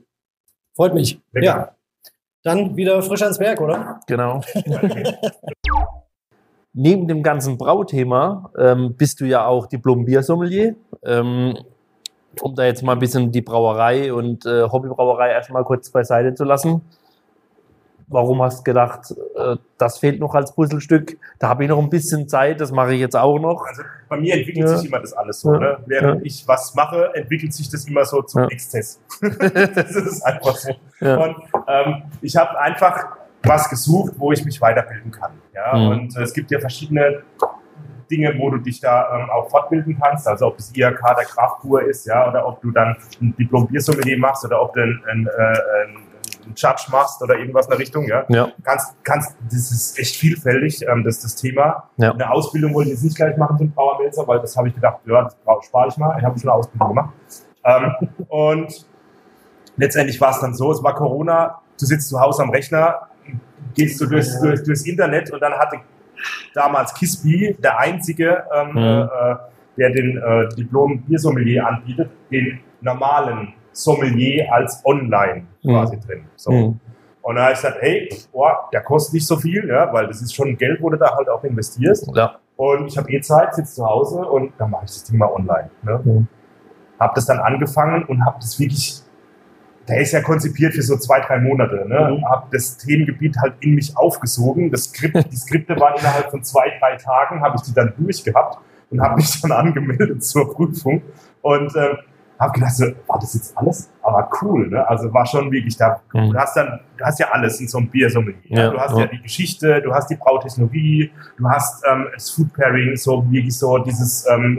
Freut 0.76 0.94
mich. 0.94 1.20
Lecker. 1.32 1.46
Ja. 1.46 1.74
Dann 2.42 2.76
wieder 2.76 3.02
frisch 3.02 3.22
ans 3.22 3.38
Berg, 3.38 3.60
oder? 3.60 4.00
Genau. 4.06 4.40
Neben 6.72 7.08
dem 7.08 7.22
ganzen 7.22 7.58
Brauthema 7.58 8.50
ähm, 8.56 8.94
bist 8.96 9.20
du 9.20 9.26
ja 9.26 9.44
auch 9.44 9.66
Diplom-Biersommelier. 9.66 10.76
Ähm, 11.04 11.58
um 12.40 12.54
da 12.54 12.64
jetzt 12.64 12.82
mal 12.82 12.92
ein 12.92 12.98
bisschen 12.98 13.32
die 13.32 13.42
Brauerei 13.42 14.12
und 14.12 14.46
äh, 14.46 14.62
Hobbybrauerei 14.62 15.30
erstmal 15.30 15.64
kurz 15.64 15.90
beiseite 15.90 16.34
zu 16.34 16.44
lassen. 16.44 16.82
Warum 18.12 18.42
hast 18.42 18.58
du 18.58 18.62
gedacht, 18.64 19.14
äh, 19.36 19.56
das 19.78 19.98
fehlt 19.98 20.18
noch 20.18 20.34
als 20.34 20.52
Puzzlestück? 20.52 21.16
Da 21.38 21.48
habe 21.48 21.62
ich 21.62 21.70
noch 21.70 21.78
ein 21.78 21.88
bisschen 21.88 22.28
Zeit, 22.28 22.60
das 22.60 22.72
mache 22.72 22.92
ich 22.94 23.00
jetzt 23.00 23.16
auch 23.16 23.38
noch. 23.38 23.64
Also 23.66 23.82
bei 24.08 24.16
mir 24.18 24.34
entwickelt 24.34 24.68
Ja. 24.68 24.76
sich 24.76 24.88
immer 24.88 24.98
das 24.98 25.12
alles 25.12 25.40
so. 25.40 25.54
Ja. 25.54 25.60
Ne? 25.60 25.78
Während 25.86 26.20
Ja. 26.20 26.26
ich 26.26 26.42
was 26.48 26.74
mache, 26.74 27.14
entwickelt 27.14 27.54
sich 27.54 27.70
das 27.70 27.86
immer 27.86 28.04
so 28.04 28.20
zum. 28.22 28.48
Exzess. 28.48 29.00
das 29.20 29.94
ist 29.94 30.22
einfach 30.26 30.56
so. 30.56 30.70
Und 31.00 31.36
ähm, 31.68 32.02
ich 32.20 32.36
habe 32.36 32.58
einfach 32.60 33.06
was 33.44 33.70
gesucht, 33.70 34.14
wo 34.18 34.32
ich 34.32 34.44
mich 34.44 34.60
weiterbilden 34.60 35.12
kann. 35.12 35.30
Ja? 35.54 35.76
Mhm. 35.76 35.88
Und 35.88 36.16
äh, 36.16 36.22
es 36.22 36.32
gibt 36.34 36.50
ja 36.50 36.58
verschiedene 36.58 37.22
Dinge, 38.10 38.34
wo 38.38 38.50
du 38.50 38.58
dich 38.58 38.80
da 38.80 39.06
ähm, 39.20 39.30
auch 39.30 39.48
fortbilden 39.50 39.96
kannst. 40.02 40.26
Also 40.26 40.48
ob 40.48 40.56
das 40.56 40.72
IHK 40.74 41.00
der 41.16 41.24
Kraftkur 41.26 41.82
ist, 41.84 42.06
ja, 42.06 42.28
oder 42.28 42.44
ob 42.44 42.60
du 42.60 42.72
dann 42.72 42.96
ein 43.22 43.36
Diplom-Biersommelier 43.38 44.18
machst 44.18 44.44
oder 44.44 44.60
ob 44.60 44.72
du 44.74 44.82
einen, 44.82 45.00
einen, 45.08 45.26
äh, 45.28 45.30
einen 46.50 46.56
Judge 46.56 46.84
machst 46.90 47.22
oder 47.22 47.38
irgendwas 47.38 47.66
in 47.66 47.70
der 47.70 47.78
Richtung, 47.78 48.06
ja. 48.06 48.24
Ja, 48.28 48.52
Kannst, 48.62 48.94
kannst, 49.04 49.36
das 49.50 49.70
ist 49.70 49.98
echt 49.98 50.16
vielfältig, 50.16 50.82
ähm, 50.86 51.04
das, 51.04 51.20
das 51.20 51.36
Thema. 51.36 51.88
Ja. 51.96 52.12
Eine 52.12 52.30
Ausbildung 52.30 52.74
wollte 52.74 52.90
ich 52.90 52.94
jetzt 52.96 53.04
nicht 53.04 53.16
gleich 53.16 53.36
machen 53.36 53.56
zum 53.58 53.70
Brauermelzer, 53.72 54.26
weil 54.26 54.40
das 54.40 54.56
habe 54.56 54.68
ich 54.68 54.74
gedacht, 54.74 54.98
ja, 55.06 55.22
das 55.22 55.36
spare 55.66 55.88
ich 55.88 55.96
mal. 55.96 56.16
Ich 56.18 56.24
habe 56.24 56.38
schon 56.38 56.50
eine 56.50 56.58
Ausbildung 56.58 56.88
gemacht. 56.88 57.14
Ähm, 57.64 57.94
und 58.28 58.86
letztendlich 59.76 60.20
war 60.20 60.30
es 60.32 60.40
dann 60.40 60.54
so, 60.54 60.72
es 60.72 60.82
war 60.82 60.94
Corona, 60.94 61.60
du 61.78 61.86
sitzt 61.86 62.08
zu 62.08 62.20
Hause 62.20 62.42
am 62.42 62.50
Rechner, 62.50 63.08
gehst 63.74 64.00
du 64.00 64.06
durchs, 64.06 64.40
durch, 64.40 64.62
durchs 64.64 64.84
Internet 64.86 65.30
und 65.30 65.40
dann 65.40 65.52
hatte 65.52 65.78
damals 66.54 66.92
Kisby, 66.94 67.56
der 67.58 67.78
einzige, 67.78 68.44
ähm, 68.54 68.72
Mhm. 68.72 69.08
äh, 69.08 69.36
der 69.78 69.90
den 69.90 70.18
äh, 70.18 70.48
Diplom-Biersommelier 70.56 71.66
anbietet, 71.66 72.10
den 72.30 72.60
normalen 72.82 73.54
Sommelier 73.82 74.52
als 74.52 74.82
online 74.84 75.42
Mhm. 75.62 75.70
quasi 75.70 75.98
drin. 76.00 76.24
So. 76.36 76.50
Mhm. 76.52 76.80
Und 77.22 77.34
da 77.36 77.42
habe 77.42 77.52
ich 77.52 77.58
gesagt, 77.60 77.76
hey, 77.80 78.08
boah, 78.32 78.68
der 78.72 78.80
kostet 78.80 79.14
nicht 79.14 79.26
so 79.26 79.36
viel, 79.36 79.68
ja, 79.68 79.92
weil 79.92 80.06
das 80.06 80.22
ist 80.22 80.34
schon 80.34 80.56
Geld, 80.56 80.80
wo 80.82 80.88
du 80.90 80.96
da 80.96 81.14
halt 81.16 81.28
auch 81.28 81.44
investierst. 81.44 82.10
ja. 82.16 82.36
Und 82.56 82.88
ich 82.88 82.98
habe 82.98 83.10
eh 83.10 83.20
Zeit, 83.22 83.54
sitze 83.54 83.74
zu 83.76 83.86
Hause 83.86 84.18
und 84.18 84.52
dann 84.58 84.70
mache 84.70 84.84
ich 84.84 84.90
das 84.90 85.04
Ding 85.04 85.16
mal 85.18 85.30
online. 85.32 85.70
Ne? 85.82 86.00
Mhm. 86.04 86.26
Habe 86.98 87.12
das 87.14 87.24
dann 87.26 87.38
angefangen 87.38 88.04
und 88.04 88.22
habe 88.26 88.36
das 88.38 88.58
wirklich, 88.60 89.00
der 89.88 90.00
ist 90.02 90.12
ja 90.12 90.20
konzipiert 90.20 90.74
für 90.74 90.82
so 90.82 90.96
zwei, 90.98 91.20
drei 91.20 91.38
Monate. 91.40 91.86
Ne? 91.88 92.18
Mhm. 92.18 92.28
Habe 92.28 92.48
das 92.52 92.76
Themengebiet 92.76 93.36
halt 93.40 93.54
in 93.60 93.74
mich 93.76 93.96
aufgesogen. 93.96 94.70
Das 94.70 94.84
Skript, 94.84 95.32
die 95.32 95.36
Skripte 95.36 95.78
waren 95.80 95.98
innerhalb 95.98 96.30
von 96.30 96.42
zwei, 96.42 96.70
drei 96.78 96.96
Tagen, 96.96 97.40
habe 97.40 97.56
ich 97.56 97.62
die 97.62 97.72
dann 97.72 97.94
durchgehabt 97.96 98.58
und 98.90 99.00
habe 99.00 99.14
mich 99.16 99.40
dann 99.40 99.52
angemeldet 99.52 100.22
zur 100.30 100.52
Prüfung. 100.54 101.00
Und 101.40 101.74
ähm, 101.76 101.96
habe 102.40 102.52
gedacht, 102.52 102.74
so, 102.74 102.86
war 103.06 103.18
das 103.18 103.34
jetzt 103.34 103.56
alles? 103.56 103.90
Aber 104.02 104.28
cool, 104.40 104.68
ne? 104.68 104.88
Also 104.88 105.12
war 105.12 105.26
schon 105.26 105.50
wirklich 105.52 105.76
da. 105.76 106.00
Mhm. 106.12 106.30
Du 106.30 106.38
hast 106.38 106.56
dann, 106.56 106.80
du 106.96 107.04
hast 107.04 107.20
ja 107.20 107.28
alles 107.30 107.60
in 107.60 107.68
so 107.68 107.78
einem 107.78 107.88
Biersommelier. 107.88 108.40
Ja, 108.44 108.70
du 108.70 108.78
hast 108.78 108.92
ja. 108.94 109.00
ja 109.00 109.06
die 109.06 109.20
Geschichte, 109.20 109.82
du 109.82 109.92
hast 109.92 110.08
die 110.08 110.16
Brautechnologie, 110.16 111.12
du 111.36 111.48
hast 111.48 111.84
ähm, 111.86 112.08
das 112.14 112.30
Food 112.30 112.52
Pairing, 112.54 112.96
so 112.96 113.24
wirklich 113.30 113.56
so 113.56 113.78
dieses, 113.78 114.26
ähm, 114.26 114.58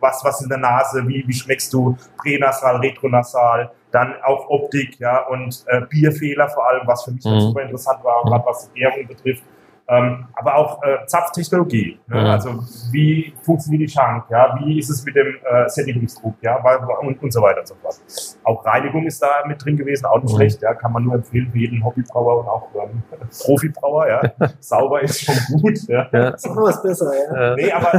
was, 0.00 0.24
was 0.24 0.40
in 0.42 0.48
der 0.48 0.58
Nase, 0.58 1.06
wie, 1.08 1.24
wie 1.26 1.32
schmeckst 1.32 1.72
du 1.72 1.96
Pränasal, 2.18 2.76
Retronasal, 2.76 3.72
dann 3.90 4.14
auch 4.24 4.48
Optik, 4.48 4.98
ja, 5.00 5.26
und 5.26 5.64
äh, 5.66 5.80
Bierfehler 5.88 6.48
vor 6.48 6.68
allem, 6.68 6.86
was 6.86 7.04
für 7.04 7.10
mich 7.10 7.24
mhm. 7.24 7.40
super 7.40 7.62
interessant 7.62 8.02
war, 8.04 8.22
gerade 8.24 8.44
was 8.46 8.70
die 8.70 8.78
Gärung 8.78 9.06
betrifft. 9.06 9.42
Ähm, 9.90 10.26
aber 10.34 10.56
auch 10.56 10.82
äh, 10.82 11.06
Zapftechnologie. 11.06 11.98
Ne? 12.08 12.20
Mhm. 12.20 12.26
Also 12.26 12.50
wie 12.92 13.32
funktioniert 13.40 13.88
die 13.88 13.92
Schank? 13.92 14.24
Ja? 14.30 14.58
Wie 14.60 14.78
ist 14.78 14.90
es 14.90 15.02
mit 15.02 15.16
dem 15.16 15.36
äh, 15.44 15.66
Sättigungsdruck? 15.66 16.34
Ja? 16.42 16.56
Und, 17.00 17.22
und 17.22 17.32
so 17.32 17.40
weiter 17.40 17.60
und 17.60 17.68
so 17.68 17.74
fort. 17.76 17.96
Auch 18.44 18.66
Reinigung 18.66 19.06
ist 19.06 19.22
da 19.22 19.46
mit 19.46 19.64
drin 19.64 19.78
gewesen, 19.78 20.04
auch 20.04 20.20
nicht 20.20 20.32
mhm. 20.32 20.36
schlecht. 20.36 20.60
Ja? 20.60 20.74
Kann 20.74 20.92
man 20.92 21.04
nur 21.04 21.14
empfehlen 21.14 21.48
für 21.50 21.58
jeden 21.58 21.82
Hobbybrauer 21.82 22.40
und 22.40 22.48
auch 22.48 22.68
ähm, 22.74 23.02
Profibrauer. 23.44 24.08
Ja? 24.08 24.20
Sauber 24.60 25.00
ist 25.00 25.24
schon 25.24 25.34
gut. 25.58 25.78
Ja? 25.88 26.06
ja. 26.12 26.28
Ist 26.28 26.46
auch 26.46 26.56
was 26.56 26.82
besser. 26.82 27.10
Ja? 27.14 27.54
Nee, 27.54 27.72
aber 27.72 27.92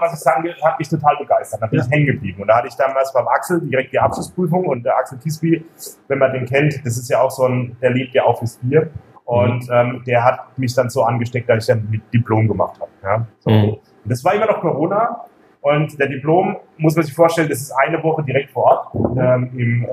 was 0.00 0.14
ich 0.14 0.20
sagen 0.20 0.44
will, 0.44 0.54
hat 0.62 0.78
mich 0.78 0.88
total 0.88 1.14
begeistert. 1.18 1.60
Da 1.60 1.66
bin 1.66 1.80
ich 1.80 1.90
hängen 1.90 2.06
geblieben. 2.06 2.40
Und 2.40 2.48
da 2.48 2.56
hatte 2.56 2.68
ich 2.68 2.74
damals 2.74 3.12
beim 3.12 3.28
Axel 3.28 3.60
direkt 3.60 3.92
die 3.92 3.98
Abschlussprüfung 3.98 4.64
und 4.64 4.82
der 4.82 4.96
Axel 4.96 5.18
Kisby, 5.18 5.62
wenn 6.08 6.18
man 6.18 6.32
den 6.32 6.46
kennt, 6.46 6.80
das 6.86 6.96
ist 6.96 7.10
ja 7.10 7.20
auch 7.20 7.30
so 7.30 7.44
ein, 7.44 7.76
der 7.82 7.90
lebt 7.90 8.14
ja 8.14 8.24
auch 8.24 8.38
fürs 8.38 8.56
Bier. 8.56 8.90
Und 9.28 9.68
ähm, 9.70 10.02
der 10.06 10.24
hat 10.24 10.58
mich 10.58 10.74
dann 10.74 10.88
so 10.88 11.02
angesteckt, 11.02 11.50
dass 11.50 11.68
ich 11.68 11.74
dann 11.74 11.86
mit 11.90 12.00
Diplom 12.14 12.48
gemacht 12.48 12.80
habe. 12.80 12.90
Ja? 13.02 13.26
So. 13.40 13.50
Mhm. 13.50 13.76
Das 14.06 14.24
war 14.24 14.32
immer 14.32 14.46
noch 14.46 14.62
Corona. 14.62 15.26
Und 15.60 16.00
der 16.00 16.08
Diplom, 16.08 16.56
muss 16.78 16.96
man 16.96 17.04
sich 17.04 17.14
vorstellen, 17.14 17.46
das 17.46 17.60
ist 17.60 17.72
eine 17.72 18.02
Woche 18.02 18.22
direkt 18.22 18.52
vor 18.52 18.62
Ort 18.64 18.94
ähm, 19.18 19.50
im, 19.54 19.84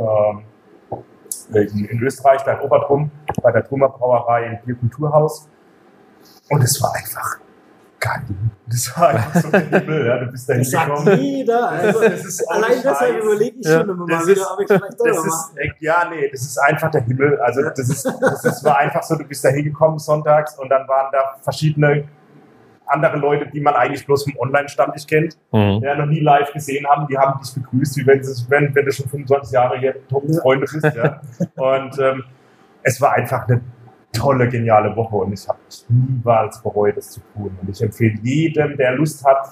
äh, 1.54 1.63
in, 1.63 1.84
in, 1.84 2.00
Österreich, 2.00 2.43
da 2.43 2.54
in 2.54 2.62
Obertrum, 2.62 3.12
bei 3.41 3.52
der 3.52 3.65
Trummer 3.65 3.89
Brauerei 3.89 4.45
im 4.45 4.58
Bierkulturhaus. 4.65 5.50
Und 6.50 6.63
es 6.63 6.82
war 6.82 6.95
einfach 6.95 7.39
geil. 8.06 8.22
Das 8.68 8.98
war 8.98 9.10
einfach 9.10 9.41
so 9.41 9.50
der 9.50 9.62
Himmel, 9.62 10.06
ja, 10.08 10.18
du 10.18 10.32
bist 10.32 10.50
da 10.50 10.54
hingekommen. 10.56 11.20
Jeder, 11.20 11.70
also, 11.70 12.02
das 12.02 12.26
ist 12.26 12.50
allein 12.50 12.82
deshalb 12.84 13.24
überlege 13.24 13.58
ich 13.60 13.68
schon 13.68 13.82
immer 13.82 14.08
mal 14.08 14.28
wieder, 14.28 14.54
ob 14.54 14.60
ich 14.62 14.68
vielleicht 14.68 15.00
doch 15.00 15.06
das 15.06 15.26
ist, 15.26 15.54
Ja, 15.80 16.10
nee, 16.10 16.30
das 16.32 16.41
ist 16.41 16.58
einfach 16.58 16.91
der 16.91 17.02
Himmel. 17.02 17.39
Also 17.41 17.62
das 17.62 17.80
ist, 17.80 18.06
das 18.06 18.46
ist, 18.46 18.63
war 18.63 18.78
einfach 18.78 19.04
so, 19.04 19.15
du 19.15 19.24
bist 19.24 19.44
da 19.46 19.50
hingekommen 19.50 20.00
sonntags 20.00 20.58
und 20.58 20.70
dann 20.70 20.88
waren 20.88 21.12
da 21.12 21.38
verschiedene 21.41 22.08
andere 22.88 23.18
Leute, 23.18 23.48
die 23.52 23.62
man 23.62 23.74
eigentlich 23.74 24.06
bloß 24.06 24.26
vom 24.26 24.38
Online-Stand 24.38 24.94
nicht 24.94 25.08
kennt, 25.08 25.38
mhm. 25.52 25.82
ja, 25.82 25.96
noch 25.96 26.06
nie 26.06 26.20
live 26.20 26.52
gesehen 26.54 26.86
haben, 26.88 27.08
die 27.08 27.18
haben 27.18 27.39
dich 27.41 27.54
begrüßt, 27.54 27.98
wie 27.98 28.06
wenn, 28.06 28.22
wenn, 28.50 28.76
wenn 28.76 28.86
du 28.86 28.91
schon 28.91 29.10
25 29.10 29.54
Jahre 29.54 29.80
hier 29.80 29.96
Freunde 30.41 30.68
bist. 30.72 30.96
Ja. 30.96 31.22
Und 31.56 31.98
ähm, 32.00 32.24
es 32.84 33.02
war 33.02 33.13
einfach 33.13 33.48
eine 33.48 33.62
tolle, 34.15 34.49
geniale 34.49 34.95
Woche 34.95 35.15
und 35.15 35.34
ich 35.34 35.47
habe 35.47 35.60
niemals 35.89 36.62
bereut, 36.62 36.97
das 36.97 37.12
zu 37.12 37.21
tun. 37.34 37.58
Und 37.62 37.69
ich 37.69 37.82
empfehle 37.82 38.15
jedem, 38.21 38.78
der 38.78 38.95
Lust 38.95 39.23
hat, 39.25 39.47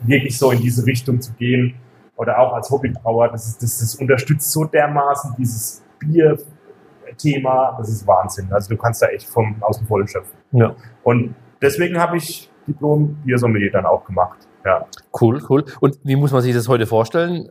wirklich 0.00 0.38
so 0.38 0.50
in 0.50 0.60
diese 0.60 0.86
Richtung 0.86 1.20
zu 1.20 1.32
gehen 1.34 1.74
oder 2.16 2.38
auch 2.38 2.52
als 2.52 2.70
Hobbybrauer, 2.70 3.28
das, 3.28 3.46
ist, 3.48 3.62
das, 3.62 3.78
das 3.78 3.94
unterstützt 3.94 4.50
so 4.50 4.64
dermaßen 4.64 5.34
dieses 5.38 5.82
Bier-Thema, 5.98 7.76
das 7.78 7.88
ist 7.88 8.06
Wahnsinn. 8.06 8.48
Also 8.50 8.70
du 8.70 8.76
kannst 8.76 9.02
da 9.02 9.06
echt 9.06 9.28
vom, 9.28 9.56
aus 9.62 9.78
dem 9.78 9.86
Vollen 9.86 10.08
schöpfen. 10.08 10.38
Ja. 10.52 10.74
Und 11.02 11.34
deswegen 11.62 11.98
habe 11.98 12.16
ich 12.16 12.50
Diplom 12.66 13.16
Biersommelier 13.24 13.72
dann 13.72 13.86
auch 13.86 14.04
gemacht. 14.04 14.38
Ja. 14.64 14.86
Cool, 15.18 15.42
cool. 15.48 15.64
Und 15.80 15.98
wie 16.04 16.16
muss 16.16 16.32
man 16.32 16.42
sich 16.42 16.54
das 16.54 16.68
heute 16.68 16.86
vorstellen? 16.86 17.50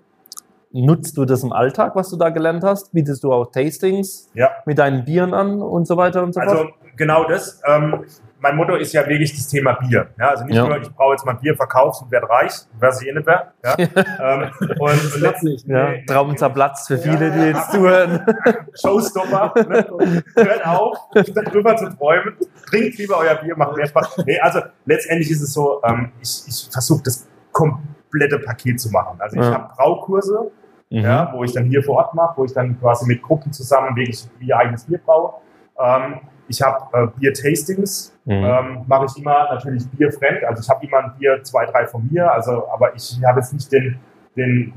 Nutzt 0.71 1.17
du 1.17 1.25
das 1.25 1.43
im 1.43 1.51
Alltag, 1.51 1.95
was 1.95 2.09
du 2.11 2.17
da 2.17 2.29
gelernt 2.29 2.63
hast? 2.63 2.93
Bietest 2.93 3.23
du 3.23 3.33
auch 3.33 3.51
Tastings 3.51 4.29
ja. 4.35 4.51
mit 4.65 4.77
deinen 4.77 5.03
Bieren 5.03 5.33
an 5.33 5.61
und 5.61 5.87
so 5.87 5.97
weiter 5.97 6.21
und 6.23 6.33
so 6.33 6.39
also, 6.39 6.55
fort? 6.55 6.67
Also 6.67 6.93
genau 6.95 7.27
das. 7.27 7.59
Ähm, 7.65 8.05
mein 8.41 8.55
Motto 8.55 8.75
ist 8.75 8.93
ja 8.93 9.07
wirklich 9.07 9.35
das 9.35 9.47
Thema 9.47 9.73
Bier. 9.73 10.09
Ja, 10.17 10.29
also 10.29 10.45
nicht 10.45 10.55
ja. 10.55 10.67
nur, 10.67 10.77
ich 10.79 10.89
brauche 10.91 11.13
jetzt 11.13 11.25
mal 11.25 11.33
Bier, 11.33 11.55
verkaufst 11.55 12.03
und 12.03 12.11
werde 12.11 12.29
reich, 12.29 12.53
was 12.79 13.01
ich 13.01 13.09
eh 13.09 13.13
nicht 13.13 13.25
wäre. 13.25 13.51
Ja? 13.63 13.75
ähm, 13.79 14.51
und, 14.79 15.13
und 15.13 15.21
letzt, 15.21 15.43
nicht. 15.43 15.67
Ja, 15.67 15.89
nee, 15.89 16.05
Traum 16.05 16.37
zerplatzt 16.37 16.87
für 16.87 16.97
viele, 16.97 17.31
die 17.31 17.39
jetzt 17.39 17.71
zuhören. 17.71 18.25
Showstopper, 18.79 19.53
ne? 19.67 20.23
hört 20.35 20.65
auf, 20.65 20.97
darüber 21.13 21.75
zu 21.75 21.89
träumen, 21.89 22.35
trinkt 22.69 22.97
lieber 22.97 23.17
euer 23.17 23.35
Bier, 23.35 23.57
macht 23.57 23.75
mehr 23.75 23.87
Spaß. 23.87 24.23
Nee, 24.25 24.39
also 24.39 24.61
letztendlich 24.85 25.31
ist 25.31 25.41
es 25.41 25.51
so, 25.51 25.81
ähm, 25.83 26.11
ich, 26.21 26.43
ich 26.47 26.69
versuche 26.71 27.03
das 27.03 27.27
komplette 28.09 28.39
Paket 28.39 28.79
zu 28.79 28.89
machen. 28.91 29.19
Also 29.19 29.39
ich 29.39 29.45
habe 29.45 29.69
Braukurse, 29.75 30.51
mhm. 30.89 30.99
ja, 30.99 31.31
wo 31.33 31.43
ich 31.43 31.53
dann 31.53 31.65
hier 31.65 31.83
vor 31.83 31.97
Ort 31.97 32.13
mache, 32.13 32.37
wo 32.37 32.45
ich 32.45 32.53
dann 32.53 32.79
quasi 32.79 33.05
mit 33.05 33.21
Gruppen 33.21 33.51
zusammen 33.51 33.95
wirklich 33.95 34.27
wie 34.39 34.53
eigenes 34.53 34.85
Bier 34.85 34.99
braue. 35.03 35.33
Ähm, 35.79 36.21
ich 36.47 36.61
habe 36.61 36.85
äh, 36.93 37.07
Bier-Tastings, 37.19 38.17
mhm. 38.25 38.31
ähm, 38.33 38.85
mache 38.87 39.05
ich 39.05 39.21
immer 39.21 39.53
natürlich 39.53 39.87
bierfremd. 39.91 40.43
Also 40.43 40.63
ich 40.63 40.69
habe 40.69 40.85
immer 40.85 40.97
ein 40.97 41.13
Bier, 41.19 41.43
zwei, 41.43 41.65
drei 41.65 41.85
von 41.85 42.07
mir, 42.11 42.31
also 42.31 42.67
aber 42.69 42.95
ich 42.95 43.19
habe 43.23 43.39
jetzt 43.39 43.53
nicht 43.53 43.71
den, 43.71 43.99
den 44.35 44.73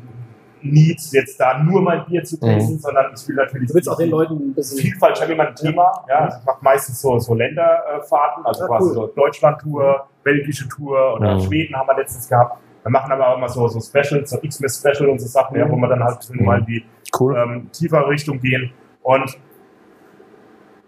Need, 0.61 1.01
jetzt 1.11 1.40
da 1.40 1.59
nur 1.59 1.83
mein 1.83 2.05
Bier 2.05 2.23
zu 2.23 2.38
tasten, 2.38 2.75
mhm. 2.75 2.79
sondern 2.79 3.12
ich 3.14 3.27
will 3.27 3.35
natürlich. 3.35 3.68
Du 3.68 3.75
willst 3.75 3.88
auch 3.88 3.97
den 3.97 4.11
Leuten 4.11 4.35
ein 4.35 4.55
bisschen. 4.55 4.79
Vielfalt, 4.79 5.16
ich 5.16 5.23
habe 5.23 5.33
immer 5.33 5.49
ein 5.49 5.55
Thema, 5.57 6.05
ja. 6.09 6.18
Also 6.21 6.38
ich 6.38 6.47
mache 6.47 6.59
meistens 6.61 7.01
so, 7.01 7.18
so 7.18 7.35
Länderfahrten, 7.35 8.45
also 8.45 8.62
ja, 8.62 8.68
quasi 8.68 8.88
cool. 8.90 8.95
so 8.95 9.07
Deutschland-Tour, 9.09 10.07
belgische 10.23 10.68
Tour 10.68 11.14
oder 11.16 11.35
mhm. 11.35 11.40
Schweden 11.40 11.75
haben 11.75 11.88
wir 11.88 11.97
letztens 11.97 12.29
gehabt. 12.29 12.59
Wir 12.83 12.90
machen 12.90 13.12
aber 13.12 13.29
auch 13.29 13.37
immer 13.37 13.49
so, 13.49 13.68
so 13.68 13.81
Specials, 13.81 14.31
so 14.31 14.38
X-Mess 14.42 14.79
Special 14.79 15.09
und 15.09 15.21
so 15.21 15.27
Sachen, 15.27 15.57
ja, 15.57 15.71
wo 15.71 15.77
wir 15.77 15.88
dann 15.88 16.03
halt 16.03 16.29
mhm. 16.31 16.45
mal 16.45 16.59
in 16.61 16.66
die 16.66 16.85
cool. 17.18 17.37
ähm, 17.37 17.71
tiefere 17.73 18.09
Richtung 18.09 18.40
gehen. 18.40 18.73
Und 19.03 19.38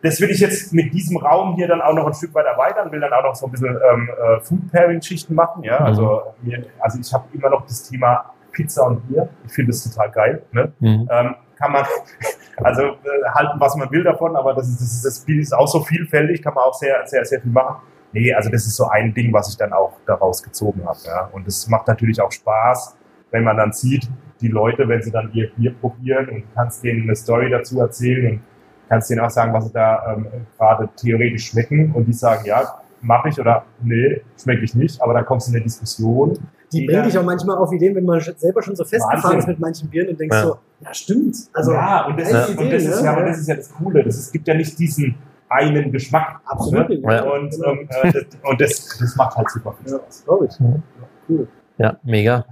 das 0.02 0.20
will 0.20 0.30
ich 0.30 0.40
jetzt 0.40 0.72
mit 0.72 0.92
diesem 0.92 1.16
Raum 1.16 1.54
hier 1.54 1.66
dann 1.66 1.80
auch 1.80 1.94
noch 1.94 2.06
ein 2.06 2.12
Stück 2.12 2.34
weit 2.34 2.46
erweitern, 2.46 2.92
will 2.92 3.00
dann 3.00 3.12
auch 3.12 3.22
noch 3.22 3.34
so 3.34 3.46
ein 3.46 3.52
bisschen 3.52 3.78
ähm, 3.90 4.10
äh, 4.10 4.40
Food 4.40 4.70
Pairing 4.70 5.00
Schichten 5.00 5.34
machen. 5.34 5.62
Ja, 5.62 5.80
mhm. 5.80 5.86
also, 5.86 6.22
mir, 6.42 6.66
also 6.80 6.98
ich 6.98 7.12
habe 7.12 7.24
immer 7.32 7.48
noch 7.48 7.64
das 7.64 7.88
Thema 7.88 8.32
Pizza 8.52 8.86
und 8.86 9.06
Bier. 9.08 9.28
Ich 9.46 9.52
finde 9.52 9.72
das 9.72 9.84
total 9.84 10.10
geil. 10.10 10.42
Ne? 10.52 10.72
Mhm. 10.80 11.08
Ähm, 11.10 11.34
kann 11.56 11.72
man 11.72 11.84
also 12.56 12.82
äh, 12.82 12.96
halten, 13.34 13.58
was 13.58 13.76
man 13.76 13.90
will 13.90 14.02
davon, 14.02 14.36
aber 14.36 14.54
das, 14.54 14.68
ist, 14.68 14.80
das, 14.80 14.92
ist, 14.92 15.04
das 15.04 15.20
Bier 15.20 15.40
ist 15.40 15.54
auch 15.54 15.68
so 15.68 15.80
vielfältig, 15.80 16.42
kann 16.42 16.54
man 16.54 16.64
auch 16.64 16.74
sehr, 16.74 17.06
sehr, 17.06 17.24
sehr 17.24 17.40
viel 17.40 17.52
machen. 17.52 17.76
Nee, 18.14 18.32
also 18.32 18.48
das 18.48 18.64
ist 18.64 18.76
so 18.76 18.86
ein 18.86 19.12
Ding, 19.12 19.32
was 19.32 19.48
ich 19.48 19.56
dann 19.56 19.72
auch 19.72 19.92
daraus 20.06 20.40
gezogen 20.40 20.82
habe. 20.86 20.98
Ja. 21.04 21.28
Und 21.32 21.48
es 21.48 21.68
macht 21.68 21.88
natürlich 21.88 22.20
auch 22.20 22.30
Spaß, 22.30 22.96
wenn 23.32 23.42
man 23.42 23.56
dann 23.56 23.72
sieht, 23.72 24.08
die 24.40 24.48
Leute, 24.48 24.88
wenn 24.88 25.02
sie 25.02 25.10
dann 25.10 25.30
ihr 25.32 25.50
Bier 25.56 25.74
probieren 25.74 26.28
und 26.28 26.44
kannst 26.54 26.84
denen 26.84 27.02
eine 27.02 27.16
Story 27.16 27.50
dazu 27.50 27.80
erzählen 27.80 28.34
und 28.34 28.40
kannst 28.88 29.10
denen 29.10 29.20
auch 29.20 29.30
sagen, 29.30 29.52
was 29.52 29.66
sie 29.66 29.72
da 29.72 30.14
ähm, 30.14 30.26
gerade 30.56 30.88
theoretisch 30.96 31.46
schmecken 31.46 31.90
und 31.92 32.04
die 32.04 32.12
sagen, 32.12 32.44
ja, 32.46 32.78
mache 33.00 33.30
ich 33.30 33.40
oder 33.40 33.64
nee, 33.82 34.22
schmecke 34.40 34.62
ich 34.62 34.76
nicht, 34.76 35.02
aber 35.02 35.14
dann 35.14 35.24
kommst 35.24 35.48
du 35.48 35.50
in 35.50 35.56
eine 35.56 35.64
Diskussion. 35.64 36.38
Die 36.72 36.86
bringt 36.86 37.06
dich 37.06 37.18
auch 37.18 37.24
manchmal 37.24 37.58
auf 37.58 37.72
Ideen, 37.72 37.96
wenn 37.96 38.04
man 38.04 38.20
selber 38.20 38.62
schon 38.62 38.76
so 38.76 38.84
festgefahren 38.84 39.38
ist 39.38 39.48
mit 39.48 39.58
manchen 39.58 39.88
Bieren 39.88 40.08
und 40.10 40.20
denkst 40.20 40.36
ja. 40.36 40.42
so, 40.42 40.56
ja 40.80 40.94
stimmt. 40.94 41.36
Also, 41.52 41.72
ja, 41.72 42.06
und 42.06 42.20
das, 42.20 42.30
ist, 42.30 42.48
Ideen, 42.50 42.58
und 42.58 42.72
das, 42.72 42.84
ist, 42.84 43.02
ja, 43.02 43.16
und 43.16 43.26
das 43.26 43.38
ist 43.38 43.48
ja 43.48 43.56
das 43.56 43.72
Coole. 43.72 44.04
Das 44.04 44.14
ist, 44.14 44.26
es 44.26 44.32
gibt 44.32 44.46
ja 44.46 44.54
nicht 44.54 44.78
diesen 44.78 45.16
einen 45.54 45.92
Geschmack. 45.92 46.40
Absolut. 46.44 46.88
Ne? 46.88 47.00
Ja. 47.02 47.22
Und, 47.22 47.54
ähm, 47.64 47.88
äh, 47.90 48.12
das, 48.12 48.24
und 48.42 48.60
das, 48.60 48.98
das 48.98 49.16
macht 49.16 49.36
halt 49.36 49.50
super 49.50 49.72
viel 49.72 49.88
Spaß. 49.88 50.24
Ja, 50.26 50.34
ich. 50.44 50.60
Ja, 50.60 50.82
cool. 51.28 51.48
Ja, 51.78 51.96
mega. 52.02 52.44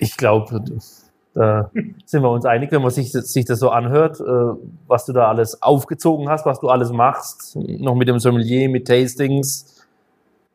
Ich 0.00 0.16
glaube, 0.16 0.62
da 1.34 1.70
sind 2.04 2.22
wir 2.22 2.30
uns 2.30 2.44
einig, 2.44 2.72
wenn 2.72 2.82
man 2.82 2.90
sich, 2.90 3.12
sich 3.12 3.44
das 3.44 3.60
so 3.60 3.70
anhört, 3.70 4.20
äh, 4.20 4.24
was 4.86 5.06
du 5.06 5.12
da 5.12 5.28
alles 5.28 5.62
aufgezogen 5.62 6.28
hast, 6.28 6.44
was 6.46 6.60
du 6.60 6.68
alles 6.68 6.90
machst, 6.90 7.56
noch 7.56 7.94
mit 7.94 8.08
dem 8.08 8.18
Sommelier, 8.18 8.68
mit 8.68 8.88
Tastings. 8.88 9.86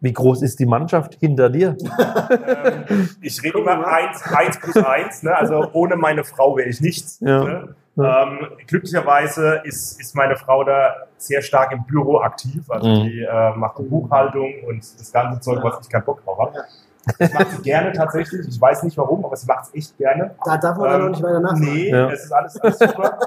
Wie 0.02 0.12
groß 0.12 0.42
ist 0.42 0.60
die 0.60 0.66
Mannschaft 0.66 1.16
hinter 1.22 1.50
dir? 1.50 1.78
ähm, 2.89 3.10
ich 3.22 3.42
rede 3.42 3.60
immer 3.60 3.88
eins, 3.88 4.22
eins 4.24 4.60
plus 4.60 4.76
eins. 4.76 5.24
Ne? 5.24 5.34
Also 5.34 5.70
ohne 5.72 5.96
meine 5.96 6.26
Frau 6.26 6.58
wäre 6.58 6.68
ich 6.68 6.82
nichts. 6.82 7.22
Ja. 7.22 7.44
Ne? 7.44 7.76
Ähm, 7.95 8.47
glücklicherweise 8.65 9.62
ist, 9.65 9.99
ist 9.99 10.15
meine 10.15 10.36
Frau 10.36 10.63
da 10.63 10.95
sehr 11.17 11.41
stark 11.41 11.71
im 11.71 11.86
Büro 11.86 12.19
aktiv. 12.19 12.69
Also 12.69 12.89
mhm. 12.89 13.03
die 13.03 13.21
äh, 13.21 13.56
macht 13.56 13.77
die 13.77 13.84
Buchhaltung 13.84 14.51
und 14.67 14.79
das 14.79 15.12
ganze 15.12 15.39
Zeug, 15.41 15.63
was 15.63 15.79
ich 15.82 15.89
keinen 15.89 16.03
Bock 16.03 16.23
drauf 16.23 16.39
habe. 16.39 16.65
Das 17.19 17.34
macht 17.34 17.51
sie 17.51 17.62
gerne 17.62 17.91
tatsächlich. 17.91 18.47
Ich 18.47 18.60
weiß 18.60 18.84
nicht 18.84 18.97
warum, 18.97 19.25
aber 19.25 19.36
sie 19.36 19.45
macht 19.45 19.65
es 19.65 19.75
echt 19.75 19.97
gerne. 19.97 20.36
Da 20.45 20.58
darf 20.58 20.77
man 20.77 20.86
ähm, 20.86 20.91
dann 20.91 21.01
noch 21.01 21.10
nicht 21.10 21.23
weiter 21.23 21.39
nachfragen. 21.39 21.73
Nee, 21.73 21.89
ja. 21.89 22.10
es 22.10 22.23
ist 22.25 22.32
alles, 22.32 22.62
alles 22.62 22.79
super. 22.79 23.19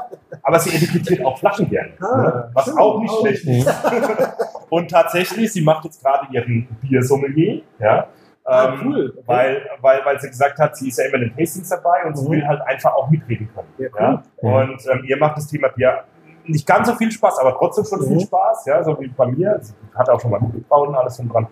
aber 0.42 0.58
sie 0.58 0.76
etikettiert 0.76 1.24
auch 1.24 1.38
Flaschen 1.38 1.68
gerne. 1.68 1.92
Ah, 2.00 2.16
ne? 2.16 2.50
Was 2.54 2.64
schön, 2.64 2.78
auch 2.78 3.00
nicht 3.00 3.10
auch. 3.12 3.20
schlecht 3.20 3.44
ist. 3.44 3.68
und 4.70 4.90
tatsächlich, 4.90 5.52
sie 5.52 5.62
macht 5.62 5.84
jetzt 5.84 6.02
gerade 6.02 6.26
ihren 6.32 6.66
Biersommelier. 6.80 7.62
Ja. 7.78 8.08
Ah, 8.46 8.72
ähm, 8.72 8.80
cool. 8.84 9.10
Okay. 9.10 9.22
Weil, 9.26 9.66
weil, 9.80 10.04
weil 10.04 10.20
sie 10.20 10.28
gesagt 10.28 10.58
hat, 10.58 10.76
sie 10.76 10.88
ist 10.88 10.98
ja 10.98 11.06
immer 11.06 11.16
in 11.16 11.30
den 11.30 11.36
Tastings 11.36 11.68
dabei 11.68 12.04
und 12.04 12.10
mhm. 12.10 12.16
sie 12.16 12.30
will 12.30 12.46
halt 12.46 12.62
einfach 12.62 12.94
auch 12.94 13.10
mitreden 13.10 13.48
können. 13.52 13.68
Ja, 13.78 13.88
cool. 13.92 14.00
ja? 14.00 14.60
Und 14.62 14.86
ähm, 14.88 15.04
ihr 15.04 15.16
macht 15.16 15.36
das 15.36 15.48
Thema 15.48 15.68
Bier 15.68 16.04
nicht 16.48 16.66
ganz 16.66 16.88
so 16.88 16.94
viel 16.94 17.10
Spaß, 17.10 17.38
aber 17.40 17.56
trotzdem 17.56 17.84
schon 17.84 18.00
mhm. 18.00 18.12
viel 18.12 18.20
Spaß, 18.20 18.66
ja, 18.66 18.82
so 18.84 18.98
wie 19.00 19.08
bei 19.08 19.26
mir. 19.26 19.58
Sie 19.60 19.74
hat 19.94 20.08
auch 20.08 20.20
schon 20.20 20.30
mal 20.30 20.40
mitgebraut 20.40 20.88
und 20.88 20.94
alles 20.94 21.16
von 21.16 21.28
dran. 21.28 21.46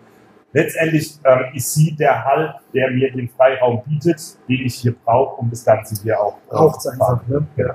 Letztendlich 0.53 1.19
ähm, 1.25 1.47
ist 1.53 1.75
sie 1.75 1.97
der 1.97 2.25
Halt, 2.25 2.55
der 2.73 2.91
mir 2.93 3.11
den 3.11 3.29
Freiraum 3.29 3.83
bietet, 3.85 4.21
den 4.49 4.65
ich 4.65 4.77
hier 4.77 4.95
brauche, 5.05 5.41
um 5.41 5.51
das 5.51 5.65
Ganze 5.65 6.01
hier 6.01 6.21
auch 6.21 6.37
äh, 6.49 6.51
Braucht 6.51 6.81
zu 6.81 6.91
einfach, 6.91 7.27
ne? 7.27 7.45
Genau. 7.57 7.75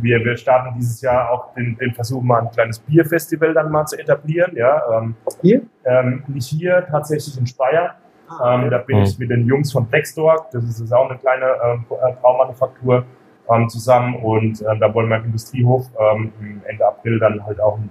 Wir, 0.00 0.24
wir 0.24 0.36
starten 0.36 0.74
dieses 0.76 1.00
Jahr 1.00 1.30
auch 1.30 1.54
den, 1.54 1.76
den 1.76 1.92
Versuch, 1.92 2.22
mal 2.22 2.42
ein 2.42 2.50
kleines 2.50 2.78
Bierfestival 2.78 3.52
dann 3.52 3.70
mal 3.70 3.84
zu 3.86 3.98
etablieren. 3.98 4.56
Ja, 4.56 4.82
ähm, 4.92 5.16
hier? 5.42 5.62
Ähm, 5.84 6.22
nicht 6.28 6.48
hier, 6.48 6.86
tatsächlich 6.90 7.36
in 7.38 7.46
Speyer. 7.46 7.96
Ah, 8.28 8.62
ähm, 8.62 8.70
da 8.70 8.78
bin 8.78 8.98
mhm. 8.98 9.02
ich 9.04 9.18
mit 9.18 9.30
den 9.30 9.46
Jungs 9.46 9.72
von 9.72 9.86
Blackstork, 9.86 10.50
das 10.50 10.62
ist, 10.64 10.92
auch 10.92 11.08
eine 11.08 11.18
kleine 11.18 11.46
ähm, 11.64 11.86
äh, 11.90 12.12
Braumanufaktur, 12.20 13.04
ähm, 13.50 13.68
zusammen 13.68 14.16
und 14.16 14.60
ähm, 14.60 14.78
da 14.78 14.92
wollen 14.92 15.08
wir 15.08 15.16
im 15.16 15.24
Industriehof 15.24 15.86
ähm, 15.98 16.32
Ende 16.64 16.86
April 16.86 17.18
dann 17.18 17.44
halt 17.44 17.60
auch 17.60 17.78
ein 17.78 17.90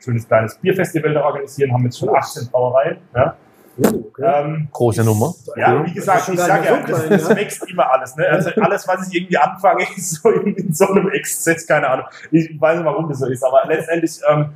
schönes 0.00 0.26
kleines 0.26 0.56
Bierfestival 0.58 1.14
da 1.14 1.24
organisieren, 1.24 1.72
haben 1.72 1.84
jetzt 1.84 1.98
schon 1.98 2.14
18 2.14 2.48
Brauereien. 2.50 2.98
Ja. 3.14 3.36
Oh, 3.78 4.06
okay. 4.08 4.22
Ähm, 4.24 4.68
Große 4.72 5.04
Nummer. 5.04 5.32
Ja, 5.56 5.84
wie 5.84 5.92
gesagt, 5.92 6.28
ich 6.28 6.40
sage 6.40 6.64
ja, 6.66 6.82
das, 6.82 7.08
das, 7.08 7.36
wächst 7.36 7.70
immer 7.70 7.90
alles. 7.90 8.16
Ne? 8.16 8.26
Also 8.26 8.50
alles, 8.60 8.88
was 8.88 9.08
ich 9.08 9.14
irgendwie 9.14 9.38
anfange, 9.38 9.84
ist 9.96 10.20
so 10.20 10.30
in, 10.30 10.54
in 10.54 10.72
so 10.72 10.88
einem 10.88 11.08
Exzess, 11.10 11.66
keine 11.66 11.88
Ahnung. 11.88 12.06
Ich 12.30 12.60
weiß 12.60 12.78
nicht, 12.78 12.84
warum 12.84 13.08
das 13.08 13.20
so 13.20 13.26
ist, 13.26 13.44
aber 13.44 13.62
letztendlich, 13.66 14.18
ähm, 14.28 14.50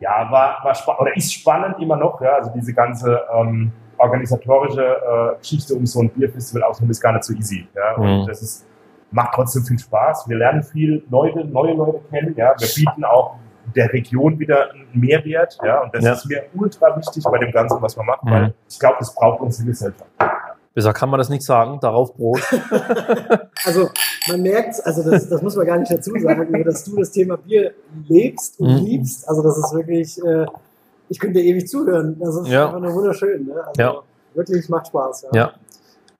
ja, 0.00 0.30
war, 0.30 0.62
war 0.62 0.74
spannend 0.74 1.00
oder 1.00 1.16
ist 1.16 1.32
spannend 1.32 1.76
immer 1.80 1.96
noch, 1.96 2.20
ja, 2.20 2.34
also 2.34 2.50
diese 2.54 2.72
ganze 2.72 3.20
ähm, 3.34 3.72
organisatorische 3.96 4.82
äh, 4.82 5.38
Geschichte 5.38 5.74
um 5.74 5.86
so 5.86 6.00
ein 6.02 6.10
Bierfestival 6.10 6.62
auszumachen, 6.62 6.90
ist 6.90 7.00
gar 7.00 7.12
nicht 7.12 7.24
so 7.24 7.32
easy. 7.34 7.66
Ja? 7.74 7.96
Und 7.96 8.22
mhm. 8.22 8.26
das 8.26 8.42
ist, 8.42 8.66
macht 9.10 9.32
trotzdem 9.34 9.64
viel 9.64 9.78
Spaß. 9.78 10.28
Wir 10.28 10.36
lernen 10.36 10.62
viel 10.62 11.02
Leute, 11.10 11.44
neue 11.44 11.74
Leute 11.74 12.00
kennen, 12.10 12.34
ja. 12.36 12.54
Wir 12.58 12.68
bieten 12.74 13.04
auch 13.04 13.36
der 13.74 13.92
Region 13.92 14.38
wieder 14.38 14.70
einen 14.70 14.88
Mehrwert. 14.92 15.58
Ja, 15.62 15.82
und 15.82 15.94
das 15.94 16.04
ja. 16.04 16.12
ist 16.12 16.26
mir 16.26 16.44
ultra 16.54 16.96
wichtig 16.96 17.24
bei 17.24 17.38
dem 17.38 17.52
Ganzen, 17.52 17.80
was 17.80 17.96
wir 17.96 18.04
machen, 18.04 18.28
mhm. 18.28 18.32
weil 18.32 18.54
ich 18.68 18.78
glaube, 18.78 18.96
das 18.98 19.14
braucht 19.14 19.40
unsere 19.40 19.68
Gesellschaft. 19.68 20.04
Besser 20.74 20.92
kann 20.92 21.10
man 21.10 21.18
das 21.18 21.28
nicht 21.28 21.42
sagen, 21.42 21.80
darauf 21.80 22.14
Brot. 22.14 22.40
also 23.64 23.88
man 24.28 24.42
merkt, 24.42 24.84
also 24.84 25.10
das, 25.10 25.28
das 25.28 25.42
muss 25.42 25.56
man 25.56 25.66
gar 25.66 25.78
nicht 25.78 25.90
dazu 25.90 26.12
sagen, 26.18 26.64
dass 26.64 26.84
du 26.84 26.96
das 26.96 27.10
Thema 27.10 27.36
Bier 27.36 27.72
lebst 28.06 28.60
und 28.60 28.68
mhm. 28.68 28.86
liebst. 28.86 29.28
Also 29.28 29.42
das 29.42 29.58
ist 29.58 29.74
wirklich, 29.74 30.22
äh, 30.24 30.46
ich 31.08 31.18
könnte 31.18 31.40
dir 31.40 31.46
ewig 31.46 31.66
zuhören. 31.68 32.16
Das 32.20 32.36
ist 32.36 32.48
ja. 32.48 32.66
einfach 32.66 32.80
nur 32.80 32.94
wunderschön. 32.94 33.46
Ne? 33.46 33.54
Also 33.66 33.82
ja. 33.82 34.02
wirklich 34.34 34.68
macht 34.68 34.86
Spaß. 34.88 35.26
Ja. 35.32 35.36
ja. 35.36 35.52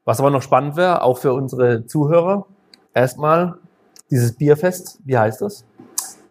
Was 0.05 0.19
aber 0.19 0.31
noch 0.31 0.43
spannend 0.43 0.77
wäre, 0.77 1.03
auch 1.03 1.19
für 1.19 1.35
unsere 1.35 1.87
Zuhörer, 1.87 2.47
erstmal 2.95 3.59
dieses 4.11 4.33
Bierfest, 4.33 4.99
wie 5.05 5.19
heißt 5.19 5.43
das? 5.43 5.65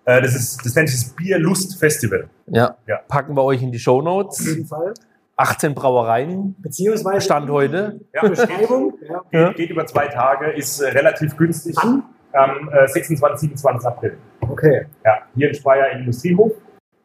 Äh, 0.07 0.21
das, 0.21 0.35
ist, 0.35 0.65
das 0.65 0.73
nennt 0.73 0.89
sich 0.89 1.01
das 1.01 1.09
Bierlust-Festival. 1.15 2.29
Ja. 2.47 2.77
ja. 2.87 3.01
Packen 3.09 3.35
wir 3.35 3.43
euch 3.43 3.61
in 3.61 3.73
die 3.73 3.79
Show 3.79 4.01
Notes. 4.01 4.39
Auf 4.39 4.47
jeden 4.47 4.65
Fall. 4.65 4.93
18 5.35 5.75
Brauereien. 5.75 6.55
Beziehungsweise 6.59 7.21
Stand 7.21 7.49
heute. 7.49 7.99
Ja, 8.13 8.27
Beschreibung. 8.27 8.93
Ja. 9.31 9.49
Geht, 9.49 9.57
geht, 9.57 9.69
über 9.69 9.85
zwei 9.85 10.07
Tage, 10.07 10.51
ist 10.51 10.79
äh, 10.79 10.87
relativ 10.89 11.35
günstig. 11.35 11.75
Wann? 11.75 12.03
Am 12.31 12.69
äh, 12.69 12.87
26, 12.87 13.49
27 13.49 13.87
April. 13.87 14.17
Okay. 14.39 14.85
Ja, 15.03 15.19
hier 15.35 15.49
in 15.49 15.53
Speyer 15.53 15.91
im 15.91 15.99
Industriehof. 15.99 16.53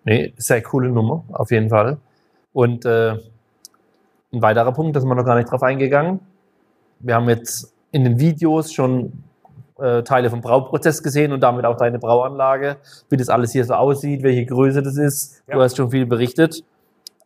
Nee, 0.05 0.33
sehr 0.37 0.63
coole 0.63 0.89
Nummer, 0.89 1.25
auf 1.33 1.51
jeden 1.51 1.71
Fall. 1.71 1.99
Und 2.53 2.85
äh, 2.85 3.13
ein 4.33 4.43
weiterer 4.43 4.73
Punkt, 4.73 4.95
da 4.95 5.01
sind 5.01 5.09
wir 5.09 5.15
noch 5.17 5.25
gar 5.25 5.37
nicht 5.37 5.51
drauf 5.51 5.63
eingegangen. 5.63 6.21
Wir 7.01 7.17
haben 7.17 7.29
jetzt 7.29 7.75
in 7.91 8.05
den 8.05 8.21
Videos 8.21 8.73
schon 8.73 9.25
äh, 9.83 10.03
Teile 10.05 10.31
vom 10.31 10.41
Brauprozess 10.41 11.03
gesehen 11.03 11.33
und 11.33 11.41
damit 11.41 11.65
auch 11.65 11.77
deine 11.77 11.99
Brauanlage, 11.99 12.77
wie 13.11 13.17
das 13.17 13.29
alles 13.29 13.53
hier 13.53 13.65
so 13.65 13.75
aussieht, 13.75 14.23
welche 14.23 14.47
Größe 14.47 14.83
das 14.83 14.97
ist. 14.97 15.43
Ja. 15.49 15.55
Du 15.55 15.63
hast 15.63 15.77
schon 15.77 15.91
viel 15.91 16.07
berichtet. 16.07 16.65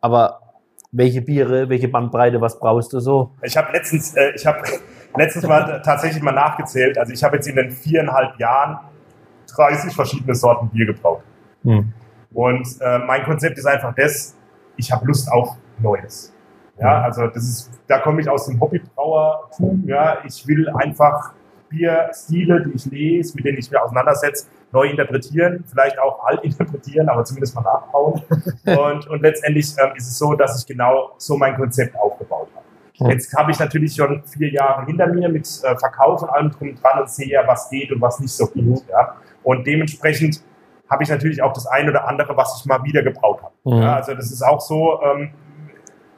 Aber 0.01 0.39
welche 0.91 1.21
Biere, 1.21 1.69
welche 1.69 1.87
Bandbreite, 1.87 2.41
was 2.41 2.59
brauchst 2.59 2.93
du 2.93 2.99
so? 2.99 3.31
Ich 3.43 3.55
habe 3.57 3.71
letztens, 3.73 4.15
äh, 4.15 4.31
ich 4.35 4.45
habe 4.45 4.61
letztens 5.17 5.45
mal 5.45 5.81
tatsächlich 5.83 6.23
mal 6.23 6.31
nachgezählt. 6.31 6.97
Also 6.97 7.13
ich 7.13 7.23
habe 7.23 7.35
jetzt 7.35 7.47
in 7.47 7.55
den 7.55 7.71
viereinhalb 7.71 8.39
Jahren 8.39 8.79
30 9.55 9.93
verschiedene 9.93 10.35
Sorten 10.35 10.69
Bier 10.69 10.85
gebraut. 10.87 11.21
Hm. 11.63 11.93
Und 12.33 12.67
äh, 12.81 12.99
mein 12.99 13.23
Konzept 13.23 13.57
ist 13.57 13.65
einfach 13.65 13.93
das, 13.95 14.35
ich 14.75 14.91
habe 14.91 15.05
Lust 15.05 15.31
auf 15.31 15.57
Neues. 15.79 16.33
Ja, 16.79 16.97
hm. 16.97 17.05
also 17.05 17.27
das 17.27 17.43
ist, 17.43 17.71
da 17.87 17.99
komme 17.99 18.21
ich 18.21 18.29
aus 18.29 18.45
dem 18.45 18.59
Hobbybrauertum. 18.59 19.83
Ja, 19.87 20.17
ich 20.25 20.47
will 20.47 20.69
einfach 20.69 21.33
Bierstile, 21.69 22.63
die 22.65 22.75
ich 22.75 22.85
lese, 22.85 23.35
mit 23.35 23.45
denen 23.45 23.57
ich 23.57 23.69
mich 23.69 23.79
auseinandersetze, 23.79 24.47
neu 24.71 24.87
interpretieren, 24.87 25.63
vielleicht 25.67 25.99
auch 25.99 26.23
alt 26.25 26.43
interpretieren, 26.43 27.09
aber 27.09 27.23
zumindest 27.23 27.55
mal 27.55 27.61
nachbauen. 27.61 28.21
und, 28.65 29.07
und 29.07 29.21
letztendlich 29.21 29.73
ähm, 29.77 29.91
ist 29.95 30.07
es 30.07 30.17
so, 30.17 30.33
dass 30.33 30.59
ich 30.59 30.67
genau 30.67 31.13
so 31.17 31.37
mein 31.37 31.55
Konzept 31.55 31.95
aufgebaut 31.97 32.49
habe. 32.55 32.67
Jetzt 33.11 33.35
habe 33.37 33.51
ich 33.51 33.59
natürlich 33.59 33.93
schon 33.93 34.23
vier 34.23 34.49
Jahre 34.49 34.85
hinter 34.85 35.07
mir 35.07 35.29
mit 35.29 35.45
äh, 35.63 35.77
Verkauf 35.77 36.23
und 36.23 36.29
allem 36.29 36.51
drum 36.51 36.75
dran 36.75 37.01
und 37.01 37.09
sehe 37.09 37.27
ja, 37.27 37.45
was 37.45 37.69
geht 37.69 37.91
und 37.91 38.01
was 38.01 38.19
nicht 38.19 38.31
so 38.31 38.47
geht. 38.47 38.83
Ja. 38.89 39.15
Und 39.43 39.67
dementsprechend 39.67 40.41
habe 40.89 41.03
ich 41.03 41.09
natürlich 41.09 41.41
auch 41.41 41.53
das 41.53 41.67
eine 41.67 41.91
oder 41.91 42.07
andere, 42.07 42.35
was 42.35 42.59
ich 42.59 42.65
mal 42.65 42.83
wieder 42.83 43.03
gebraut 43.03 43.41
habe. 43.43 43.53
Mhm. 43.65 43.81
Ja, 43.83 43.95
also 43.97 44.13
das 44.15 44.31
ist 44.31 44.41
auch 44.41 44.61
so, 44.61 44.99
ähm, 45.03 45.29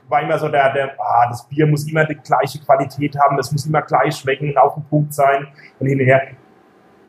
war 0.09 0.21
immer 0.21 0.37
so 0.37 0.49
der, 0.49 0.73
der 0.73 0.91
ah, 0.99 1.27
das 1.29 1.47
Bier 1.47 1.67
muss 1.67 1.89
immer 1.89 2.05
die 2.05 2.15
gleiche 2.15 2.59
Qualität 2.59 3.17
haben, 3.19 3.37
es 3.39 3.51
muss 3.51 3.65
immer 3.65 3.81
gleich 3.81 4.15
schmecken, 4.15 4.57
auf 4.57 4.73
dem 4.73 4.83
Punkt 4.83 5.13
sein 5.13 5.47
und 5.79 5.87
hinterher. 5.87 6.29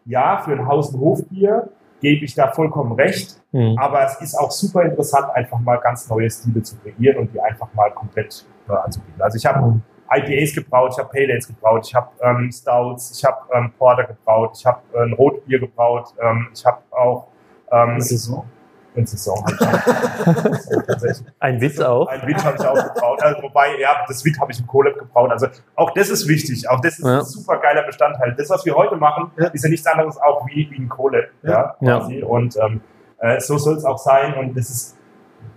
Ja, 0.04 0.38
für 0.38 0.52
ein 0.52 0.66
Haus- 0.66 0.90
und 0.94 1.00
Hofbier 1.00 1.68
gebe 2.00 2.24
ich 2.24 2.34
da 2.34 2.48
vollkommen 2.48 2.92
recht, 2.92 3.40
mhm. 3.52 3.76
aber 3.78 4.04
es 4.04 4.20
ist 4.20 4.34
auch 4.34 4.50
super 4.50 4.82
interessant, 4.82 5.26
einfach 5.34 5.58
mal 5.58 5.76
ganz 5.76 6.08
neue 6.08 6.30
Stile 6.30 6.62
zu 6.62 6.76
kreieren 6.78 7.18
und 7.18 7.34
die 7.34 7.40
einfach 7.40 7.68
mal 7.74 7.90
komplett 7.90 8.46
äh, 8.68 8.72
anzubieten. 8.72 9.20
Also 9.20 9.36
ich 9.36 9.46
habe 9.46 9.66
mhm. 9.66 9.82
IPAs 10.10 10.54
gebraut, 10.54 10.92
ich 10.92 10.98
habe 10.98 11.10
Pale 11.10 11.32
Ales 11.32 11.46
gebraut, 11.46 11.86
ich 11.86 11.94
habe 11.94 12.08
ähm, 12.22 12.50
Stouts, 12.50 13.16
ich 13.16 13.24
habe 13.24 13.38
ähm, 13.52 13.72
Porter 13.78 14.04
gebraut, 14.04 14.56
ich 14.58 14.66
habe 14.66 14.80
äh, 14.94 15.02
ein 15.02 15.12
Rotbier 15.12 15.60
gebraut, 15.60 16.08
ähm, 16.20 16.48
ich 16.52 16.64
habe 16.64 16.78
auch 16.90 17.28
ähm, 17.70 18.00
Saison 18.00 18.44
in 18.94 19.06
Saison. 19.06 19.44
ein 21.38 21.60
Witz 21.60 21.80
auch? 21.80 22.08
Ein 22.08 22.26
Witz 22.26 22.44
habe 22.44 22.56
ich 22.58 22.66
auch 22.66 22.74
gebraut. 22.74 23.22
Also, 23.22 23.42
wobei, 23.42 23.78
ja, 23.78 24.04
das 24.06 24.24
Witz 24.24 24.38
habe 24.40 24.52
ich 24.52 24.60
im 24.60 24.66
Colab 24.66 24.98
gebraut. 24.98 25.30
Also 25.30 25.46
auch 25.76 25.92
das 25.92 26.10
ist 26.10 26.26
wichtig. 26.26 26.68
Auch 26.68 26.80
das 26.80 26.98
ist 26.98 27.04
ja. 27.04 27.18
ein 27.18 27.24
super 27.24 27.58
geiler 27.58 27.82
Bestandteil. 27.82 28.34
Das, 28.36 28.50
was 28.50 28.64
wir 28.64 28.74
heute 28.74 28.96
machen, 28.96 29.30
ja. 29.38 29.48
ist 29.48 29.62
ja 29.62 29.70
nichts 29.70 29.86
anderes 29.86 30.18
auch 30.18 30.46
wie, 30.46 30.68
wie 30.70 30.82
ein 30.82 30.88
Colab. 30.88 31.24
Ja. 31.42 31.76
ja, 31.80 31.98
quasi. 31.98 32.22
Und 32.22 32.56
ähm, 32.56 32.80
äh, 33.18 33.40
so 33.40 33.58
soll 33.58 33.76
es 33.76 33.84
auch 33.84 33.98
sein. 33.98 34.34
Und 34.34 34.56
das 34.56 34.70
ist 34.70 34.96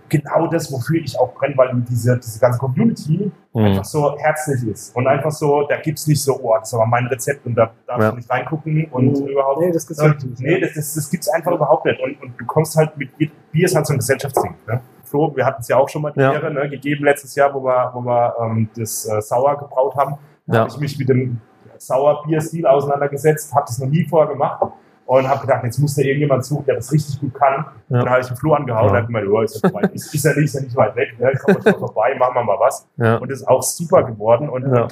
genau 0.08 0.46
das, 0.46 0.70
wofür 0.72 1.00
ich 1.00 1.18
auch 1.18 1.34
brenne, 1.34 1.56
weil 1.56 1.70
diese, 1.88 2.16
diese 2.18 2.38
ganze 2.38 2.58
Community 2.58 3.30
mhm. 3.52 3.64
einfach 3.64 3.84
so 3.84 4.16
herzlich 4.18 4.66
ist. 4.68 4.94
Und 4.96 5.06
einfach 5.06 5.30
so, 5.30 5.66
da 5.68 5.76
gibt 5.76 5.98
es 5.98 6.06
nicht 6.06 6.22
so, 6.22 6.38
oh, 6.40 6.54
das 6.58 6.68
ist 6.68 6.74
aber 6.74 6.86
mein 6.86 7.06
Rezept 7.06 7.46
und 7.46 7.54
da 7.54 7.72
darf 7.86 8.00
ja. 8.00 8.08
ich 8.10 8.16
nicht 8.16 8.30
reingucken 8.30 8.86
und 8.90 9.20
mhm. 9.20 9.26
überhaupt. 9.26 9.60
Nee, 9.60 9.72
das 9.72 9.86
gibt's 9.86 10.02
äh, 10.02 10.08
nicht. 10.08 10.40
Nee, 10.40 10.60
das, 10.60 10.74
das, 10.74 10.94
das 10.94 11.10
gibt's 11.10 11.28
einfach 11.28 11.52
überhaupt 11.52 11.84
nicht. 11.84 12.00
Und, 12.00 12.22
und 12.22 12.40
du 12.40 12.44
kommst 12.44 12.76
halt 12.76 12.96
mit, 12.96 13.10
Bier 13.16 13.64
ist 13.64 13.74
halt 13.74 13.86
so 13.86 13.94
ein 13.94 13.98
Gesellschaftsding. 13.98 14.54
Ne? 14.66 14.80
Flo, 15.04 15.34
wir 15.34 15.44
hatten 15.44 15.60
es 15.60 15.68
ja 15.68 15.76
auch 15.76 15.88
schon 15.88 16.02
mal 16.02 16.12
die 16.12 16.20
ja. 16.20 16.32
Ehre 16.32 16.52
ne, 16.52 16.68
gegeben 16.68 17.04
letztes 17.04 17.34
Jahr, 17.34 17.52
wo 17.54 17.62
wir, 17.64 17.90
wo 17.94 18.00
wir 18.00 18.34
ähm, 18.40 18.68
das 18.76 19.06
äh, 19.06 19.20
Sauer 19.20 19.58
gebraut 19.58 19.94
haben. 19.96 20.16
Da 20.46 20.54
ja. 20.54 20.60
habe 20.60 20.70
ich 20.70 20.78
mich 20.78 20.98
mit 20.98 21.08
dem 21.08 21.40
Sauer-Bier-Stil 21.78 22.66
auseinandergesetzt, 22.66 23.54
habe 23.54 23.64
das 23.66 23.78
noch 23.78 23.88
nie 23.88 24.04
vorher 24.04 24.32
gemacht 24.32 24.62
und 25.06 25.28
habe 25.28 25.40
gedacht, 25.42 25.64
jetzt 25.64 25.78
muss 25.78 25.94
da 25.94 26.02
irgendjemand 26.02 26.44
suchen, 26.44 26.64
der 26.66 26.76
das 26.76 26.90
richtig 26.92 27.20
gut 27.20 27.34
kann. 27.34 27.52
Ja. 27.54 27.72
Und 27.88 28.04
dann 28.04 28.10
habe 28.10 28.20
ich 28.20 28.26
den 28.26 28.36
Flur 28.36 28.56
angehauen 28.56 28.86
ja. 28.86 28.90
und 28.90 28.96
habe 28.96 29.06
gemeint, 29.06 29.28
oh, 29.28 29.40
ist, 29.42 29.62
ja 29.62 29.80
ist, 29.92 30.14
ist, 30.14 30.24
ja 30.24 30.32
nicht, 30.32 30.44
ist 30.44 30.54
ja 30.54 30.60
nicht 30.62 30.76
weit 30.76 30.96
weg, 30.96 31.18
ne? 31.18 31.32
kommen 31.42 31.64
wir 31.64 31.72
schon 31.72 31.80
vorbei, 31.80 32.14
machen 32.18 32.34
wir 32.34 32.44
mal 32.44 32.58
was. 32.58 32.88
Ja. 32.96 33.16
Und 33.16 33.30
ist 33.30 33.46
auch 33.46 33.62
super 33.62 34.02
geworden 34.04 34.48
und, 34.48 34.64
und 34.64 34.74
äh, 34.74 34.86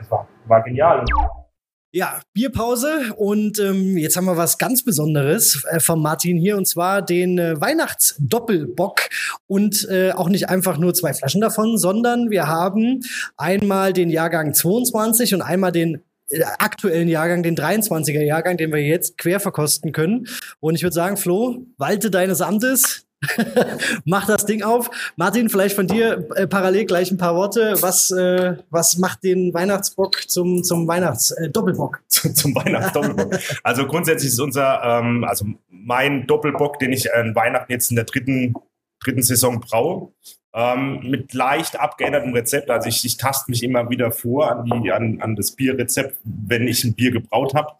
es 0.00 0.10
war, 0.10 0.26
war 0.46 0.62
genial. 0.62 1.04
Ja, 1.96 2.20
Bierpause 2.32 3.14
und 3.16 3.60
ähm, 3.60 3.96
jetzt 3.96 4.16
haben 4.16 4.24
wir 4.24 4.36
was 4.36 4.58
ganz 4.58 4.84
Besonderes 4.84 5.64
äh, 5.70 5.78
von 5.78 6.02
Martin 6.02 6.36
hier 6.36 6.56
und 6.56 6.66
zwar 6.66 7.02
den 7.02 7.38
äh, 7.38 7.60
Weihnachtsdoppelbock 7.60 9.02
und 9.46 9.86
äh, 9.88 10.10
auch 10.10 10.28
nicht 10.28 10.48
einfach 10.48 10.76
nur 10.76 10.92
zwei 10.92 11.14
Flaschen 11.14 11.40
davon, 11.40 11.78
sondern 11.78 12.30
wir 12.30 12.48
haben 12.48 13.02
einmal 13.36 13.92
den 13.92 14.10
Jahrgang 14.10 14.54
22 14.54 15.34
und 15.34 15.42
einmal 15.42 15.70
den 15.70 16.02
aktuellen 16.58 17.08
Jahrgang, 17.08 17.42
den 17.42 17.56
23er 17.56 18.22
Jahrgang, 18.22 18.56
den 18.56 18.72
wir 18.72 18.82
jetzt 18.82 19.18
quer 19.18 19.40
verkosten 19.40 19.92
können. 19.92 20.26
Und 20.60 20.74
ich 20.74 20.82
würde 20.82 20.94
sagen, 20.94 21.16
Flo, 21.16 21.66
walte 21.76 22.10
deines 22.10 22.40
Amtes. 22.40 23.06
Mach 24.04 24.26
das 24.26 24.46
Ding 24.46 24.62
auf. 24.62 24.90
Martin, 25.16 25.48
vielleicht 25.48 25.74
von 25.74 25.86
dir 25.86 26.28
äh, 26.36 26.46
parallel 26.46 26.84
gleich 26.84 27.10
ein 27.10 27.18
paar 27.18 27.34
Worte. 27.34 27.76
Was, 27.80 28.10
äh, 28.10 28.56
was 28.70 28.98
macht 28.98 29.24
den 29.24 29.54
Weihnachtsbock 29.54 30.28
zum, 30.28 30.62
zum 30.62 30.86
Weihnachtsdoppelbock? 30.86 32.02
Äh, 32.24 32.32
zum 32.34 32.54
Weihnachtsdoppelbock. 32.54 33.38
also 33.62 33.86
grundsätzlich 33.86 34.32
ist 34.32 34.40
unser, 34.40 34.82
ähm, 34.82 35.24
also 35.24 35.46
mein 35.70 36.26
Doppelbock, 36.26 36.78
den 36.78 36.92
ich 36.92 37.12
an 37.14 37.34
Weihnachten 37.34 37.72
jetzt 37.72 37.90
in 37.90 37.96
der 37.96 38.04
dritten, 38.04 38.54
dritten 39.02 39.22
Saison 39.22 39.60
braue, 39.60 40.12
ähm, 40.54 41.00
mit 41.02 41.34
leicht 41.34 41.78
abgeändertem 41.78 42.32
Rezept. 42.32 42.70
Also 42.70 42.88
ich, 42.88 43.04
ich 43.04 43.16
taste 43.16 43.50
mich 43.50 43.62
immer 43.62 43.90
wieder 43.90 44.12
vor 44.12 44.50
an, 44.50 44.82
die, 44.82 44.92
an, 44.92 45.20
an 45.20 45.34
das 45.34 45.52
Bierrezept, 45.52 46.16
wenn 46.22 46.68
ich 46.68 46.84
ein 46.84 46.94
Bier 46.94 47.10
gebraut 47.10 47.54
habe. 47.54 47.72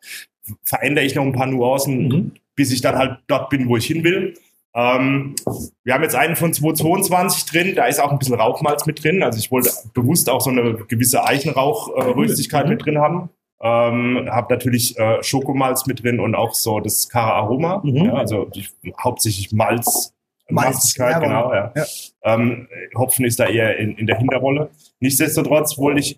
Verändere 0.65 1.05
ich 1.05 1.15
noch 1.15 1.23
ein 1.23 1.33
paar 1.33 1.47
Nuancen, 1.47 2.09
mhm. 2.09 2.33
bis 2.57 2.73
ich 2.73 2.81
dann 2.81 2.97
halt 2.97 3.19
dort 3.29 3.49
bin, 3.49 3.69
wo 3.69 3.77
ich 3.77 3.87
hin 3.87 4.03
will. 4.03 4.35
Ähm, 4.75 5.37
wir 5.85 5.95
haben 5.95 6.03
jetzt 6.03 6.17
einen 6.17 6.35
von 6.35 6.53
222 6.53 7.45
drin, 7.47 7.75
da 7.77 7.87
ist 7.87 8.01
auch 8.01 8.11
ein 8.11 8.19
bisschen 8.19 8.35
Rauchmalz 8.35 8.87
mit 8.87 9.05
drin. 9.05 9.23
Also 9.23 9.39
ich 9.39 9.53
wollte 9.53 9.71
bewusst 9.95 10.29
auch 10.29 10.41
so 10.41 10.51
eine 10.51 10.75
gewisse 10.75 11.25
Eichenrauchröstigkeit 11.25 12.67
äh, 12.67 12.69
mit 12.69 12.85
drin 12.85 12.99
haben. 12.99 13.31
Ähm, 13.63 14.29
habe 14.31 14.53
natürlich 14.53 14.99
äh, 14.99 15.23
Schokomalz 15.23 15.87
mit 15.87 16.03
drin 16.03 16.19
und 16.19 16.35
auch 16.35 16.55
so 16.55 16.81
das 16.81 17.09
Kara 17.09 17.35
Aroma. 17.35 17.81
Mhm. 17.85 18.07
Ja, 18.07 18.15
also 18.15 18.51
ich, 18.53 18.73
hauptsächlich 18.99 19.53
Malz 19.53 20.14
Malzigkeit, 20.49 21.23
genau, 21.23 21.53
ja. 21.53 21.73
ja. 21.75 21.85
Ähm, 22.23 22.69
Hopfen 22.97 23.25
ist 23.25 23.41
da 23.41 23.47
eher 23.47 23.79
in, 23.79 23.97
in 23.97 24.07
der 24.07 24.19
Hinterrolle. 24.19 24.71
Nichtsdestotrotz 25.01 25.79
wollte 25.79 26.01
ich 26.01 26.17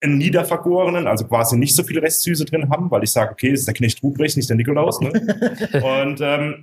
einen 0.00 0.18
niedervergorenen, 0.18 1.06
also 1.06 1.26
quasi 1.26 1.56
nicht 1.58 1.74
so 1.74 1.82
viel 1.82 1.98
Restsüße 1.98 2.44
drin 2.44 2.70
haben, 2.70 2.90
weil 2.90 3.02
ich 3.02 3.10
sage, 3.10 3.32
okay, 3.32 3.50
das 3.50 3.60
ist 3.60 3.66
der 3.66 3.74
Knecht 3.74 4.02
Ruprecht, 4.02 4.36
nicht 4.36 4.48
der 4.48 4.56
Nikolaus. 4.56 5.00
Ne? 5.00 5.10
Und 6.02 6.20
ähm, 6.20 6.62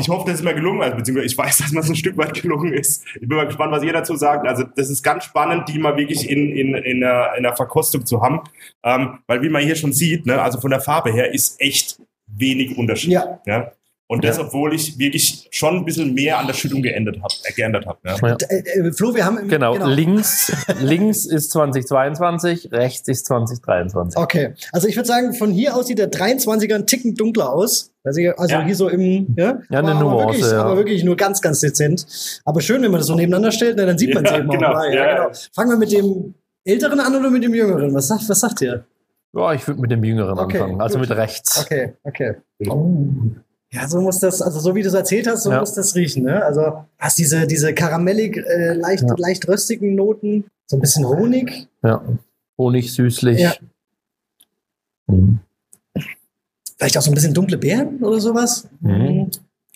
Ich 0.00 0.08
hoffe, 0.08 0.24
das 0.26 0.40
ist 0.40 0.44
mir 0.44 0.54
gelungen, 0.54 0.82
also, 0.82 0.96
beziehungsweise 0.96 1.26
ich 1.26 1.38
weiß, 1.38 1.58
dass 1.58 1.72
mir 1.72 1.82
so 1.82 1.92
ein 1.92 1.96
Stück 1.96 2.16
weit 2.16 2.40
gelungen 2.40 2.72
ist. 2.72 3.04
Ich 3.14 3.28
bin 3.28 3.36
mal 3.36 3.46
gespannt, 3.46 3.72
was 3.72 3.82
ihr 3.82 3.92
dazu 3.92 4.16
sagt. 4.16 4.46
Also 4.46 4.64
das 4.64 4.90
ist 4.90 5.02
ganz 5.02 5.24
spannend, 5.24 5.68
die 5.68 5.78
mal 5.78 5.96
wirklich 5.96 6.28
in, 6.28 6.50
in, 6.56 6.74
in, 6.74 7.00
der, 7.00 7.34
in 7.36 7.42
der 7.42 7.54
Verkostung 7.54 8.04
zu 8.04 8.22
haben. 8.22 8.40
Ähm, 8.82 9.18
weil 9.26 9.42
wie 9.42 9.48
man 9.48 9.62
hier 9.62 9.76
schon 9.76 9.92
sieht, 9.92 10.26
ne, 10.26 10.40
also 10.40 10.60
von 10.60 10.70
der 10.70 10.80
Farbe 10.80 11.12
her 11.12 11.32
ist 11.32 11.60
echt 11.60 12.00
wenig 12.26 12.76
Unterschied. 12.76 13.12
Ja. 13.12 13.40
ja? 13.46 13.72
Und 14.10 14.24
das, 14.24 14.40
obwohl 14.40 14.74
ich 14.74 14.98
wirklich 14.98 15.46
schon 15.52 15.76
ein 15.76 15.84
bisschen 15.84 16.12
mehr 16.14 16.36
an 16.36 16.48
der 16.48 16.54
Schüttung 16.54 16.82
geändert 16.82 17.18
habe. 17.22 17.32
Äh, 17.44 17.52
geändert 17.52 17.86
hab, 17.86 18.04
ja. 18.04 18.16
ja. 18.20 18.36
Äh, 18.48 18.88
äh, 18.88 18.92
Flo, 18.92 19.14
wir 19.14 19.24
haben 19.24 19.38
im, 19.38 19.46
genau, 19.46 19.74
genau, 19.74 19.86
links, 19.86 20.50
links 20.80 21.26
ist 21.26 21.52
2022, 21.52 22.72
rechts 22.72 23.06
ist 23.06 23.26
2023. 23.26 24.20
Okay, 24.20 24.54
also 24.72 24.88
ich 24.88 24.96
würde 24.96 25.06
sagen, 25.06 25.32
von 25.32 25.52
hier 25.52 25.76
aus 25.76 25.86
sieht 25.86 26.00
der 26.00 26.10
23er 26.10 26.74
ein 26.74 26.88
Ticken 26.88 27.14
dunkler 27.14 27.52
aus. 27.52 27.92
Also, 28.02 28.20
also 28.36 28.52
ja. 28.52 28.64
hier 28.64 28.74
so 28.74 28.88
im, 28.88 29.32
ja, 29.36 29.60
ja 29.70 29.78
eine 29.78 29.92
aber, 29.92 30.00
Nuance, 30.00 30.16
aber 30.16 30.26
wirklich, 30.26 30.50
ja. 30.50 30.60
aber 30.60 30.76
wirklich 30.76 31.04
nur 31.04 31.16
ganz, 31.16 31.40
ganz 31.40 31.60
dezent. 31.60 32.04
Aber 32.44 32.60
schön, 32.60 32.82
wenn 32.82 32.90
man 32.90 32.98
das 32.98 33.06
so 33.06 33.14
nebeneinander 33.14 33.52
stellt, 33.52 33.76
ne, 33.76 33.86
dann 33.86 33.96
sieht 33.96 34.12
man 34.12 34.24
es 34.24 34.32
eben 34.32 34.48
genau. 34.48 34.70
auch 34.70 34.72
mal. 34.72 34.92
Ja, 34.92 35.18
genau. 35.18 35.38
Fangen 35.54 35.70
wir 35.70 35.78
mit 35.78 35.92
dem 35.92 36.34
Älteren 36.64 36.98
an 36.98 37.14
oder 37.14 37.30
mit 37.30 37.44
dem 37.44 37.54
Jüngeren? 37.54 37.94
Was 37.94 38.08
sagt, 38.08 38.28
was 38.28 38.40
sagt 38.40 38.60
ihr? 38.62 38.84
Ja, 39.34 39.52
ich 39.52 39.68
würde 39.68 39.80
mit 39.80 39.92
dem 39.92 40.02
Jüngeren 40.02 40.36
okay, 40.36 40.58
anfangen, 40.58 40.80
also 40.80 40.98
mit 40.98 41.12
rechts. 41.12 41.60
Okay, 41.64 41.92
okay. 42.02 42.34
Oh. 42.68 43.06
Ja, 43.72 43.86
so 43.86 44.00
muss 44.00 44.18
das, 44.18 44.42
also 44.42 44.58
so 44.58 44.74
wie 44.74 44.82
du 44.82 44.88
es 44.88 44.94
erzählt 44.94 45.28
hast, 45.28 45.44
so 45.44 45.52
ja. 45.52 45.60
muss 45.60 45.74
das 45.74 45.94
riechen. 45.94 46.24
Ne? 46.24 46.44
Also 46.44 46.84
hast 46.98 47.18
diese, 47.18 47.46
diese 47.46 47.72
karamellig, 47.72 48.36
äh, 48.36 48.72
leicht, 48.72 49.04
ja. 49.04 49.14
leicht 49.16 49.46
röstigen 49.46 49.94
Noten, 49.94 50.44
so 50.66 50.76
ein 50.76 50.80
bisschen 50.80 51.06
Honig. 51.06 51.68
Ja, 51.82 52.02
Honig, 52.58 52.92
süßlich. 52.92 53.38
Ja. 53.38 53.54
Mhm. 55.06 55.38
Vielleicht 56.78 56.98
auch 56.98 57.02
so 57.02 57.10
ein 57.10 57.14
bisschen 57.14 57.34
dunkle 57.34 57.58
Beeren 57.58 58.02
oder 58.02 58.20
sowas. 58.20 58.68
Mhm. 58.80 59.30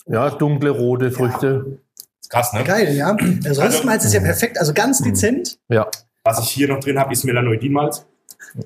Ja, 0.07 0.29
dunkle, 0.29 0.71
rote 0.71 1.11
Früchte. 1.11 1.79
Ist 2.19 2.29
krass, 2.29 2.51
ne? 2.51 2.63
Geil, 2.63 2.95
ja. 2.95 3.15
Das 3.43 3.59
Röstmalz 3.59 4.03
also, 4.03 4.07
ist 4.07 4.13
ja 4.13 4.19
perfekt, 4.19 4.59
also 4.59 4.73
ganz 4.73 4.99
mhm. 4.99 5.05
dezent. 5.05 5.57
Ja. 5.69 5.87
Was 6.23 6.39
ich 6.39 6.49
hier 6.49 6.67
noch 6.67 6.79
drin 6.79 6.99
habe, 6.99 7.13
ist 7.13 7.23
Melanoidinmalz. 7.23 8.05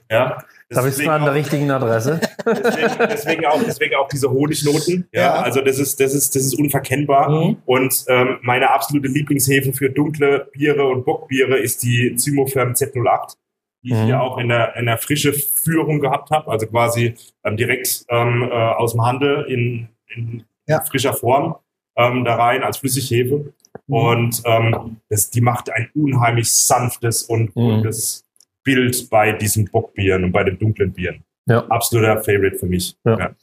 Ja. 0.09 0.43
Da 0.69 0.84
bist 0.84 0.99
du 0.99 1.10
an 1.10 1.23
der 1.23 1.34
richtigen 1.34 1.71
Adresse. 1.71 2.21
Deswegen, 2.45 3.10
deswegen, 3.10 3.45
auch, 3.45 3.62
deswegen 3.63 3.95
auch 3.95 4.08
diese 4.08 4.29
Honignoten. 4.29 5.08
Ja, 5.12 5.21
ja, 5.21 5.34
also 5.41 5.62
das 5.62 5.77
ist, 5.77 5.99
das 5.99 6.13
ist, 6.13 6.36
das 6.36 6.43
ist 6.43 6.58
unverkennbar. 6.58 7.29
Mhm. 7.29 7.58
Und 7.65 8.05
ähm, 8.08 8.38
meine 8.41 8.69
absolute 8.71 9.08
Lieblingshefe 9.08 9.73
für 9.73 9.89
dunkle 9.89 10.47
Biere 10.53 10.86
und 10.88 11.05
Bockbiere 11.05 11.58
ist 11.58 11.84
die 11.84 12.15
Zymotherm 12.15 12.73
Z08, 12.73 13.36
die 13.84 13.93
mhm. 13.93 13.99
ich 13.99 14.05
hier 14.05 14.21
auch 14.21 14.38
in 14.38 14.49
der, 14.49 14.75
in 14.77 14.86
der 14.86 14.97
frische 14.97 15.34
Führung 15.34 15.99
gehabt 15.99 16.32
habe, 16.32 16.49
also 16.51 16.67
quasi 16.67 17.15
ähm, 17.43 17.58
direkt 17.58 18.05
ähm, 18.10 18.43
äh, 18.43 18.53
aus 18.53 18.93
dem 18.93 19.05
Handel 19.05 19.45
in, 19.49 19.89
in 20.15 20.43
ja. 20.67 20.82
frischer 20.82 21.13
Form 21.13 21.55
ähm, 21.97 22.25
da 22.25 22.36
rein 22.36 22.63
als 22.63 22.77
Flüssighefe. 22.77 23.53
Mhm. 23.88 23.95
Und 23.95 24.41
ähm, 24.45 24.97
das, 25.10 25.29
die 25.29 25.41
macht 25.41 25.71
ein 25.71 25.89
unheimlich 25.93 26.51
sanftes 26.51 27.23
und 27.23 27.55
mhm. 27.55 27.82
gutes 27.82 28.25
Bild 28.69 29.10
bei 29.10 29.32
diesen 29.32 29.65
Bockbieren 29.65 30.25
und 30.25 30.32
bei 30.32 30.43
den 30.43 30.60
dunklen 30.60 30.93
Bieren. 30.93 31.23
Ja. 31.47 31.65
Absoluter 31.69 32.17
Favorite 32.17 32.58
für 32.60 32.67
mich. 32.67 32.95
Ja. 33.03 33.17
ja. 33.17 33.36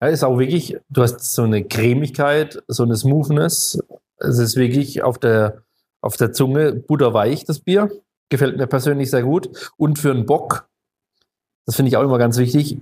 ja. 0.00 0.08
ist 0.08 0.22
auch 0.22 0.38
wirklich, 0.38 0.76
du 0.88 1.02
hast 1.02 1.20
so 1.32 1.42
eine 1.42 1.64
Cremigkeit, 1.64 2.62
so 2.68 2.84
eine 2.84 2.94
Smoothness. 2.94 3.82
Es 4.18 4.38
ist 4.38 4.54
wirklich 4.54 5.02
auf 5.02 5.18
der, 5.18 5.64
auf 6.00 6.16
der 6.16 6.32
Zunge 6.32 6.72
butterweich, 6.72 7.44
das 7.44 7.58
Bier. 7.58 7.90
Gefällt 8.28 8.58
mir 8.58 8.68
persönlich 8.68 9.10
sehr 9.10 9.24
gut. 9.24 9.72
Und 9.76 9.98
für 9.98 10.12
einen 10.12 10.24
Bock, 10.24 10.68
das 11.66 11.74
finde 11.74 11.88
ich 11.88 11.96
auch 11.96 12.04
immer 12.04 12.18
ganz 12.18 12.38
wichtig, 12.38 12.78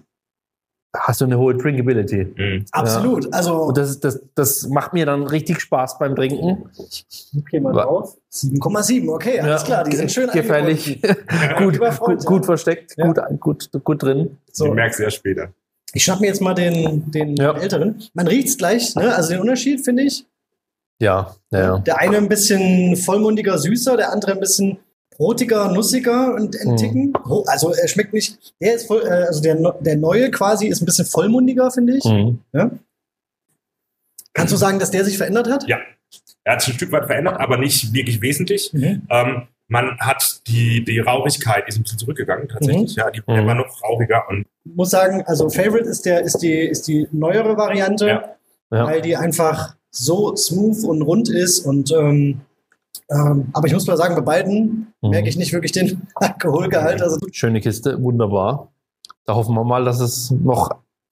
hast 0.96 1.20
du 1.20 1.27
eine 1.27 1.38
hohe 1.38 1.55
Drinkability. 1.55 2.24
Mhm. 2.37 2.64
Absolut. 2.72 3.24
Ja. 3.24 3.31
Also 3.33 3.55
und 3.55 3.77
das, 3.77 4.01
das, 4.01 4.20
das 4.35 4.68
macht 4.68 4.92
mir 4.92 5.07
dann 5.07 5.24
richtig 5.24 5.61
Spaß 5.61 5.98
beim 5.98 6.16
Trinken. 6.16 6.70
Okay, 7.38 7.61
mal 7.61 7.72
drauf. 7.72 8.16
7,7, 8.33 9.09
okay, 9.09 9.40
alles 9.40 9.62
ja, 9.62 9.66
klar, 9.66 9.85
die 9.85 9.96
sind 9.96 10.12
schön 10.12 10.31
gefährlich. 10.31 11.01
gut, 11.59 11.79
gut, 11.79 12.24
gut, 12.24 12.44
versteckt, 12.44 12.94
ja. 12.96 13.07
gut, 13.07 13.40
gut, 13.40 13.70
gut 13.85 14.03
drin. 14.03 14.38
So. 14.53 14.66
Du 14.66 14.74
merkst 14.74 15.01
erst 15.01 15.16
später. 15.16 15.48
Ich 15.94 16.05
schnapp 16.05 16.20
mir 16.20 16.27
jetzt 16.27 16.42
mal 16.42 16.55
den, 16.55 17.11
den 17.11 17.37
ja. 17.37 17.53
älteren. 17.57 18.03
Man 18.12 18.27
riecht 18.27 18.48
es 18.48 18.59
gleich, 18.59 18.94
ne? 18.94 19.14
also 19.14 19.31
den 19.31 19.40
Unterschied, 19.40 19.83
finde 19.83 20.03
ich. 20.03 20.27
Ja, 21.01 21.35
ja. 21.51 21.79
Der 21.79 21.98
eine 21.98 22.16
ein 22.16 22.29
bisschen 22.29 22.96
vollmundiger, 22.96 23.57
süßer, 23.57 23.96
der 23.96 24.12
andere 24.12 24.33
ein 24.33 24.40
bisschen 24.40 24.79
brotiger, 25.18 25.70
nussiger 25.72 26.35
und 26.35 26.59
ein 26.59 26.72
mhm. 26.72 26.76
Ticken. 26.76 27.12
Also 27.46 27.72
er 27.72 27.88
schmeckt 27.88 28.14
nicht, 28.14 28.38
der 28.61 28.74
ist 28.74 28.87
voll, 28.87 29.02
äh, 29.02 29.26
also 29.26 29.42
der, 29.42 29.57
der 29.81 29.96
neue 29.96 30.31
quasi 30.31 30.68
ist 30.68 30.81
ein 30.81 30.87
bisschen 30.87 31.04
vollmundiger, 31.04 31.70
finde 31.70 31.96
ich. 31.96 32.04
Mhm. 32.04 32.38
Ja? 32.52 32.70
Kannst 34.33 34.52
du 34.52 34.57
sagen, 34.57 34.78
dass 34.78 34.92
der 34.92 35.04
sich 35.04 35.18
verändert 35.18 35.50
hat? 35.50 35.68
Ja. 35.68 35.78
Er 36.44 36.54
hat 36.54 36.62
sich 36.62 36.72
ein 36.72 36.76
Stück 36.76 36.92
weit 36.92 37.07
verändert, 37.07 37.40
aber 37.40 37.59
nicht 37.59 37.92
wirklich 37.92 38.22
wesentlich. 38.22 38.72
Mhm. 38.72 39.02
Ähm, 39.11 39.48
man 39.66 39.98
hat 39.98 40.40
die, 40.46 40.83
die 40.85 41.00
Rauchigkeit 41.00 41.68
ist 41.68 41.76
ein 41.76 41.83
bisschen 41.83 41.98
zurückgegangen, 41.98 42.48
tatsächlich. 42.48 42.96
Mhm. 42.96 43.02
Ja, 43.02 43.11
die 43.11 43.20
mhm. 43.20 43.46
war 43.46 43.54
noch 43.54 43.83
rauchiger. 43.83 44.26
Und 44.28 44.46
muss 44.64 44.90
sagen, 44.90 45.22
also 45.26 45.50
Favorite 45.50 45.88
ist 45.88 46.07
der, 46.07 46.22
ist 46.22 46.38
die, 46.38 46.61
ist 46.61 46.87
die 46.87 47.09
neuere 47.11 47.57
Variante, 47.57 48.07
ja. 48.07 48.35
Ja. 48.70 48.87
weil 48.87 49.02
die 49.02 49.16
einfach 49.16 49.74
so 49.90 50.37
smooth 50.37 50.85
und 50.85 51.02
rund 51.02 51.28
ist 51.28 51.61
und 51.61 51.90
ähm, 51.92 52.42
ähm, 53.11 53.48
aber 53.52 53.66
ich 53.66 53.72
muss 53.72 53.87
mal 53.87 53.96
sagen, 53.96 54.14
bei 54.14 54.20
beiden 54.20 54.92
mhm. 55.00 55.11
merke 55.11 55.28
ich 55.28 55.37
nicht 55.37 55.52
wirklich 55.52 55.72
den 55.72 56.08
Alkoholgehalt. 56.14 57.02
Also 57.02 57.18
Schöne 57.32 57.61
Kiste, 57.61 58.00
wunderbar. 58.02 58.72
Da 59.24 59.34
hoffen 59.34 59.54
wir 59.54 59.64
mal, 59.64 59.84
dass 59.84 60.00
es 60.00 60.30
noch 60.30 60.70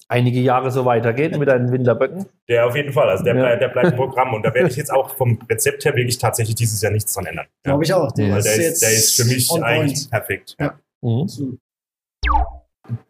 einige 0.09 0.40
Jahre 0.40 0.70
so 0.70 0.85
weitergeht 0.85 1.37
mit 1.37 1.49
deinen 1.49 1.72
Winterböcken. 1.72 2.27
Der 2.49 2.66
auf 2.66 2.77
jeden 2.77 2.92
Fall, 2.92 3.09
also 3.09 3.25
der, 3.25 3.35
ja. 3.35 3.42
bleibt, 3.42 3.62
der 3.62 3.68
bleibt 3.68 3.90
im 3.90 3.96
Programm 3.96 4.35
und 4.35 4.44
da 4.44 4.55
werde 4.55 4.68
ich 4.68 4.77
jetzt 4.77 4.92
auch 4.92 5.11
vom 5.16 5.38
Rezept 5.51 5.85
her 5.85 5.94
wirklich 5.94 6.18
tatsächlich 6.18 6.55
dieses 6.55 6.81
Jahr 6.81 6.92
nichts 6.92 7.12
dran 7.12 7.27
ändern. 7.27 7.46
Ja. 7.64 7.72
Glaube 7.72 7.85
ich 7.85 7.92
auch. 7.92 8.12
Der, 8.12 8.38
ist, 8.38 8.46
der, 8.46 8.68
ist, 8.68 8.83
der 8.83 8.92
ist 8.92 9.16
für 9.16 9.25
mich 9.25 9.51
eigentlich 9.62 10.11
perfekt. 10.11 10.57
Ja. 10.61 10.79
Mhm. 11.03 11.59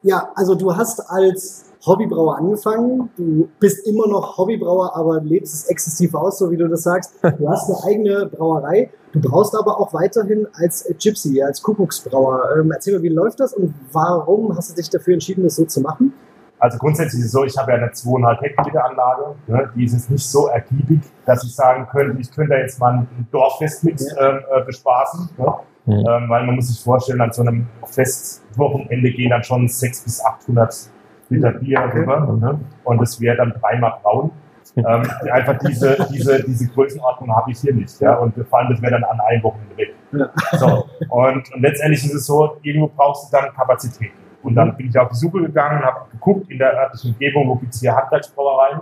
ja, 0.03 0.31
also 0.35 0.55
du 0.55 0.75
hast 0.77 1.01
als 1.01 1.66
Hobbybrauer 1.87 2.39
angefangen. 2.39 3.11
Du 3.17 3.49
bist 3.61 3.87
immer 3.87 4.09
noch 4.09 4.37
Hobbybrauer, 4.37 4.95
aber 4.97 5.21
lebst 5.21 5.55
es 5.55 5.69
exzessiv 5.69 6.15
aus, 6.15 6.39
so 6.39 6.51
wie 6.51 6.57
du 6.57 6.69
das 6.69 6.83
sagst. 6.83 7.15
Du 7.39 7.49
hast 7.49 7.69
eine 7.69 7.85
eigene 7.85 8.27
Brauerei. 8.27 8.91
Du 9.13 9.21
brauchst 9.21 9.55
aber 9.55 9.79
auch 9.79 9.93
weiterhin 9.93 10.47
als 10.55 10.85
Gypsy, 10.99 11.43
als 11.43 11.63
Kuckucksbrauer. 11.63 12.57
Ähm, 12.59 12.71
erzähl 12.71 12.97
mir, 12.97 13.03
wie 13.03 13.09
läuft 13.09 13.41
das 13.41 13.53
und 13.53 13.75
warum 13.93 14.57
hast 14.57 14.71
du 14.71 14.75
dich 14.75 14.91
dafür 14.91 15.15
entschieden, 15.15 15.45
das 15.45 15.57
so 15.57 15.65
zu 15.65 15.81
machen? 15.81 16.13
Also 16.59 16.79
grundsätzlich 16.79 17.21
ist 17.21 17.27
es 17.27 17.33
so, 17.33 17.45
ich 17.45 17.57
habe 17.59 17.73
ja 17.73 17.79
eine 17.79 17.89
2,5 17.89 18.41
Hektoliter 18.41 18.85
Anlage. 18.85 19.35
Ne? 19.47 19.71
Die 19.75 19.85
ist 19.85 19.93
jetzt 19.93 20.11
nicht 20.11 20.27
so 20.27 20.47
ergiebig, 20.47 21.01
dass 21.27 21.45
ich 21.45 21.55
sagen 21.55 21.87
könnte, 21.91 22.19
ich 22.21 22.31
könnte 22.33 22.55
da 22.55 22.59
jetzt 22.59 22.81
mal 22.81 22.95
ein 22.95 23.29
Dorffest 23.31 23.85
mit 23.85 24.01
ähm, 24.19 24.41
äh, 24.51 24.65
bespaßen. 24.65 25.29
Ne? 25.37 25.55
Mhm. 25.87 25.93
Ähm, 25.93 26.29
weil 26.29 26.47
man 26.47 26.57
muss 26.57 26.69
sich 26.69 26.83
vorstellen, 26.83 27.21
an 27.21 27.33
so 27.33 27.43
einem 27.43 27.67
Festwochenende 27.85 29.11
gehen 29.11 29.31
dann 29.31 29.45
schon 29.45 29.69
600 29.69 30.05
bis 30.05 30.25
800 30.25 30.91
Liter 31.29 31.53
Bier 31.53 31.85
okay. 31.87 32.01
rüber. 32.01 32.39
Ne? 32.41 32.61
Und 32.85 33.03
es 33.03 33.21
wäre 33.21 33.37
dann 33.37 33.53
dreimal 33.61 33.99
braun. 34.03 34.31
ähm, 34.77 35.03
einfach 35.31 35.59
diese, 35.59 35.97
diese, 36.13 36.43
diese 36.43 36.69
Größenordnung 36.69 37.35
habe 37.35 37.51
ich 37.51 37.59
hier 37.59 37.75
nicht. 37.75 38.01
Ja? 38.01 38.15
Und 38.17 38.37
wir 38.37 38.45
fallen 38.45 38.69
das 38.71 38.83
wäre 38.83 38.93
dann 38.93 39.05
an 39.05 39.21
einem 39.21 39.43
Wochenende 39.43 39.77
weg. 39.77 39.95
Ja. 40.13 40.31
So. 40.59 40.87
Und, 41.09 41.53
und 41.55 41.61
letztendlich 41.61 42.05
ist 42.05 42.15
es 42.15 42.27
so, 42.27 42.57
irgendwo 42.63 42.89
brauchst 42.89 43.33
du 43.33 43.37
dann 43.37 43.53
Kapazität. 43.55 44.13
Und 44.43 44.55
dann 44.55 44.77
bin 44.77 44.89
ich 44.89 44.99
auf 44.99 45.09
die 45.09 45.17
Suche 45.17 45.43
gegangen, 45.43 45.83
habe 45.83 46.07
geguckt 46.13 46.49
in 46.51 46.59
der 46.59 46.73
örtlichen 46.75 47.13
Umgebung, 47.13 47.49
wo 47.49 47.57
gibt 47.57 47.75
es 47.75 47.81
hier 47.81 47.97
Handwerksbrauereien, 47.97 48.81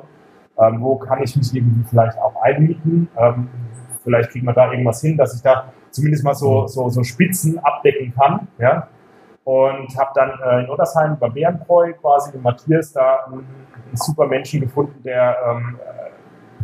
ähm, 0.58 0.80
wo 0.82 0.96
kann 0.96 1.22
ich 1.22 1.34
mich 1.36 1.54
irgendwie 1.54 1.84
vielleicht 1.88 2.18
auch 2.18 2.36
einmieten. 2.42 3.08
Ähm, 3.16 3.48
vielleicht 4.02 4.30
kriegen 4.30 4.46
wir 4.46 4.52
da 4.52 4.70
irgendwas 4.70 5.00
hin, 5.00 5.16
dass 5.16 5.34
ich 5.34 5.42
da 5.42 5.72
zumindest 5.90 6.22
mal 6.24 6.34
so, 6.34 6.66
so, 6.66 6.90
so 6.90 7.02
Spitzen 7.02 7.58
abdecken 7.58 8.12
kann. 8.14 8.46
Ja? 8.58 8.88
Und 9.44 9.96
habe 9.98 10.10
dann 10.14 10.40
äh, 10.42 10.64
in 10.64 10.70
Ottersheim 10.70 11.18
bei 11.18 11.28
Bärenbräu 11.28 11.92
quasi 11.94 12.32
mit 12.32 12.42
Matthias 12.42 12.92
da 12.92 13.24
einen, 13.26 13.40
einen 13.40 13.96
super 13.96 14.26
Menschen 14.26 14.60
gefunden, 14.60 15.02
der 15.02 15.36
ähm, 15.46 15.78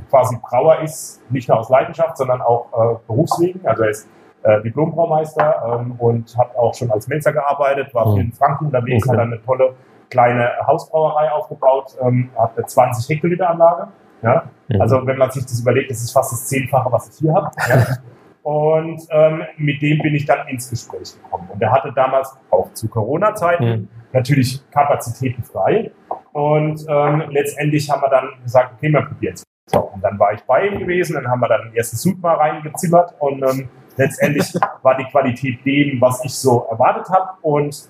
quasi 0.08 0.36
Brauer 0.42 0.80
ist, 0.80 1.20
nicht 1.30 1.48
nur 1.48 1.58
aus 1.58 1.68
Leidenschaft, 1.68 2.16
sondern 2.16 2.40
auch 2.40 2.66
äh, 2.72 2.96
berufswegen. 3.06 3.66
Also 3.66 3.82
er 3.84 3.90
ist 3.90 4.08
äh, 4.42 4.62
Diplombraumeister 4.62 5.80
ähm, 5.80 5.92
und 5.98 6.36
hat 6.36 6.56
auch 6.56 6.74
schon 6.74 6.90
als 6.90 7.06
Menzer 7.08 7.32
gearbeitet, 7.32 7.94
war 7.94 8.12
viel 8.14 8.24
in 8.24 8.32
Franken 8.32 8.66
unterwegs, 8.66 9.06
okay. 9.06 9.12
hat 9.12 9.24
dann 9.24 9.32
eine 9.32 9.42
tolle 9.42 9.74
kleine 10.08 10.50
Hausbrauerei 10.66 11.30
aufgebaut, 11.30 11.96
ähm, 12.02 12.30
hat 12.36 12.56
eine 12.56 12.66
20 12.66 13.08
Hektoliter 13.08 13.50
Anlage. 13.50 13.88
Ja? 14.22 14.44
Mhm. 14.68 14.80
Also 14.80 15.06
wenn 15.06 15.18
man 15.18 15.30
sich 15.30 15.44
das 15.44 15.60
überlegt, 15.60 15.90
das 15.90 16.02
ist 16.02 16.12
fast 16.12 16.32
das 16.32 16.46
Zehnfache, 16.46 16.90
was 16.90 17.08
ich 17.08 17.16
hier 17.18 17.34
habe. 17.34 17.50
Ja? 17.68 17.86
Und 18.42 19.02
ähm, 19.10 19.42
mit 19.58 19.82
dem 19.82 19.98
bin 19.98 20.14
ich 20.14 20.24
dann 20.24 20.48
ins 20.48 20.70
Gespräch 20.70 21.14
gekommen. 21.22 21.48
Und 21.52 21.60
er 21.60 21.70
hatte 21.72 21.92
damals 21.94 22.36
auch 22.50 22.72
zu 22.72 22.88
Corona-Zeiten 22.88 23.64
mhm. 23.64 23.88
natürlich 24.12 24.62
Kapazitäten 24.70 25.42
frei. 25.42 25.90
Und 26.32 26.84
ähm, 26.88 27.24
letztendlich 27.30 27.90
haben 27.90 28.02
wir 28.02 28.08
dann 28.08 28.28
gesagt, 28.42 28.74
okay, 28.76 28.90
wir 28.90 29.02
probieren 29.02 29.34
es. 29.34 29.44
So, 29.66 29.80
und 29.80 30.02
dann 30.02 30.18
war 30.18 30.32
ich 30.32 30.42
bei 30.42 30.66
ihm 30.66 30.78
gewesen, 30.80 31.14
dann 31.14 31.28
haben 31.28 31.40
wir 31.40 31.48
dann 31.48 31.68
den 31.68 31.76
ersten 31.76 31.96
Sud 31.96 32.20
mal 32.20 32.34
reingezimmert 32.34 33.14
und 33.20 33.42
ähm, 33.42 33.68
letztendlich 33.96 34.52
war 34.82 34.96
die 34.96 35.04
Qualität 35.04 35.64
dem, 35.64 36.00
was 36.00 36.24
ich 36.24 36.34
so 36.34 36.66
erwartet 36.70 37.08
habe. 37.10 37.30
Und 37.42 37.88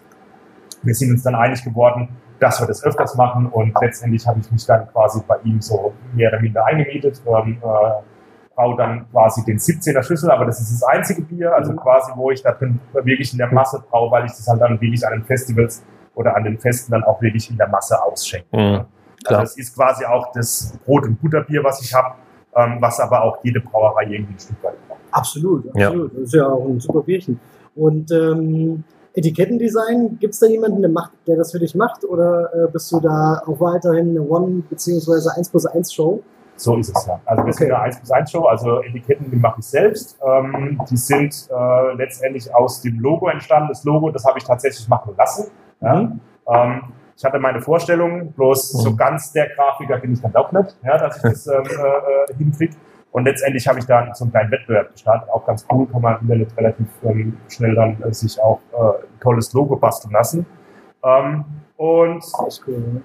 wir 0.82 0.94
sind 0.94 1.12
uns 1.12 1.22
dann 1.22 1.34
einig 1.34 1.64
geworden, 1.64 2.08
dass 2.38 2.60
wir 2.60 2.66
das 2.66 2.84
öfters 2.84 3.14
machen. 3.16 3.46
Und 3.46 3.74
letztendlich 3.80 4.26
habe 4.26 4.40
ich 4.40 4.50
mich 4.50 4.66
dann 4.66 4.88
quasi 4.88 5.20
bei 5.26 5.36
ihm 5.44 5.60
so 5.60 5.94
mehr 6.12 6.30
oder 6.30 6.40
minder 6.40 6.64
eingemietet. 6.64 7.22
Ähm, 7.26 7.58
äh, 7.62 8.02
brau 8.60 8.76
dann 8.76 9.10
quasi 9.10 9.44
den 9.44 9.58
17er 9.58 10.02
Schlüssel, 10.02 10.30
aber 10.30 10.44
das 10.44 10.60
ist 10.60 10.72
das 10.72 10.82
einzige 10.82 11.22
Bier, 11.22 11.54
also 11.54 11.74
quasi, 11.74 12.12
wo 12.14 12.30
ich 12.30 12.42
da 12.42 12.52
drin 12.52 12.80
wirklich 12.92 13.32
in 13.32 13.38
der 13.38 13.52
Masse 13.52 13.82
brauche, 13.90 14.12
weil 14.12 14.26
ich 14.26 14.32
das 14.32 14.46
halt 14.48 14.60
dann 14.60 14.80
wirklich 14.80 15.06
an 15.06 15.12
den 15.12 15.24
Festivals 15.24 15.82
oder 16.14 16.36
an 16.36 16.44
den 16.44 16.58
Festen 16.58 16.92
dann 16.92 17.04
auch 17.04 17.20
wirklich 17.22 17.50
in 17.50 17.56
der 17.56 17.68
Masse 17.68 18.02
ausschenke. 18.02 18.46
Mhm. 18.56 18.84
Also 19.24 19.42
es 19.42 19.58
ist 19.58 19.74
quasi 19.74 20.04
auch 20.04 20.32
das 20.32 20.78
Brot- 20.84 21.06
und 21.06 21.20
Butterbier, 21.20 21.62
was 21.62 21.82
ich 21.82 21.92
habe, 21.94 22.14
ähm, 22.56 22.78
was 22.80 22.98
aber 23.00 23.22
auch 23.22 23.38
jede 23.42 23.60
Brauerei 23.60 24.04
irgendwie 24.04 24.34
ein 24.34 24.38
Stück 24.38 24.62
weit 24.62 24.74
braucht. 24.88 25.00
Absolut, 25.12 25.68
absolut. 25.68 26.12
Ja. 26.12 26.18
Das 26.18 26.28
ist 26.28 26.34
ja 26.34 26.48
auch 26.48 26.66
ein 26.66 26.80
super 26.80 27.02
Bierchen. 27.02 27.38
Und 27.74 28.10
ähm, 28.10 28.84
Etikettendesign, 29.14 30.18
gibt 30.20 30.34
es 30.34 30.40
da 30.40 30.46
jemanden, 30.46 30.80
der, 30.80 30.90
macht, 30.90 31.12
der 31.26 31.36
das 31.36 31.52
für 31.52 31.58
dich 31.58 31.74
macht? 31.74 32.04
Oder 32.04 32.50
äh, 32.54 32.70
bist 32.70 32.90
du 32.92 33.00
da 33.00 33.42
auch 33.46 33.60
weiterhin 33.60 34.10
eine 34.10 34.22
One- 34.22 34.62
bzw. 34.70 35.30
1 35.36 35.48
plus 35.50 35.66
1 35.66 35.92
Show? 35.92 36.22
So 36.60 36.76
ist 36.76 36.94
es 36.94 37.06
ja. 37.06 37.18
Also 37.24 37.42
wir 37.42 37.48
okay. 37.48 37.52
sind 37.52 37.72
eine 37.72 37.82
1 37.84 37.96
plus 37.96 38.10
1 38.10 38.30
Show, 38.30 38.44
also 38.44 38.82
Etiketten, 38.82 39.30
die 39.30 39.36
mache 39.36 39.60
ich 39.60 39.66
selbst. 39.66 40.20
Ähm, 40.22 40.78
die 40.90 40.96
sind 40.96 41.48
äh, 41.50 41.94
letztendlich 41.94 42.54
aus 42.54 42.82
dem 42.82 43.00
Logo 43.00 43.28
entstanden. 43.28 43.68
Das 43.68 43.82
Logo, 43.84 44.10
das 44.10 44.26
habe 44.26 44.38
ich 44.38 44.44
tatsächlich 44.44 44.86
machen 44.86 45.14
lassen. 45.16 45.50
Ja? 45.80 46.02
Mhm. 46.02 46.20
Ähm, 46.48 46.82
ich 47.16 47.24
hatte 47.24 47.38
meine 47.38 47.62
Vorstellungen, 47.62 48.32
bloß 48.32 48.72
so 48.72 48.90
mhm. 48.90 48.96
ganz 48.98 49.32
der 49.32 49.48
Grafiker 49.48 49.98
bin 49.98 50.12
ich 50.12 50.20
dann 50.20 50.36
auch 50.36 50.52
nicht, 50.52 50.76
ja, 50.84 50.98
dass 50.98 51.16
ich 51.16 51.22
das 51.22 51.46
ähm, 51.46 51.62
äh, 51.64 52.34
hinkriege. 52.34 52.76
Und 53.12 53.24
letztendlich 53.24 53.66
habe 53.66 53.78
ich 53.78 53.86
dann 53.86 54.12
so 54.14 54.24
einen 54.24 54.32
kleinen 54.32 54.50
Wettbewerb 54.50 54.92
gestartet, 54.92 55.30
auch 55.30 55.44
ganz 55.46 55.66
cool, 55.72 55.86
kann 55.86 56.02
man 56.02 56.20
Internet 56.20 56.56
relativ 56.58 56.86
ähm, 57.04 57.38
schnell 57.48 57.74
dann 57.74 58.02
äh, 58.02 58.12
sich 58.12 58.40
auch 58.40 58.60
äh, 58.72 59.04
ein 59.06 59.20
tolles 59.20 59.52
Logo 59.54 59.76
basteln 59.76 60.12
lassen. 60.12 60.44
Ähm, 61.02 61.44
und 61.76 62.22
cool, 62.66 63.02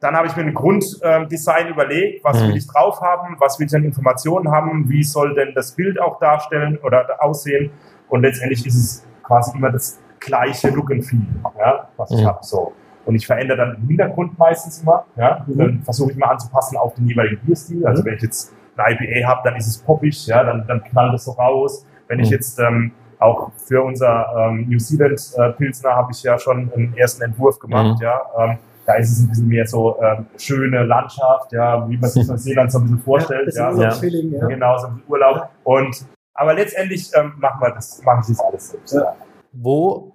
dann 0.00 0.14
habe 0.14 0.28
ich 0.28 0.36
mir 0.36 0.42
ein 0.42 0.54
Grunddesign 0.54 1.68
überlegt, 1.68 2.24
was 2.24 2.40
mhm. 2.40 2.48
will 2.48 2.56
ich 2.56 2.66
drauf 2.66 3.00
haben, 3.00 3.36
was 3.38 3.58
will 3.58 3.66
ich 3.66 3.74
an 3.74 3.84
Informationen 3.84 4.50
haben, 4.50 4.88
wie 4.88 5.02
soll 5.02 5.34
denn 5.34 5.54
das 5.54 5.72
Bild 5.72 6.00
auch 6.00 6.18
darstellen 6.20 6.78
oder 6.82 7.06
aussehen. 7.20 7.70
Und 8.08 8.22
letztendlich 8.22 8.64
ist 8.66 8.76
es 8.76 9.06
quasi 9.22 9.56
immer 9.56 9.70
das 9.70 9.98
gleiche 10.20 10.70
Look 10.70 10.92
and 10.92 11.04
Feel, 11.04 11.20
ja, 11.58 11.88
was 11.96 12.10
ich 12.12 12.22
mhm. 12.22 12.26
habe. 12.26 12.38
So. 12.42 12.72
Und 13.04 13.14
ich 13.14 13.26
verändere 13.26 13.58
dann 13.58 13.76
den 13.76 13.88
Hintergrund 13.88 14.38
meistens 14.38 14.82
immer. 14.82 15.04
Ja? 15.16 15.44
Mhm. 15.46 15.58
Dann 15.58 15.82
versuche 15.82 16.12
ich 16.12 16.16
mal 16.16 16.28
anzupassen 16.28 16.76
auf 16.76 16.94
den 16.94 17.06
jeweiligen 17.08 17.38
Bierstil. 17.44 17.84
Also 17.86 18.02
mhm. 18.02 18.06
wenn 18.06 18.14
ich 18.14 18.22
jetzt 18.22 18.52
ein 18.76 18.92
IPA 18.92 19.28
habe, 19.28 19.40
dann 19.44 19.56
ist 19.56 19.66
es 19.66 19.78
poppig, 19.78 20.26
ja, 20.26 20.44
dann, 20.44 20.64
dann 20.66 20.84
knallt 20.84 21.14
es 21.14 21.24
so 21.24 21.32
raus. 21.32 21.84
Wenn 22.06 22.20
ich 22.20 22.28
mhm. 22.28 22.34
jetzt 22.34 22.60
ähm, 22.60 22.92
auch 23.18 23.50
für 23.56 23.82
unser 23.82 24.32
ähm, 24.36 24.66
New 24.68 24.78
Zealand 24.78 25.20
äh, 25.36 25.50
Pilsner 25.50 25.90
habe 25.90 26.12
ich 26.12 26.22
ja 26.22 26.38
schon 26.38 26.72
einen 26.72 26.96
ersten 26.96 27.22
Entwurf 27.22 27.58
gemacht, 27.58 27.98
mhm. 27.98 28.04
ja. 28.04 28.20
Ähm, 28.38 28.58
da 28.88 28.94
ist 28.94 29.12
es 29.12 29.20
ein 29.20 29.28
bisschen 29.28 29.48
mehr 29.48 29.66
so 29.66 30.00
ähm, 30.00 30.26
schöne 30.38 30.82
Landschaft, 30.82 31.52
ja, 31.52 31.86
wie 31.90 31.98
man 31.98 32.08
sich 32.08 32.26
Neuseeland 32.26 32.72
so 32.72 32.78
ein 32.78 32.84
bisschen 32.84 33.00
vorstellt, 33.00 33.54
ja, 33.54 33.70
ja, 33.70 33.90
so, 33.90 34.00
Feeling, 34.00 34.32
ja. 34.32 34.46
genau, 34.46 34.78
so 34.78 34.86
ein 34.86 34.94
bisschen 34.94 35.10
Urlaub. 35.10 35.50
Und 35.64 36.06
aber 36.32 36.54
letztendlich 36.54 37.10
ähm, 37.14 37.34
machen 37.36 37.60
wir 37.60 37.70
das, 37.72 38.02
machen 38.02 38.22
sie 38.22 38.32
das 38.32 38.40
alles 38.40 38.70
selbst. 38.70 38.94
Ja. 38.94 39.14
Wo 39.52 40.12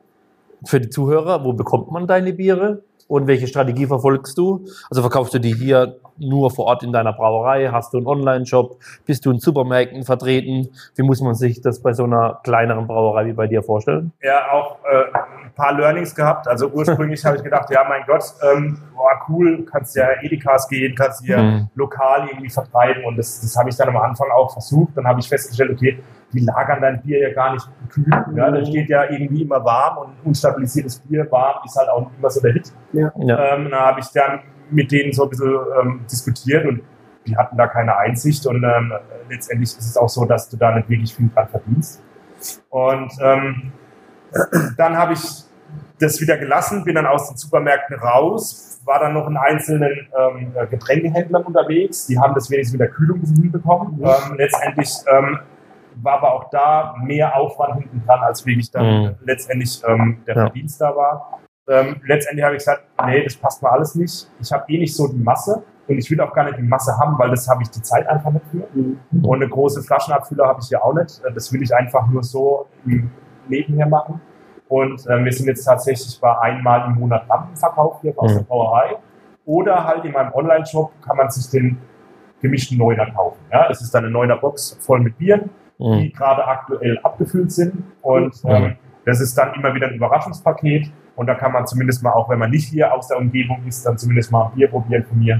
für 0.66 0.80
die 0.80 0.90
Zuhörer, 0.90 1.44
wo 1.44 1.54
bekommt 1.54 1.92
man 1.92 2.08
deine 2.08 2.34
Biere 2.34 2.84
und 3.08 3.28
welche 3.28 3.48
Strategie 3.48 3.86
verfolgst 3.86 4.38
du? 4.38 4.66
Also 4.90 5.02
verkaufst 5.02 5.34
du 5.34 5.40
die 5.40 5.54
hier 5.54 5.98
nur 6.18 6.52
vor 6.52 6.66
Ort 6.66 6.84
in 6.84 6.92
deiner 6.92 7.14
Brauerei? 7.14 7.70
Hast 7.72 7.94
du 7.94 7.98
einen 7.98 8.08
Online-Shop? 8.08 8.78
Bist 9.06 9.26
du 9.26 9.32
in 9.32 9.40
Supermärkten 9.40 10.04
vertreten? 10.04 10.70
Wie 10.96 11.04
muss 11.04 11.22
man 11.22 11.36
sich 11.36 11.62
das 11.62 11.82
bei 11.82 11.94
so 11.94 12.04
einer 12.04 12.40
kleineren 12.44 12.88
Brauerei 12.88 13.26
wie 13.26 13.34
bei 13.34 13.48
dir 13.48 13.64
vorstellen? 13.64 14.12
Ja, 14.22 14.52
auch 14.52 14.78
äh, 14.84 15.44
ein 15.44 15.54
paar 15.56 15.74
Learnings 15.74 16.16
gehabt. 16.16 16.48
Also 16.48 16.68
ursprünglich 16.68 17.24
habe 17.26 17.38
ich 17.38 17.44
gedacht, 17.44 17.70
ja, 17.72 17.84
mein 17.88 18.04
Gott, 18.06 18.24
ähm, 18.44 18.78
boah, 19.04 19.20
cool, 19.28 19.66
kannst 19.70 19.96
ja 19.96 20.08
Edikas 20.22 20.68
gehen, 20.70 20.96
kannst 20.96 21.26
hier 21.26 21.38
mhm. 21.38 21.68
lokal 21.76 22.28
irgendwie 22.30 22.50
vertreiben 22.50 23.04
und 23.04 23.18
das, 23.18 23.42
das 23.42 23.56
habe 23.58 23.70
ich 23.70 23.76
dann 23.76 23.90
am 23.90 23.98
Anfang 23.98 24.30
auch 24.32 24.54
versucht. 24.54 24.96
Dann 24.96 25.06
habe 25.06 25.20
ich 25.20 25.28
festgestellt, 25.28 25.72
okay, 25.72 26.02
die 26.32 26.40
lagern 26.40 26.82
dein 26.82 27.02
Bier 27.02 27.20
ja 27.20 27.34
gar 27.34 27.54
nicht 27.54 27.68
kühl. 27.90 28.06
Ja, 28.36 28.50
das 28.50 28.70
steht 28.70 28.90
ja 28.90 29.10
irgendwie 29.10 29.42
immer 29.42 29.64
warm 29.64 29.98
und 29.98 30.14
unstabilisiertes 30.24 31.00
Bier 31.02 31.30
warm 31.30 31.64
ist 31.66 31.76
halt 31.76 31.90
auch 31.90 32.10
immer 32.18 32.30
so 32.30 32.42
der 32.42 32.54
Hit. 32.54 32.72
Ja. 32.94 33.12
Ähm, 33.18 33.68
da 33.70 33.88
habe 33.88 34.00
ich 34.00 34.08
dann 34.14 34.40
mit 34.72 34.92
denen 34.92 35.12
so 35.12 35.24
ein 35.24 35.30
bisschen 35.30 35.54
ähm, 35.82 36.06
diskutiert 36.10 36.66
und 36.66 36.82
die 37.28 37.36
hatten 37.36 37.58
da 37.58 37.68
keine 37.68 37.98
Einsicht 37.98 38.46
und 38.48 38.64
ähm, 38.64 38.94
letztendlich 39.30 39.70
ist 39.70 39.86
es 39.86 39.98
auch 39.98 40.10
so, 40.10 40.26
dass 40.26 40.50
du 40.50 40.58
da 40.58 40.76
nicht 40.76 40.90
wirklich 40.90 41.14
viel 41.14 41.30
dran 41.30 41.48
verdienst. 41.50 42.02
Und 42.70 43.12
ähm, 43.22 43.74
dann 44.78 44.98
habe 44.98 45.14
ich 45.14 45.44
das 46.00 46.20
wieder 46.22 46.38
gelassen, 46.38 46.84
bin 46.84 46.96
dann 46.96 47.06
aus 47.06 47.30
den 47.30 47.38
Supermärkten 47.38 47.98
raus, 47.98 48.73
war 48.86 49.00
dann 49.00 49.14
noch 49.14 49.28
in 49.28 49.38
einzelnen 49.38 50.08
ähm, 50.18 50.54
Getränkehändlern 50.70 51.44
unterwegs, 51.44 52.08
die 52.08 52.20
haben 52.20 52.34
das 52.34 52.50
wenigstens 52.50 52.80
mit 52.80 52.82
der 52.82 52.90
Kühlung 52.90 53.20
hinbekommen. 53.22 53.98
Mhm. 53.98 54.06
Ähm, 54.06 54.38
letztendlich 54.38 54.90
ähm, 55.08 55.40
war 56.02 56.18
aber 56.18 56.34
auch 56.34 56.50
da 56.50 56.96
mehr 57.02 57.36
Aufwand 57.36 57.82
hinten 57.82 58.04
dran, 58.06 58.20
als 58.22 58.46
wirklich 58.46 58.72
dann 58.72 58.86
mhm. 58.86 59.16
letztendlich 59.24 59.82
ähm, 59.88 60.24
der 60.28 60.36
ja. 60.36 60.42
Verdienst 60.44 60.82
da 60.82 60.96
war. 60.96 61.40
Ähm, 61.68 62.02
letztendlich 62.06 62.44
habe 62.44 62.56
ich 62.56 62.60
gesagt, 62.60 62.84
nee, 63.06 63.24
das 63.24 63.36
passt 63.36 63.64
mir 63.64 63.72
alles 63.72 63.96
nicht. 63.96 64.30
Ich 64.40 64.52
habe 64.52 64.66
eh 64.68 64.78
nicht 64.78 64.96
so 64.96 65.08
die 65.08 65.20
Masse 65.20 65.64
und 65.88 65.98
ich 65.98 66.10
will 66.12 66.20
auch 66.22 66.34
gar 66.34 66.46
nicht 66.46 66.58
die 66.58 66.64
Masse 66.64 66.98
haben, 66.98 67.18
weil 67.18 67.30
das 67.30 67.48
habe 67.48 67.64
ich 67.64 67.70
die 67.70 67.82
Zeit 67.82 68.08
einfach 68.08 68.32
nicht 68.32 68.46
für. 68.52 68.68
Mhm. 68.74 69.26
Und 69.26 69.36
eine 69.42 69.50
große 69.50 69.82
Flaschenabfüller 69.82 70.48
habe 70.48 70.60
ich 70.62 70.70
ja 70.70 70.82
auch 70.82 70.94
nicht. 70.94 71.22
Das 71.34 71.52
will 71.54 71.62
ich 71.62 71.74
einfach 71.74 72.08
nur 72.08 72.24
so 72.24 72.68
nebenher 73.48 73.88
machen. 73.88 74.22
Und 74.74 75.06
äh, 75.06 75.24
wir 75.24 75.32
sind 75.32 75.46
jetzt 75.46 75.66
tatsächlich 75.66 76.20
bei 76.20 76.36
einmal 76.40 76.88
im 76.88 76.96
Monat 76.96 77.28
Lampenverkauf 77.28 78.02
hier 78.02 78.12
aus 78.18 78.32
mhm. 78.32 78.38
der 78.38 78.44
Brauerei. 78.46 78.96
Oder 79.46 79.84
halt 79.86 80.04
in 80.04 80.14
meinem 80.14 80.34
Online-Shop 80.34 80.92
kann 81.06 81.16
man 81.16 81.30
sich 81.30 81.48
den 81.52 81.78
gemischten 82.42 82.80
Neuner 82.80 83.12
kaufen. 83.12 83.38
Ja, 83.52 83.68
es 83.70 83.82
ist 83.82 83.94
dann 83.94 84.04
eine 84.04 84.12
Neuner 84.12 84.38
Box 84.38 84.76
voll 84.82 85.00
mit 85.02 85.16
Bieren, 85.20 85.52
mhm. 85.78 86.00
die 86.00 86.12
gerade 86.12 86.48
aktuell 86.48 86.98
abgefüllt 87.04 87.52
sind. 87.52 87.84
Und 88.02 88.44
mhm. 88.44 88.50
ähm, 88.50 88.76
das 89.06 89.22
ist 89.22 89.38
dann 89.38 89.54
immer 89.54 89.76
wieder 89.76 89.90
ein 89.90 89.94
Überraschungspaket. 89.94 90.92
Und 91.16 91.28
da 91.28 91.36
kann 91.36 91.52
man 91.52 91.68
zumindest 91.68 92.02
mal, 92.02 92.14
auch 92.14 92.28
wenn 92.30 92.40
man 92.40 92.50
nicht 92.50 92.68
hier 92.70 92.92
aus 92.92 93.10
der 93.10 93.20
Umgebung 93.20 93.64
ist, 93.68 93.86
dann 93.86 94.00
zumindest 94.00 94.32
mal 94.32 94.48
ein 94.48 94.56
Bier 94.56 94.70
probieren 94.70 95.04
von 95.04 95.20
mir. 95.20 95.40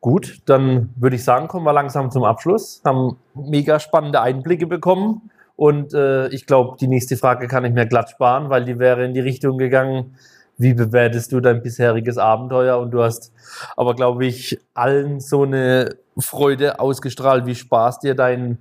Gut, 0.00 0.42
dann 0.46 0.92
würde 0.96 1.14
ich 1.14 1.22
sagen, 1.22 1.46
kommen 1.46 1.64
wir 1.64 1.72
langsam 1.72 2.10
zum 2.10 2.24
Abschluss. 2.24 2.82
Haben 2.84 3.18
mega 3.34 3.78
spannende 3.78 4.20
Einblicke 4.20 4.66
bekommen. 4.66 5.30
Und 5.58 5.92
äh, 5.92 6.28
ich 6.28 6.46
glaube, 6.46 6.76
die 6.80 6.86
nächste 6.86 7.16
Frage 7.16 7.48
kann 7.48 7.64
ich 7.64 7.72
mir 7.72 7.84
glatt 7.84 8.10
sparen, 8.10 8.48
weil 8.48 8.64
die 8.64 8.78
wäre 8.78 9.04
in 9.04 9.12
die 9.12 9.18
Richtung 9.18 9.58
gegangen, 9.58 10.14
wie 10.56 10.72
bewertest 10.72 11.32
du 11.32 11.40
dein 11.40 11.62
bisheriges 11.62 12.16
Abenteuer? 12.16 12.78
Und 12.78 12.92
du 12.92 13.02
hast 13.02 13.32
aber, 13.76 13.96
glaube 13.96 14.24
ich, 14.24 14.60
allen 14.72 15.18
so 15.18 15.42
eine 15.42 15.96
Freude 16.16 16.78
ausgestrahlt, 16.78 17.44
wie 17.46 17.56
Spaß 17.56 17.98
dir 17.98 18.14
dein 18.14 18.58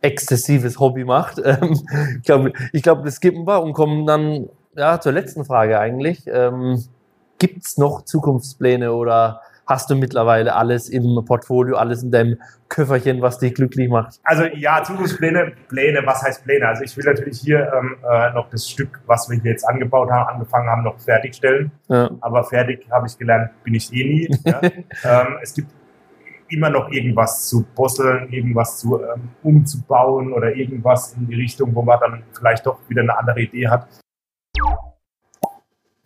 exzessives 0.00 0.80
Hobby 0.80 1.04
macht. 1.04 1.38
Ähm, 1.44 1.78
ich 2.16 2.22
glaube, 2.22 2.52
ich 2.72 2.82
glaub, 2.82 3.04
das 3.04 3.16
skippen 3.16 3.46
wir 3.46 3.62
und 3.62 3.74
kommen 3.74 4.06
dann 4.06 4.48
ja, 4.74 4.98
zur 5.00 5.12
letzten 5.12 5.44
Frage 5.44 5.78
eigentlich. 5.78 6.22
Ähm, 6.28 6.82
Gibt 7.38 7.66
es 7.66 7.76
noch 7.76 8.06
Zukunftspläne 8.06 8.94
oder 8.94 9.42
hast 9.66 9.90
du 9.90 9.94
mittlerweile 9.94 10.54
alles 10.54 10.88
im 10.88 11.24
Portfolio, 11.24 11.76
alles 11.76 12.02
in 12.02 12.10
deinem 12.10 12.38
Köfferchen, 12.68 13.22
was 13.22 13.38
dich 13.38 13.54
glücklich 13.54 13.88
macht? 13.88 14.20
Also 14.24 14.44
ja, 14.44 14.82
Zukunftspläne, 14.82 15.52
Pläne, 15.68 16.02
was 16.04 16.22
heißt 16.22 16.44
Pläne? 16.44 16.68
Also 16.68 16.82
ich 16.82 16.96
will 16.96 17.04
natürlich 17.04 17.40
hier 17.40 17.72
ähm, 17.76 17.96
äh, 18.08 18.32
noch 18.32 18.48
das 18.50 18.68
Stück, 18.68 19.00
was 19.06 19.28
wir 19.28 19.40
hier 19.40 19.52
jetzt 19.52 19.64
angebaut 19.64 20.10
haben, 20.10 20.28
angefangen 20.28 20.68
haben, 20.68 20.82
noch 20.82 20.98
fertigstellen. 20.98 21.70
Ja. 21.88 22.10
Aber 22.20 22.44
fertig 22.44 22.86
habe 22.90 23.06
ich 23.06 23.16
gelernt, 23.18 23.50
bin 23.62 23.74
ich 23.74 23.92
eh 23.92 24.04
nie. 24.04 24.36
ja. 24.44 24.60
ähm, 25.04 25.38
es 25.42 25.54
gibt 25.54 25.68
immer 26.48 26.70
noch 26.70 26.90
irgendwas 26.90 27.48
zu 27.48 27.64
bosseln, 27.74 28.30
irgendwas 28.30 28.78
zu 28.78 29.00
ähm, 29.00 29.30
umzubauen 29.42 30.32
oder 30.32 30.54
irgendwas 30.54 31.14
in 31.14 31.26
die 31.26 31.34
Richtung, 31.34 31.74
wo 31.74 31.82
man 31.82 31.98
dann 32.00 32.22
vielleicht 32.32 32.66
doch 32.66 32.78
wieder 32.88 33.02
eine 33.02 33.16
andere 33.16 33.40
Idee 33.40 33.68
hat. 33.68 33.86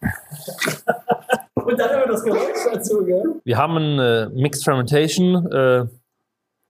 Und 1.67 1.81
dann 1.81 1.91
immer 1.91 2.07
das 2.07 2.23
Geräusch 2.23 2.65
dazu, 2.73 3.05
gell? 3.05 3.41
Wir 3.45 3.57
haben 3.57 3.77
eine 3.77 4.31
äh, 4.33 4.41
Mixed 4.41 4.65
Fermentation, 4.65 5.51
äh, 5.53 5.87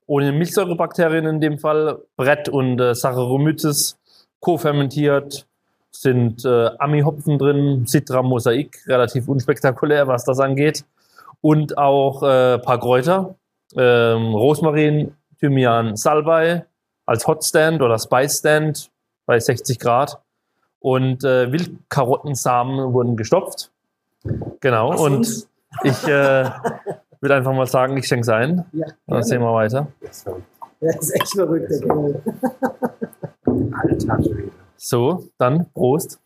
ohne 0.06 0.32
Milchsäurebakterien 0.32 1.26
in 1.26 1.40
dem 1.40 1.58
Fall, 1.58 1.98
Brett 2.16 2.48
und 2.48 2.80
äh, 2.80 2.94
Saccharomyces, 2.94 3.98
co-fermentiert, 4.40 5.46
sind 5.90 6.44
äh, 6.44 6.70
Ami-Hopfen 6.78 7.38
drin, 7.38 7.86
Citra 7.86 8.22
Mosaik, 8.22 8.78
relativ 8.86 9.28
unspektakulär, 9.28 10.06
was 10.06 10.24
das 10.24 10.40
angeht. 10.40 10.84
Und 11.40 11.76
auch 11.76 12.22
äh, 12.22 12.58
paar 12.58 12.80
Kräuter, 12.80 13.34
ähm, 13.76 14.34
Rosmarin, 14.34 15.14
Thymian, 15.40 15.96
Salbei 15.96 16.64
als 17.04 17.26
Hotstand 17.26 17.82
oder 17.82 17.98
Spice 17.98 18.38
Stand 18.38 18.90
bei 19.26 19.38
60 19.38 19.78
Grad. 19.78 20.20
Und 20.78 21.24
äh, 21.24 21.50
Wildkarottensamen 21.50 22.92
wurden 22.92 23.16
gestopft. 23.16 23.70
Genau. 24.60 24.90
Was 24.90 25.00
und 25.00 25.16
uns? 25.16 25.48
ich 25.84 26.04
äh, 26.04 26.50
würde 27.20 27.34
einfach 27.34 27.52
mal 27.52 27.66
sagen, 27.66 27.96
ich 27.96 28.06
schenke 28.06 28.22
es 28.22 28.28
ein. 28.28 28.64
Ja, 28.72 28.86
Dann 29.06 29.22
sehen 29.22 29.40
wir 29.42 29.52
weiter. 29.52 29.88
Ja, 30.80 30.92
das 30.92 30.96
ist 30.96 31.14
echt 31.14 31.28
verrückt, 31.34 31.70
der 31.70 31.80
Kerl. 31.80 32.22
Alter 33.72 34.18
So, 34.76 35.24
dann 35.38 35.70
Prost. 35.72 36.20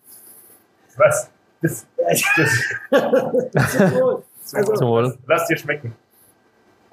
Was? 0.96 1.30
Das, 1.62 1.86
das, 1.96 2.22
das, 2.36 3.70
Zum 3.70 3.92
Wohl. 3.92 4.24
Also, 4.52 4.74
Zum 4.74 4.88
Wohl. 4.88 5.18
Lass 5.26 5.46
dir 5.46 5.56
schmecken. 5.56 5.94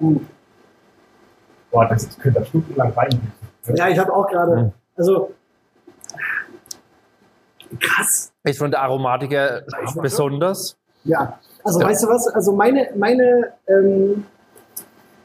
Uh. 0.00 0.20
Boah, 1.70 1.86
das 1.86 2.18
könnte 2.18 2.44
stundenlang 2.44 2.92
reingehen. 2.92 3.32
Ja, 3.74 3.88
ich 3.88 3.98
habe 3.98 4.14
auch 4.14 4.26
gerade, 4.28 4.56
hm. 4.56 4.72
also 4.96 5.34
krass. 7.80 8.32
Ich 8.44 8.56
fand 8.58 8.72
der 8.72 8.82
Aromatiker 8.82 9.62
besonders. 10.00 10.78
Ja, 11.08 11.38
also 11.64 11.80
ja. 11.80 11.86
weißt 11.88 12.04
du 12.04 12.08
was? 12.08 12.28
Also 12.28 12.52
meine, 12.52 12.88
meine, 12.96 13.52
ähm, 13.66 14.24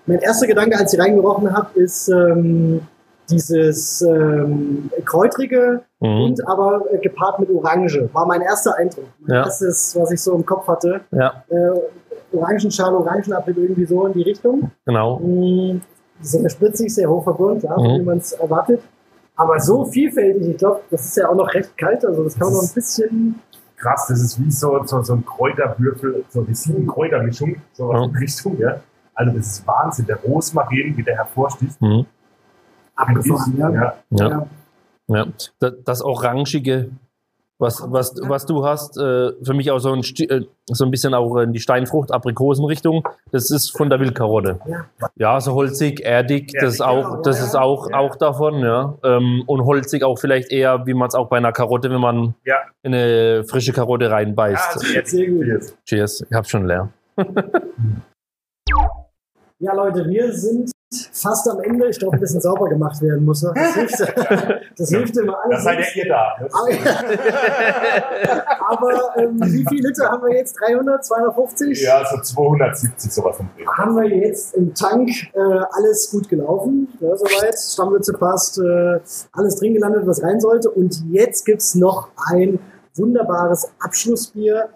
mein 0.06 0.20
erster 0.20 0.48
Gedanke, 0.48 0.78
als 0.78 0.94
ich 0.94 1.00
reingerochen 1.00 1.54
habe, 1.54 1.80
ist 1.80 2.10
ähm, 2.10 2.82
dieses 3.30 4.02
ähm, 4.02 4.90
kräutrige 5.06 5.82
mhm. 6.00 6.22
und 6.24 6.48
aber 6.48 6.84
äh, 6.92 6.98
gepaart 6.98 7.40
mit 7.40 7.50
Orange. 7.50 8.10
War 8.14 8.26
mein 8.26 8.42
erster 8.42 8.76
Eindruck. 8.76 9.06
Mein 9.20 9.38
ja. 9.38 9.44
erstes, 9.44 9.96
was 9.98 10.12
ich 10.12 10.22
so 10.22 10.34
im 10.34 10.46
Kopf 10.46 10.68
hatte. 10.68 11.02
Ja. 11.12 11.44
Äh, 11.50 12.36
Orangenschale, 12.36 12.98
Orangenapfel 12.98 13.56
irgendwie 13.58 13.86
so 13.86 14.08
in 14.08 14.14
die 14.14 14.24
Richtung. 14.24 14.72
Genau. 14.86 15.20
Mhm, 15.20 15.82
sehr 16.22 16.50
spritzig, 16.50 16.94
sehr 16.94 17.10
hoch 17.10 17.24
verbunden, 17.24 17.60
klar, 17.60 17.80
mhm. 17.80 18.00
wie 18.00 18.04
man 18.04 18.18
es 18.18 18.32
erwartet. 18.34 18.82
Aber 19.36 19.60
so 19.60 19.86
vielfältig, 19.86 20.48
ich 20.48 20.58
glaube, 20.58 20.82
das 20.90 21.06
ist 21.06 21.18
ja 21.18 21.30
auch 21.30 21.36
noch 21.36 21.54
recht 21.54 21.78
kalt, 21.78 22.06
also 22.06 22.24
das 22.24 22.38
kann 22.38 22.48
man 22.48 22.56
noch 22.56 22.64
ein 22.64 22.74
bisschen 22.74 23.40
krass. 23.84 24.08
Das 24.08 24.22
ist 24.22 24.44
wie 24.44 24.52
so, 24.52 24.84
so, 24.86 25.02
so 25.04 25.14
ein 25.14 25.26
Kräuterwürfel, 25.26 26.26
so 26.30 26.44
die 26.44 26.56
sieben 26.56 26.88
Kräutermischung, 26.88 27.58
so 27.74 27.92
ja. 27.92 28.04
in 28.04 28.16
Richtung, 28.16 28.58
ja. 28.60 28.80
Also 29.14 29.38
das 29.38 29.48
ist 29.48 29.68
Wahnsinn. 29.68 30.08
Der 30.08 30.18
Rosmarin, 30.18 30.98
wie 30.98 31.04
der 31.04 31.18
hervorsticht. 31.18 31.80
Mhm. 31.82 32.06
Abgefahren, 32.96 33.58
ja. 33.58 33.70
Ja. 33.72 33.96
ja. 34.10 34.48
ja. 35.08 35.72
Das 35.86 36.02
Orangige 36.02 36.90
was, 37.64 37.82
was, 37.90 38.14
was 38.22 38.46
du 38.46 38.66
hast, 38.66 38.98
äh, 38.98 39.32
für 39.42 39.54
mich 39.54 39.72
auch 39.72 39.80
so 39.80 39.92
ein, 39.94 40.02
äh, 40.02 40.42
so 40.66 40.86
ein 40.86 40.92
bisschen 40.92 41.14
auch 41.14 41.38
in 41.38 41.54
die 41.54 41.60
Steinfrucht, 41.60 42.12
Aprikosenrichtung, 42.12 43.08
das 43.32 43.50
ist 43.50 43.76
von 43.76 43.90
der 43.90 44.00
Wildkarotte. 44.00 44.60
Ja, 44.68 44.86
ja 45.16 45.42
so 45.42 45.54
holzig, 45.54 46.02
erdig, 46.06 46.52
das 46.60 46.76
ist 46.76 46.82
auch, 46.82 47.22
das 47.24 47.42
ist 47.42 47.56
auch, 47.56 47.92
auch 47.92 48.18
davon, 48.18 48.60
ja. 48.60 48.96
Ähm, 49.04 49.44
und 49.48 49.66
holzig 49.66 50.04
auch 50.04 50.20
vielleicht 50.20 50.52
eher, 50.52 50.86
wie 50.86 50.94
man 50.94 51.08
es 51.08 51.16
auch 51.16 51.30
bei 51.30 51.38
einer 51.38 51.54
Karotte, 51.54 51.90
wenn 51.90 52.02
man 52.02 52.36
in 52.84 52.94
eine 52.94 53.44
frische 53.46 53.74
Karotte 53.74 54.12
reinbeißt. 54.12 54.94
Ja, 54.94 55.06
sehr 55.06 55.30
gut. 55.30 55.74
Cheers, 55.86 56.26
ich 56.30 56.36
hab's 56.36 56.50
schon 56.50 56.68
leer. 56.68 56.90
ja, 59.60 59.74
Leute, 59.74 60.06
wir 60.08 60.34
sind 60.34 60.72
fast 61.12 61.48
am 61.50 61.60
Ende. 61.62 61.88
Ich 61.90 62.00
glaube, 62.00 62.18
ein 62.18 62.20
bisschen 62.20 62.42
sauber 62.42 62.70
gemacht 62.70 63.02
werden 63.02 63.26
muss. 63.26 63.42
Ne? 63.44 63.52
Das 63.56 63.74
hilft, 63.76 64.00
das 64.78 64.90
hilft 64.90 65.18
immer 65.18 65.38
alles. 65.44 65.58
Das 65.58 65.64
seid 65.64 65.80
ja 65.80 65.86
ihr 66.04 66.10
da. 66.10 66.36
Aber 68.68 69.16
ähm, 69.18 69.40
wie 69.42 69.66
viele 69.70 69.90
Liter 69.90 70.10
haben 70.10 70.24
wir 70.28 70.36
jetzt? 70.36 70.60
300, 70.60 71.06
250? 71.06 71.82
Ja, 71.82 72.04
so 72.06 72.22
270 72.22 73.12
sowas 73.12 73.38
im. 73.40 73.50
Haben 73.78 73.96
wir 73.96 74.08
jetzt 74.08 74.56
im 74.56 74.74
Tank 74.74 75.10
äh, 75.34 75.40
alles 75.72 76.10
gut 76.12 76.30
gelaufen. 76.30 76.88
Ja, 77.00 77.16
soweit. 77.16 77.56
Stammwürze 77.58 78.14
passt. 78.14 78.60
Äh, 78.60 79.00
alles 79.32 79.56
drin 79.58 79.74
gelandet, 79.74 80.06
was 80.06 80.22
rein 80.24 80.40
sollte. 80.40 80.70
Und 80.70 81.04
jetzt 81.12 81.46
gibt 81.46 81.62
es 81.62 81.76
noch 81.76 82.10
ein 82.32 82.60
wunderbares 82.96 83.70
Abschlussbier. 83.80 84.70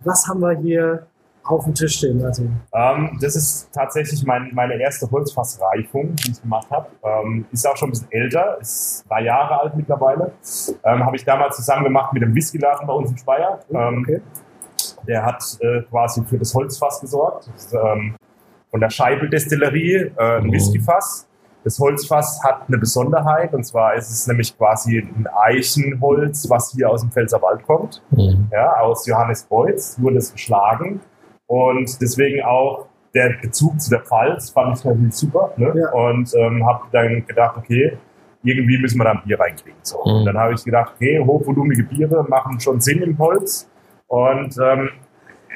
Was 0.00 0.26
haben 0.26 0.40
wir 0.40 0.56
hier? 0.58 1.06
Auf 1.44 1.64
dem 1.64 1.74
Tisch 1.74 1.96
stehen 1.98 2.24
Also. 2.24 2.44
Ähm, 2.72 3.18
das 3.20 3.36
ist 3.36 3.68
tatsächlich 3.72 4.24
mein, 4.24 4.50
meine 4.54 4.80
erste 4.80 5.10
Holzfassreifung, 5.10 6.14
die 6.16 6.32
ich 6.32 6.42
gemacht 6.42 6.70
habe. 6.70 6.88
Ähm, 7.02 7.46
ist 7.52 7.66
auch 7.66 7.76
schon 7.76 7.88
ein 7.88 7.92
bisschen 7.92 8.12
älter, 8.12 8.58
ist 8.60 9.04
drei 9.08 9.24
Jahre 9.24 9.60
alt 9.60 9.76
mittlerweile. 9.76 10.32
Ähm, 10.84 11.04
habe 11.04 11.16
ich 11.16 11.24
damals 11.24 11.56
zusammen 11.56 11.84
gemacht 11.84 12.12
mit 12.12 12.22
dem 12.22 12.34
Whiskyladen 12.34 12.86
bei 12.86 12.92
uns 12.92 13.10
in 13.10 13.18
Speyer. 13.18 13.60
Oh, 13.68 13.76
ähm, 13.76 14.02
okay. 14.02 14.20
Der 15.06 15.24
hat 15.24 15.42
äh, 15.60 15.82
quasi 15.82 16.22
für 16.24 16.38
das 16.38 16.54
Holzfass 16.54 17.00
gesorgt. 17.00 17.50
Das 17.52 17.66
ist, 17.66 17.74
ähm, 17.74 18.14
von 18.70 18.80
der 18.80 18.90
Scheibeldestillerie, 18.90 20.12
äh, 20.16 20.38
ein 20.38 20.46
mhm. 20.46 20.52
Whiskyfass. 20.52 21.28
Das 21.64 21.78
Holzfass 21.78 22.42
hat 22.42 22.62
eine 22.66 22.78
Besonderheit 22.78 23.54
und 23.54 23.62
zwar 23.64 23.94
ist 23.94 24.10
es 24.10 24.26
nämlich 24.26 24.56
quasi 24.56 24.98
ein 24.98 25.28
Eichenholz, 25.44 26.50
was 26.50 26.72
hier 26.72 26.90
aus 26.90 27.02
dem 27.02 27.12
Pfälzerwald 27.12 27.64
kommt, 27.64 28.02
mhm. 28.10 28.48
ja, 28.50 28.80
aus 28.80 29.06
Johannesbeutz, 29.06 29.96
wurde 30.00 30.16
es 30.16 30.32
geschlagen 30.32 31.00
und 31.52 32.00
deswegen 32.00 32.42
auch 32.42 32.86
der 33.12 33.34
Bezug 33.42 33.78
zu 33.78 33.90
der 33.90 34.00
Pfalz 34.00 34.48
fand 34.48 34.78
ich 34.78 34.84
natürlich 34.86 35.12
super. 35.12 35.52
Ne? 35.58 35.70
Ja. 35.76 35.90
Und 35.92 36.34
ähm, 36.34 36.66
habe 36.66 36.84
dann 36.92 37.26
gedacht, 37.26 37.58
okay, 37.58 37.98
irgendwie 38.42 38.78
müssen 38.78 38.96
wir 38.96 39.04
da 39.04 39.10
ein 39.10 39.20
Bier 39.22 39.38
reinkriegen. 39.38 39.78
So. 39.82 39.98
Mhm. 39.98 40.12
Und 40.12 40.24
dann 40.24 40.38
habe 40.38 40.54
ich 40.54 40.64
gedacht, 40.64 40.92
okay, 40.94 41.22
hochvolumige 41.22 41.82
Biere 41.82 42.24
machen 42.26 42.58
schon 42.58 42.80
Sinn 42.80 43.02
im 43.02 43.18
Holz. 43.18 43.68
Und 44.06 44.56
ähm, 44.64 44.88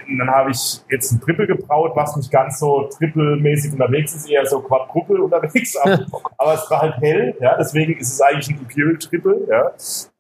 und 0.08 0.18
dann 0.18 0.30
habe 0.30 0.50
ich 0.50 0.82
jetzt 0.90 1.12
ein 1.12 1.20
Triple 1.20 1.46
gebraut, 1.46 1.92
was 1.94 2.16
nicht 2.16 2.30
ganz 2.30 2.58
so 2.58 2.88
triple-mäßig 2.96 3.72
unterwegs 3.72 4.14
ist, 4.14 4.28
eher 4.28 4.46
so 4.46 4.60
Quadruple 4.60 5.22
unterwegs, 5.22 5.76
aber, 5.76 6.06
aber, 6.38 6.54
es 6.54 6.70
war 6.70 6.82
halt 6.82 6.96
hell, 7.00 7.36
ja, 7.40 7.56
deswegen 7.56 7.98
ist 7.98 8.12
es 8.12 8.20
eigentlich 8.20 8.50
ein 8.50 8.58
Imperial 8.60 8.96
Triple, 8.98 9.46
ja. 9.48 9.70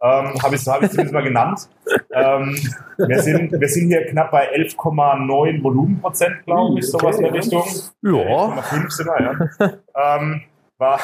Ähm, 0.02 0.34
habe 0.42 0.56
ich, 0.56 0.66
hab 0.66 0.82
ich 0.82 0.90
zumindest 0.90 1.14
mal 1.14 1.22
genannt. 1.22 1.68
Ähm, 2.12 2.56
wir, 2.98 3.22
sind, 3.22 3.52
wir 3.52 3.68
sind 3.68 3.88
hier 3.88 4.06
knapp 4.06 4.30
bei 4.30 4.52
11,9 4.54 5.62
Volumenprozent, 5.62 6.44
glaube 6.44 6.78
ich, 6.78 6.90
sowas 6.90 7.16
okay, 7.16 7.26
in 7.26 7.32
der 7.32 7.42
Richtung. 7.42 7.64
Ja. 8.02 8.10
11,5 8.10 8.90
sind 8.90 9.06
wir, 9.06 9.20
ja. 9.20 10.16
ähm, 10.16 10.42
war, 10.78 11.00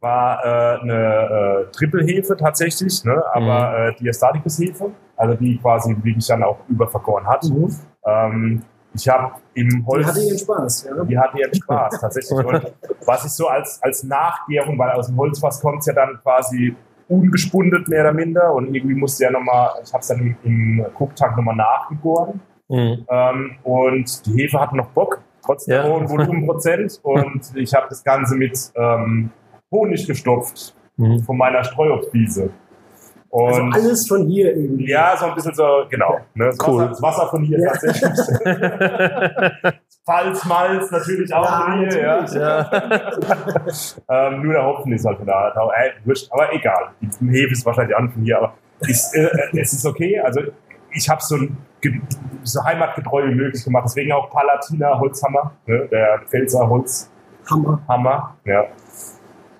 war 0.00 0.44
äh, 0.44 0.80
eine 0.80 1.66
äh, 1.68 1.72
Triple-Hefe 1.72 2.36
tatsächlich, 2.36 3.04
ne? 3.04 3.22
aber 3.32 3.70
mhm. 3.70 3.88
äh, 3.88 3.94
Diastaticus-Hefe, 3.96 4.90
also 5.16 5.34
die 5.34 5.58
quasi 5.58 5.96
wirklich 6.02 6.26
dann 6.26 6.42
auch 6.42 6.58
übervergoren 6.68 7.26
hat. 7.26 7.44
Mhm. 7.44 7.74
Ähm, 8.06 8.62
ich 8.94 9.08
habe 9.08 9.34
im 9.54 9.84
Holz. 9.86 10.04
Die 10.04 10.10
hatte 10.10 10.20
ihren 10.20 10.38
Spaß, 10.38 10.84
ja. 10.84 11.04
Die 11.04 11.18
hatte 11.18 11.38
ihren 11.38 11.54
Spaß, 11.54 12.00
tatsächlich. 12.00 12.44
Und 12.46 12.72
was 13.04 13.24
ich 13.24 13.32
so 13.32 13.48
als, 13.48 13.82
als 13.82 14.04
Nachgärung, 14.04 14.78
weil 14.78 14.90
aus 14.92 15.08
dem 15.08 15.16
Holzfass 15.16 15.60
kommt 15.60 15.80
es 15.80 15.86
ja 15.86 15.94
dann 15.94 16.18
quasi 16.22 16.76
ungespundet 17.08 17.88
mehr 17.88 18.02
oder 18.02 18.12
minder 18.12 18.54
und 18.54 18.74
irgendwie 18.74 18.94
musste 18.94 19.24
ja 19.24 19.30
nochmal, 19.30 19.70
ich 19.82 19.92
habe 19.92 20.00
es 20.00 20.08
dann 20.08 20.20
im, 20.20 20.36
im 20.44 20.86
Cooktank 20.98 21.36
nochmal 21.36 21.56
nachgegoren. 21.56 22.40
Mhm. 22.68 23.04
Ähm, 23.08 23.56
und 23.62 24.26
die 24.26 24.42
Hefe 24.42 24.60
hatte 24.60 24.76
noch 24.76 24.88
Bock, 24.88 25.20
trotz 25.44 25.66
ja. 25.66 25.82
der 25.82 25.92
hohen 25.92 26.08
Volumenprozent. 26.08 27.00
und 27.02 27.52
ich 27.56 27.74
habe 27.74 27.86
das 27.88 28.02
Ganze 28.04 28.36
mit 28.36 28.58
ähm, 28.76 29.30
Honig 29.70 30.06
gestopft 30.06 30.74
mhm. 30.96 31.20
von 31.20 31.36
meiner 31.36 31.64
Streuobstwiese. 31.64 32.50
Also 33.34 33.62
und 33.62 33.74
also 33.74 33.88
alles 33.88 34.08
von 34.08 34.26
hier 34.26 34.54
irgendwie. 34.56 34.88
Ja, 34.88 35.16
so 35.16 35.26
ein 35.26 35.34
bisschen 35.34 35.54
so, 35.54 35.84
genau. 35.90 36.20
Ne? 36.34 36.46
Das, 36.46 36.58
cool. 36.66 36.82
Wasser, 36.82 36.88
das 36.88 37.02
Wasser 37.02 37.28
von 37.28 37.42
hier 37.42 37.58
ja. 37.58 37.72
tatsächlich. 37.72 38.12
Pfalz, 40.06 40.44
Malz 40.44 40.90
natürlich 40.90 41.34
auch 41.34 41.44
ja, 41.44 41.62
von 41.62 41.78
hier. 41.80 42.00
Ja. 42.00 42.24
ja. 42.24 42.70
ähm, 44.28 44.42
nur 44.42 44.52
der 44.52 44.64
Hopfen 44.64 44.92
ist 44.92 45.04
halt 45.04 45.18
von 45.18 45.26
da. 45.26 45.48
Äh, 45.48 45.92
aber 46.30 46.52
egal. 46.52 46.90
Die 47.00 47.08
Hefe 47.28 47.52
ist 47.52 47.66
wahrscheinlich 47.66 47.96
auch 47.96 48.12
von 48.12 48.22
hier. 48.22 48.38
Aber 48.38 48.54
ist, 48.80 49.14
äh, 49.16 49.28
es 49.54 49.72
ist 49.72 49.84
okay. 49.84 50.20
Also 50.20 50.42
ich 50.92 51.08
habe 51.08 51.20
so, 51.22 51.36
ein, 51.36 51.56
so 52.42 52.62
heimatgetreu 52.62 53.26
wie 53.30 53.34
möglich 53.34 53.64
gemacht. 53.64 53.86
Deswegen 53.86 54.12
auch 54.12 54.30
Palatina 54.30 54.98
Holzhammer, 54.98 55.52
ne? 55.66 55.88
der 55.90 56.20
Pfälzer 56.28 56.68
Holzhammer. 56.68 57.82
Hammer, 57.88 58.36
ja. 58.44 58.66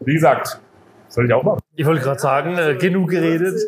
Wie 0.00 0.14
gesagt, 0.14 0.60
soll 1.08 1.26
ich 1.26 1.32
auch 1.32 1.42
machen? 1.42 1.63
Ich 1.76 1.84
wollte 1.84 2.02
gerade 2.02 2.20
sagen, 2.20 2.56
äh, 2.56 2.76
genug 2.76 3.10
geredet. 3.10 3.60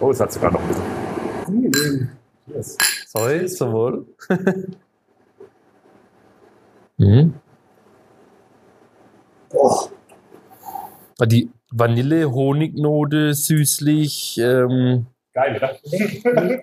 oh, 0.00 0.10
es 0.10 0.20
hat 0.20 0.32
sogar 0.32 0.50
noch 0.52 0.60
ein 0.60 0.68
bisschen. 0.68 0.82
Angenehm. 1.46 2.08
Yes. 2.48 2.76
Sorry, 3.06 3.46
zum 3.46 3.72
Wohl. 3.72 4.06
mhm. 6.98 7.34
Boah. 9.50 9.88
Die 11.24 11.50
Vanille-Honignote, 11.70 13.32
süßlich. 13.34 14.38
Ähm, 14.38 15.06
Geil, 15.32 15.56
oder? 15.56 15.76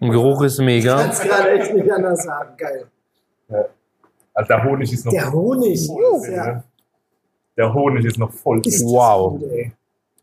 Im 0.02 0.10
Geruch 0.12 0.44
ist 0.44 0.60
mega. 0.60 0.96
Ich 0.96 1.02
kann 1.02 1.10
es 1.12 1.22
gerade 1.22 1.52
echt 1.52 1.74
nicht 1.74 1.92
anders 1.92 2.24
sagen. 2.24 2.58
Geil. 2.58 2.86
Ja. 3.50 3.66
Also 4.34 4.48
der 4.48 4.64
Honig 4.64 4.92
ist 4.92 5.06
noch. 5.06 5.14
Der 5.14 5.32
Honig, 5.32 5.86
voll, 5.86 6.32
ja. 6.32 6.64
Der 7.58 7.74
Honig 7.74 8.06
ist 8.06 8.18
noch 8.18 8.32
voll 8.32 8.62
drin. 8.62 8.74
Wow. 8.86 9.40
Gut, 9.40 9.50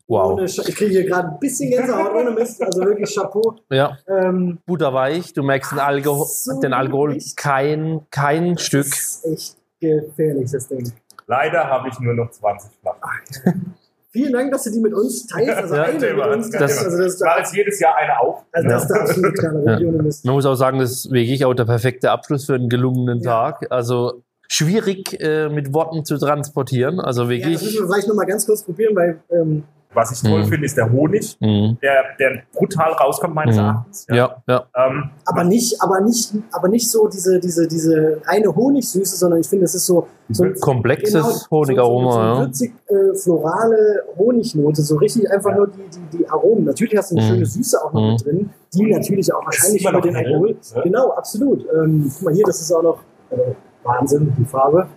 wow. 0.07 0.41
Ich 0.41 0.75
kriege 0.75 0.91
hier 0.91 1.05
gerade 1.05 1.29
ein 1.29 1.39
bisschen 1.39 1.69
Gänsehaut 1.69 2.13
ohne 2.13 2.31
Mist, 2.31 2.61
also 2.61 2.81
wirklich 2.81 3.13
Chapeau. 3.13 3.55
Ja. 3.69 3.97
Ähm, 4.07 4.59
Butterweich, 4.65 5.33
du 5.33 5.43
merkst 5.43 5.71
den, 5.71 5.79
Alkohol, 5.79 6.25
so 6.27 6.59
den 6.59 6.73
Alkohol 6.73 7.17
kein, 7.35 8.01
kein 8.11 8.55
das 8.55 8.65
Stück. 8.65 8.89
Das 8.89 9.23
ist 9.23 9.25
echt 9.25 9.57
gefährlich, 9.79 10.51
das 10.51 10.67
Ding. 10.67 10.91
Leider 11.27 11.65
habe 11.65 11.87
ich 11.87 11.99
nur 11.99 12.13
noch 12.13 12.29
20 12.29 12.71
Flaschen. 12.81 13.75
Vielen 14.11 14.33
Dank, 14.33 14.51
dass 14.51 14.65
du 14.65 14.71
die 14.71 14.81
mit 14.81 14.93
uns 14.93 15.25
teilst. 15.25 15.55
Also 15.55 15.75
ja, 15.75 15.83
eine 15.83 15.97
Thema, 15.97 16.27
mit 16.27 16.35
uns 16.35 16.49
teilst. 16.49 16.83
Also 16.83 16.97
das, 16.97 17.17
das 17.17 17.37
jetzt 17.37 17.55
jedes 17.55 17.79
Jahr 17.79 17.95
eine 17.95 18.19
auf. 18.19 18.43
Also 18.51 18.67
das 18.67 18.81
ist 18.83 18.89
der 18.89 19.01
absolute 19.01 19.33
kleine 19.33 19.81
ja. 19.81 19.91
Man 19.91 20.35
muss 20.35 20.45
auch 20.45 20.55
sagen, 20.55 20.79
das 20.79 20.91
ist 20.91 21.11
wirklich 21.11 21.45
auch 21.45 21.53
der 21.53 21.63
perfekte 21.63 22.11
Abschluss 22.11 22.45
für 22.45 22.55
einen 22.55 22.67
gelungenen 22.67 23.21
ja. 23.21 23.51
Tag. 23.51 23.67
Also 23.71 24.23
schwierig 24.51 25.17
äh, 25.21 25.47
mit 25.49 25.73
Worten 25.73 26.03
zu 26.03 26.17
transportieren. 26.17 26.99
Also 26.99 27.29
wirklich. 27.29 27.45
Ja, 27.45 27.53
das 27.53 27.63
müssen 27.63 27.79
wir 27.79 27.87
vielleicht 27.87 28.07
nochmal 28.07 28.25
ganz 28.25 28.45
kurz 28.45 28.63
probieren, 28.63 28.95
weil 28.95 29.19
ähm, 29.31 29.63
was 29.93 30.11
ich 30.11 30.21
toll 30.29 30.43
mhm. 30.43 30.47
finde, 30.47 30.65
ist 30.65 30.77
der 30.77 30.91
Honig, 30.91 31.37
mhm. 31.39 31.77
der, 31.81 32.03
der 32.19 32.43
brutal 32.53 32.93
rauskommt 32.93 33.35
meines 33.35 33.55
mhm. 33.55 33.61
Erachtens. 33.61 34.05
Ja, 34.09 34.15
ja. 34.15 34.35
ja. 34.47 34.87
Ähm, 34.87 35.09
aber 35.25 35.43
nicht, 35.43 35.81
aber 35.81 36.01
nicht, 36.01 36.33
aber 36.51 36.67
nicht 36.69 36.89
so 36.89 37.07
diese, 37.07 37.39
diese, 37.39 37.67
diese 37.67 38.21
reine 38.25 38.53
Honigsüße, 38.55 39.17
sondern 39.17 39.41
ich 39.41 39.47
finde, 39.47 39.65
es 39.65 39.75
ist 39.75 39.85
so, 39.85 40.07
so 40.29 40.43
ein 40.43 40.55
komplexes 40.59 41.13
genau, 41.13 41.49
Honigaroma. 41.51 42.11
So, 42.11 42.19
so, 42.19 42.35
so 42.35 42.41
würzig, 42.41 42.73
äh, 42.87 43.17
florale 43.17 44.03
Honignote, 44.17 44.81
so 44.81 44.95
richtig 44.97 45.29
einfach 45.29 45.55
nur 45.55 45.67
die, 45.67 45.89
die, 45.93 46.17
die 46.17 46.29
Aromen. 46.29 46.65
Natürlich 46.65 46.97
hast 46.97 47.11
du 47.11 47.17
eine 47.17 47.25
mhm. 47.25 47.29
schöne 47.29 47.45
Süße 47.45 47.83
auch 47.83 47.91
noch 47.93 48.11
mit 48.11 48.25
mhm. 48.25 48.29
drin, 48.29 48.49
die 48.73 48.93
natürlich 48.93 49.33
auch 49.33 49.45
wahrscheinlich 49.45 49.85
über 49.85 50.01
den 50.01 50.15
Alkohol. 50.15 50.55
Ja? 50.73 50.81
Genau, 50.81 51.11
absolut. 51.11 51.65
Ähm, 51.73 52.09
guck 52.13 52.23
mal 52.23 52.33
hier, 52.33 52.45
das 52.45 52.61
ist 52.61 52.71
auch 52.71 52.83
noch 52.83 52.99
äh, 53.31 53.55
Wahnsinn, 53.83 54.33
die 54.37 54.45
Farbe. 54.45 54.87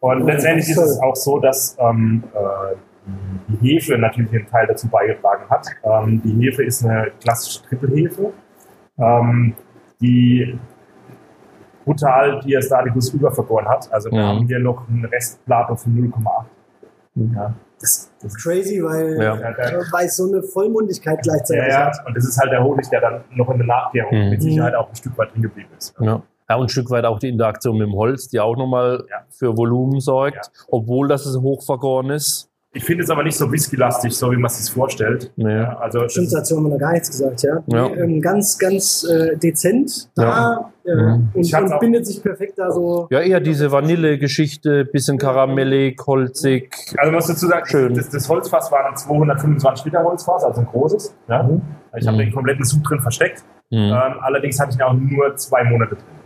Und 0.00 0.26
letztendlich 0.26 0.68
ist 0.68 0.78
es 0.78 1.00
auch 1.00 1.14
so, 1.14 1.38
dass 1.38 1.76
ähm, 1.78 2.24
äh, 2.34 2.74
die 3.48 3.74
Hefe 3.74 3.98
natürlich 3.98 4.32
einen 4.32 4.46
Teil 4.46 4.66
dazu 4.66 4.88
beigetragen 4.88 5.44
hat. 5.48 5.66
Ähm, 5.84 6.20
die 6.24 6.44
Hefe 6.44 6.64
ist 6.64 6.84
eine 6.84 7.12
klassische 7.20 7.62
Trippelhefe, 7.62 8.32
ähm, 8.98 9.54
die 10.00 10.58
brutal 11.84 12.40
Diastaticus 12.40 13.12
übervergoren 13.14 13.68
hat. 13.68 13.92
Also 13.92 14.10
wir 14.10 14.18
ja. 14.18 14.26
haben 14.28 14.46
hier 14.46 14.58
noch 14.58 14.88
einen 14.88 15.04
Restplato 15.04 15.76
von 15.76 15.92
0,8. 15.92 16.44
Mhm. 17.14 17.34
Ja. 17.34 17.54
Das, 17.80 18.12
das, 18.20 18.32
ist 18.32 18.42
crazy, 18.42 18.80
weil, 18.82 19.20
ja. 19.20 19.36
weil 19.90 20.06
es 20.06 20.16
so 20.16 20.28
eine 20.28 20.40
Vollmundigkeit 20.42 21.20
gleichzeitig 21.20 21.66
ja, 21.66 21.86
hat. 21.86 22.06
Und 22.06 22.16
das 22.16 22.24
ist 22.24 22.38
halt 22.38 22.52
der 22.52 22.62
Honig, 22.62 22.88
der 22.90 23.00
dann 23.00 23.24
noch 23.30 23.50
in 23.50 23.58
der 23.58 23.66
Nachgärung 23.66 24.24
mhm. 24.24 24.30
mit 24.30 24.42
Sicherheit 24.42 24.76
auch 24.76 24.88
ein 24.88 24.94
Stück 24.94 25.18
weit 25.18 25.32
drin 25.34 25.42
geblieben 25.42 25.70
ist. 25.76 25.92
Ja. 26.00 26.22
Ja, 26.52 26.56
und 26.58 26.66
ein 26.66 26.68
Stück 26.68 26.90
weit 26.90 27.06
auch 27.06 27.18
die 27.18 27.30
Interaktion 27.30 27.78
mit 27.78 27.86
dem 27.86 27.94
Holz, 27.94 28.28
die 28.28 28.38
auch 28.38 28.58
nochmal 28.58 29.06
ja. 29.08 29.24
für 29.30 29.56
Volumen 29.56 30.00
sorgt, 30.00 30.50
obwohl 30.68 31.08
das 31.08 31.24
hochvergoren 31.34 32.10
ist. 32.10 32.50
Ich 32.74 32.84
finde 32.84 33.04
es 33.04 33.10
aber 33.10 33.22
nicht 33.22 33.38
so 33.38 33.50
whisky-lastig, 33.50 34.14
so 34.14 34.30
wie 34.30 34.36
man 34.36 34.50
es 34.50 34.62
sich 34.62 34.74
vorstellt. 34.74 35.32
Nee. 35.36 35.60
Ja, 35.60 35.78
also 35.78 36.06
Stimmt, 36.10 36.30
dazu 36.30 36.56
haben 36.56 36.64
wir 36.64 36.70
noch 36.72 36.78
gar 36.78 36.92
nichts 36.92 37.10
gesagt, 37.10 37.42
ja. 37.42 37.62
ja. 37.68 37.86
Ähm, 37.94 38.20
ganz, 38.20 38.58
ganz 38.58 39.04
äh, 39.04 39.34
dezent 39.38 40.10
da 40.14 40.70
ja. 40.84 40.92
äh, 40.92 40.94
mhm. 40.94 41.30
und, 41.32 41.54
und 41.54 41.80
bindet 41.80 42.06
sich 42.06 42.22
perfekt 42.22 42.58
da 42.58 42.70
so. 42.70 43.08
Ja, 43.10 43.20
eher 43.20 43.40
diese 43.40 43.72
Vanille-Geschichte, 43.72 44.84
bisschen 44.84 45.16
karamellig, 45.16 46.02
holzig. 46.06 46.74
Also 46.98 47.12
muss 47.12 47.28
dazu 47.28 47.46
sagen, 47.46 47.64
Schön. 47.66 47.94
Das, 47.94 48.10
das 48.10 48.28
Holzfass 48.28 48.70
war 48.70 48.90
ein 48.90 48.96
225 48.96 49.86
Liter 49.86 50.04
Holzfass, 50.04 50.44
also 50.44 50.60
ein 50.60 50.66
großes. 50.66 51.14
Ja. 51.28 51.44
Mhm. 51.44 51.62
Ich 51.96 52.06
habe 52.06 52.16
mhm. 52.16 52.20
den 52.20 52.32
kompletten 52.34 52.64
Sud 52.64 52.86
drin 52.86 53.00
versteckt. 53.00 53.42
Mhm. 53.70 53.78
Ähm, 53.78 54.14
allerdings 54.20 54.60
hatte 54.60 54.72
ich 54.72 54.76
ihn 54.76 54.82
auch 54.82 54.92
nur 54.92 55.34
zwei 55.36 55.64
Monate 55.64 55.94
drin. 55.94 56.21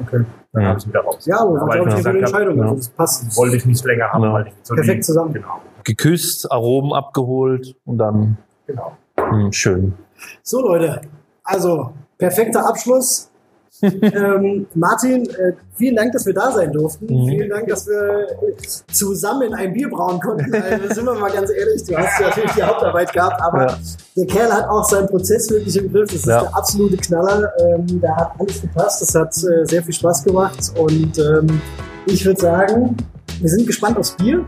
Okay. 0.00 0.24
Dann 0.52 0.62
ja. 0.62 0.68
habe 0.70 0.78
ich 0.78 0.88
wieder 0.88 1.00
raus. 1.00 1.26
Ja, 1.26 1.40
aber 1.40 1.52
war, 1.52 1.68
glaube 1.68 1.90
ich, 1.90 2.06
eine 2.06 2.18
Entscheidung. 2.18 2.62
Also 2.62 2.76
das 2.76 2.88
passt. 2.88 3.36
Wollte 3.36 3.56
ich 3.56 3.66
nicht 3.66 3.84
länger 3.84 4.12
haben, 4.12 4.32
weil 4.32 4.46
ich 4.48 4.54
so 4.62 4.74
Perfekt 4.74 5.04
zusammen. 5.04 5.32
Genau 5.32 5.60
geküsst, 5.84 6.50
Aromen 6.50 6.92
abgeholt 6.92 7.76
und 7.84 7.98
dann 7.98 8.36
genau. 8.66 8.96
Mh, 9.16 9.30
hm, 9.30 9.52
schön. 9.52 9.94
So 10.42 10.60
Leute, 10.60 11.00
also 11.44 11.92
perfekter 12.18 12.66
Abschluss. 12.68 13.29
ähm, 14.02 14.66
Martin, 14.74 15.28
äh, 15.30 15.52
vielen 15.74 15.96
Dank, 15.96 16.12
dass 16.12 16.26
wir 16.26 16.34
da 16.34 16.52
sein 16.52 16.72
durften. 16.72 17.06
Mhm. 17.06 17.28
Vielen 17.28 17.50
Dank, 17.50 17.68
dass 17.68 17.86
wir 17.86 18.26
zusammen 18.92 19.54
ein 19.54 19.72
Bier 19.72 19.88
brauen 19.88 20.20
konnten. 20.20 20.54
Also, 20.54 20.94
sind 20.94 21.04
wir 21.04 21.14
mal 21.14 21.30
ganz 21.30 21.50
ehrlich, 21.50 21.84
du 21.84 21.96
hast 21.96 22.20
ja 22.20 22.28
natürlich 22.28 22.52
die 22.52 22.62
Hauptarbeit 22.62 23.12
gehabt, 23.12 23.40
aber 23.42 23.66
ja. 23.66 23.78
der 24.16 24.26
Kerl 24.26 24.52
hat 24.52 24.68
auch 24.68 24.84
seinen 24.88 25.08
Prozess 25.08 25.50
wirklich 25.50 25.76
im 25.76 25.92
Griff. 25.92 26.08
Das 26.08 26.16
ist 26.16 26.26
ja. 26.26 26.40
der 26.40 26.56
absolute 26.56 26.96
Knaller. 26.96 27.52
Ähm, 27.58 28.00
da 28.00 28.16
hat 28.16 28.32
alles 28.38 28.60
gepasst. 28.60 29.02
Das 29.02 29.14
hat 29.14 29.34
äh, 29.36 29.64
sehr 29.64 29.82
viel 29.82 29.94
Spaß 29.94 30.24
gemacht 30.24 30.72
und 30.78 31.18
ähm, 31.18 31.60
ich 32.06 32.24
würde 32.24 32.40
sagen, 32.40 32.96
wir 33.40 33.48
sind 33.48 33.66
gespannt 33.66 33.96
aufs 33.96 34.12
Bier 34.12 34.44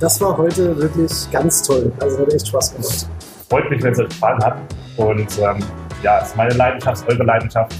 das 0.00 0.20
war 0.20 0.36
heute 0.36 0.76
wirklich 0.76 1.30
ganz 1.30 1.62
toll. 1.62 1.92
Also 2.00 2.18
hat 2.18 2.32
echt 2.32 2.48
Spaß 2.48 2.74
gemacht. 2.74 3.06
Freut 3.48 3.70
mich, 3.70 3.82
wenn 3.82 3.92
es 3.92 3.98
euch 3.98 4.08
gefallen 4.08 4.42
hat. 4.42 4.56
Und 4.96 5.38
ähm, 5.38 5.58
ja, 6.02 6.20
es 6.20 6.28
ist 6.28 6.36
meine 6.36 6.54
Leidenschaft, 6.54 7.08
eure 7.08 7.22
Leidenschaft. 7.22 7.72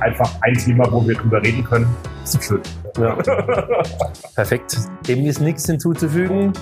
Einfach 0.00 0.30
ein 0.42 0.54
Thema, 0.54 0.90
wo 0.90 1.06
wir 1.06 1.14
drüber 1.14 1.42
reden 1.42 1.64
können. 1.64 1.86
Ist 2.24 2.42
schön. 2.42 2.60
Ja. 2.98 3.14
Perfekt. 4.34 4.76
Dem 5.08 5.26
ist 5.26 5.40
nichts 5.40 5.66
hinzuzufügen. 5.66 6.52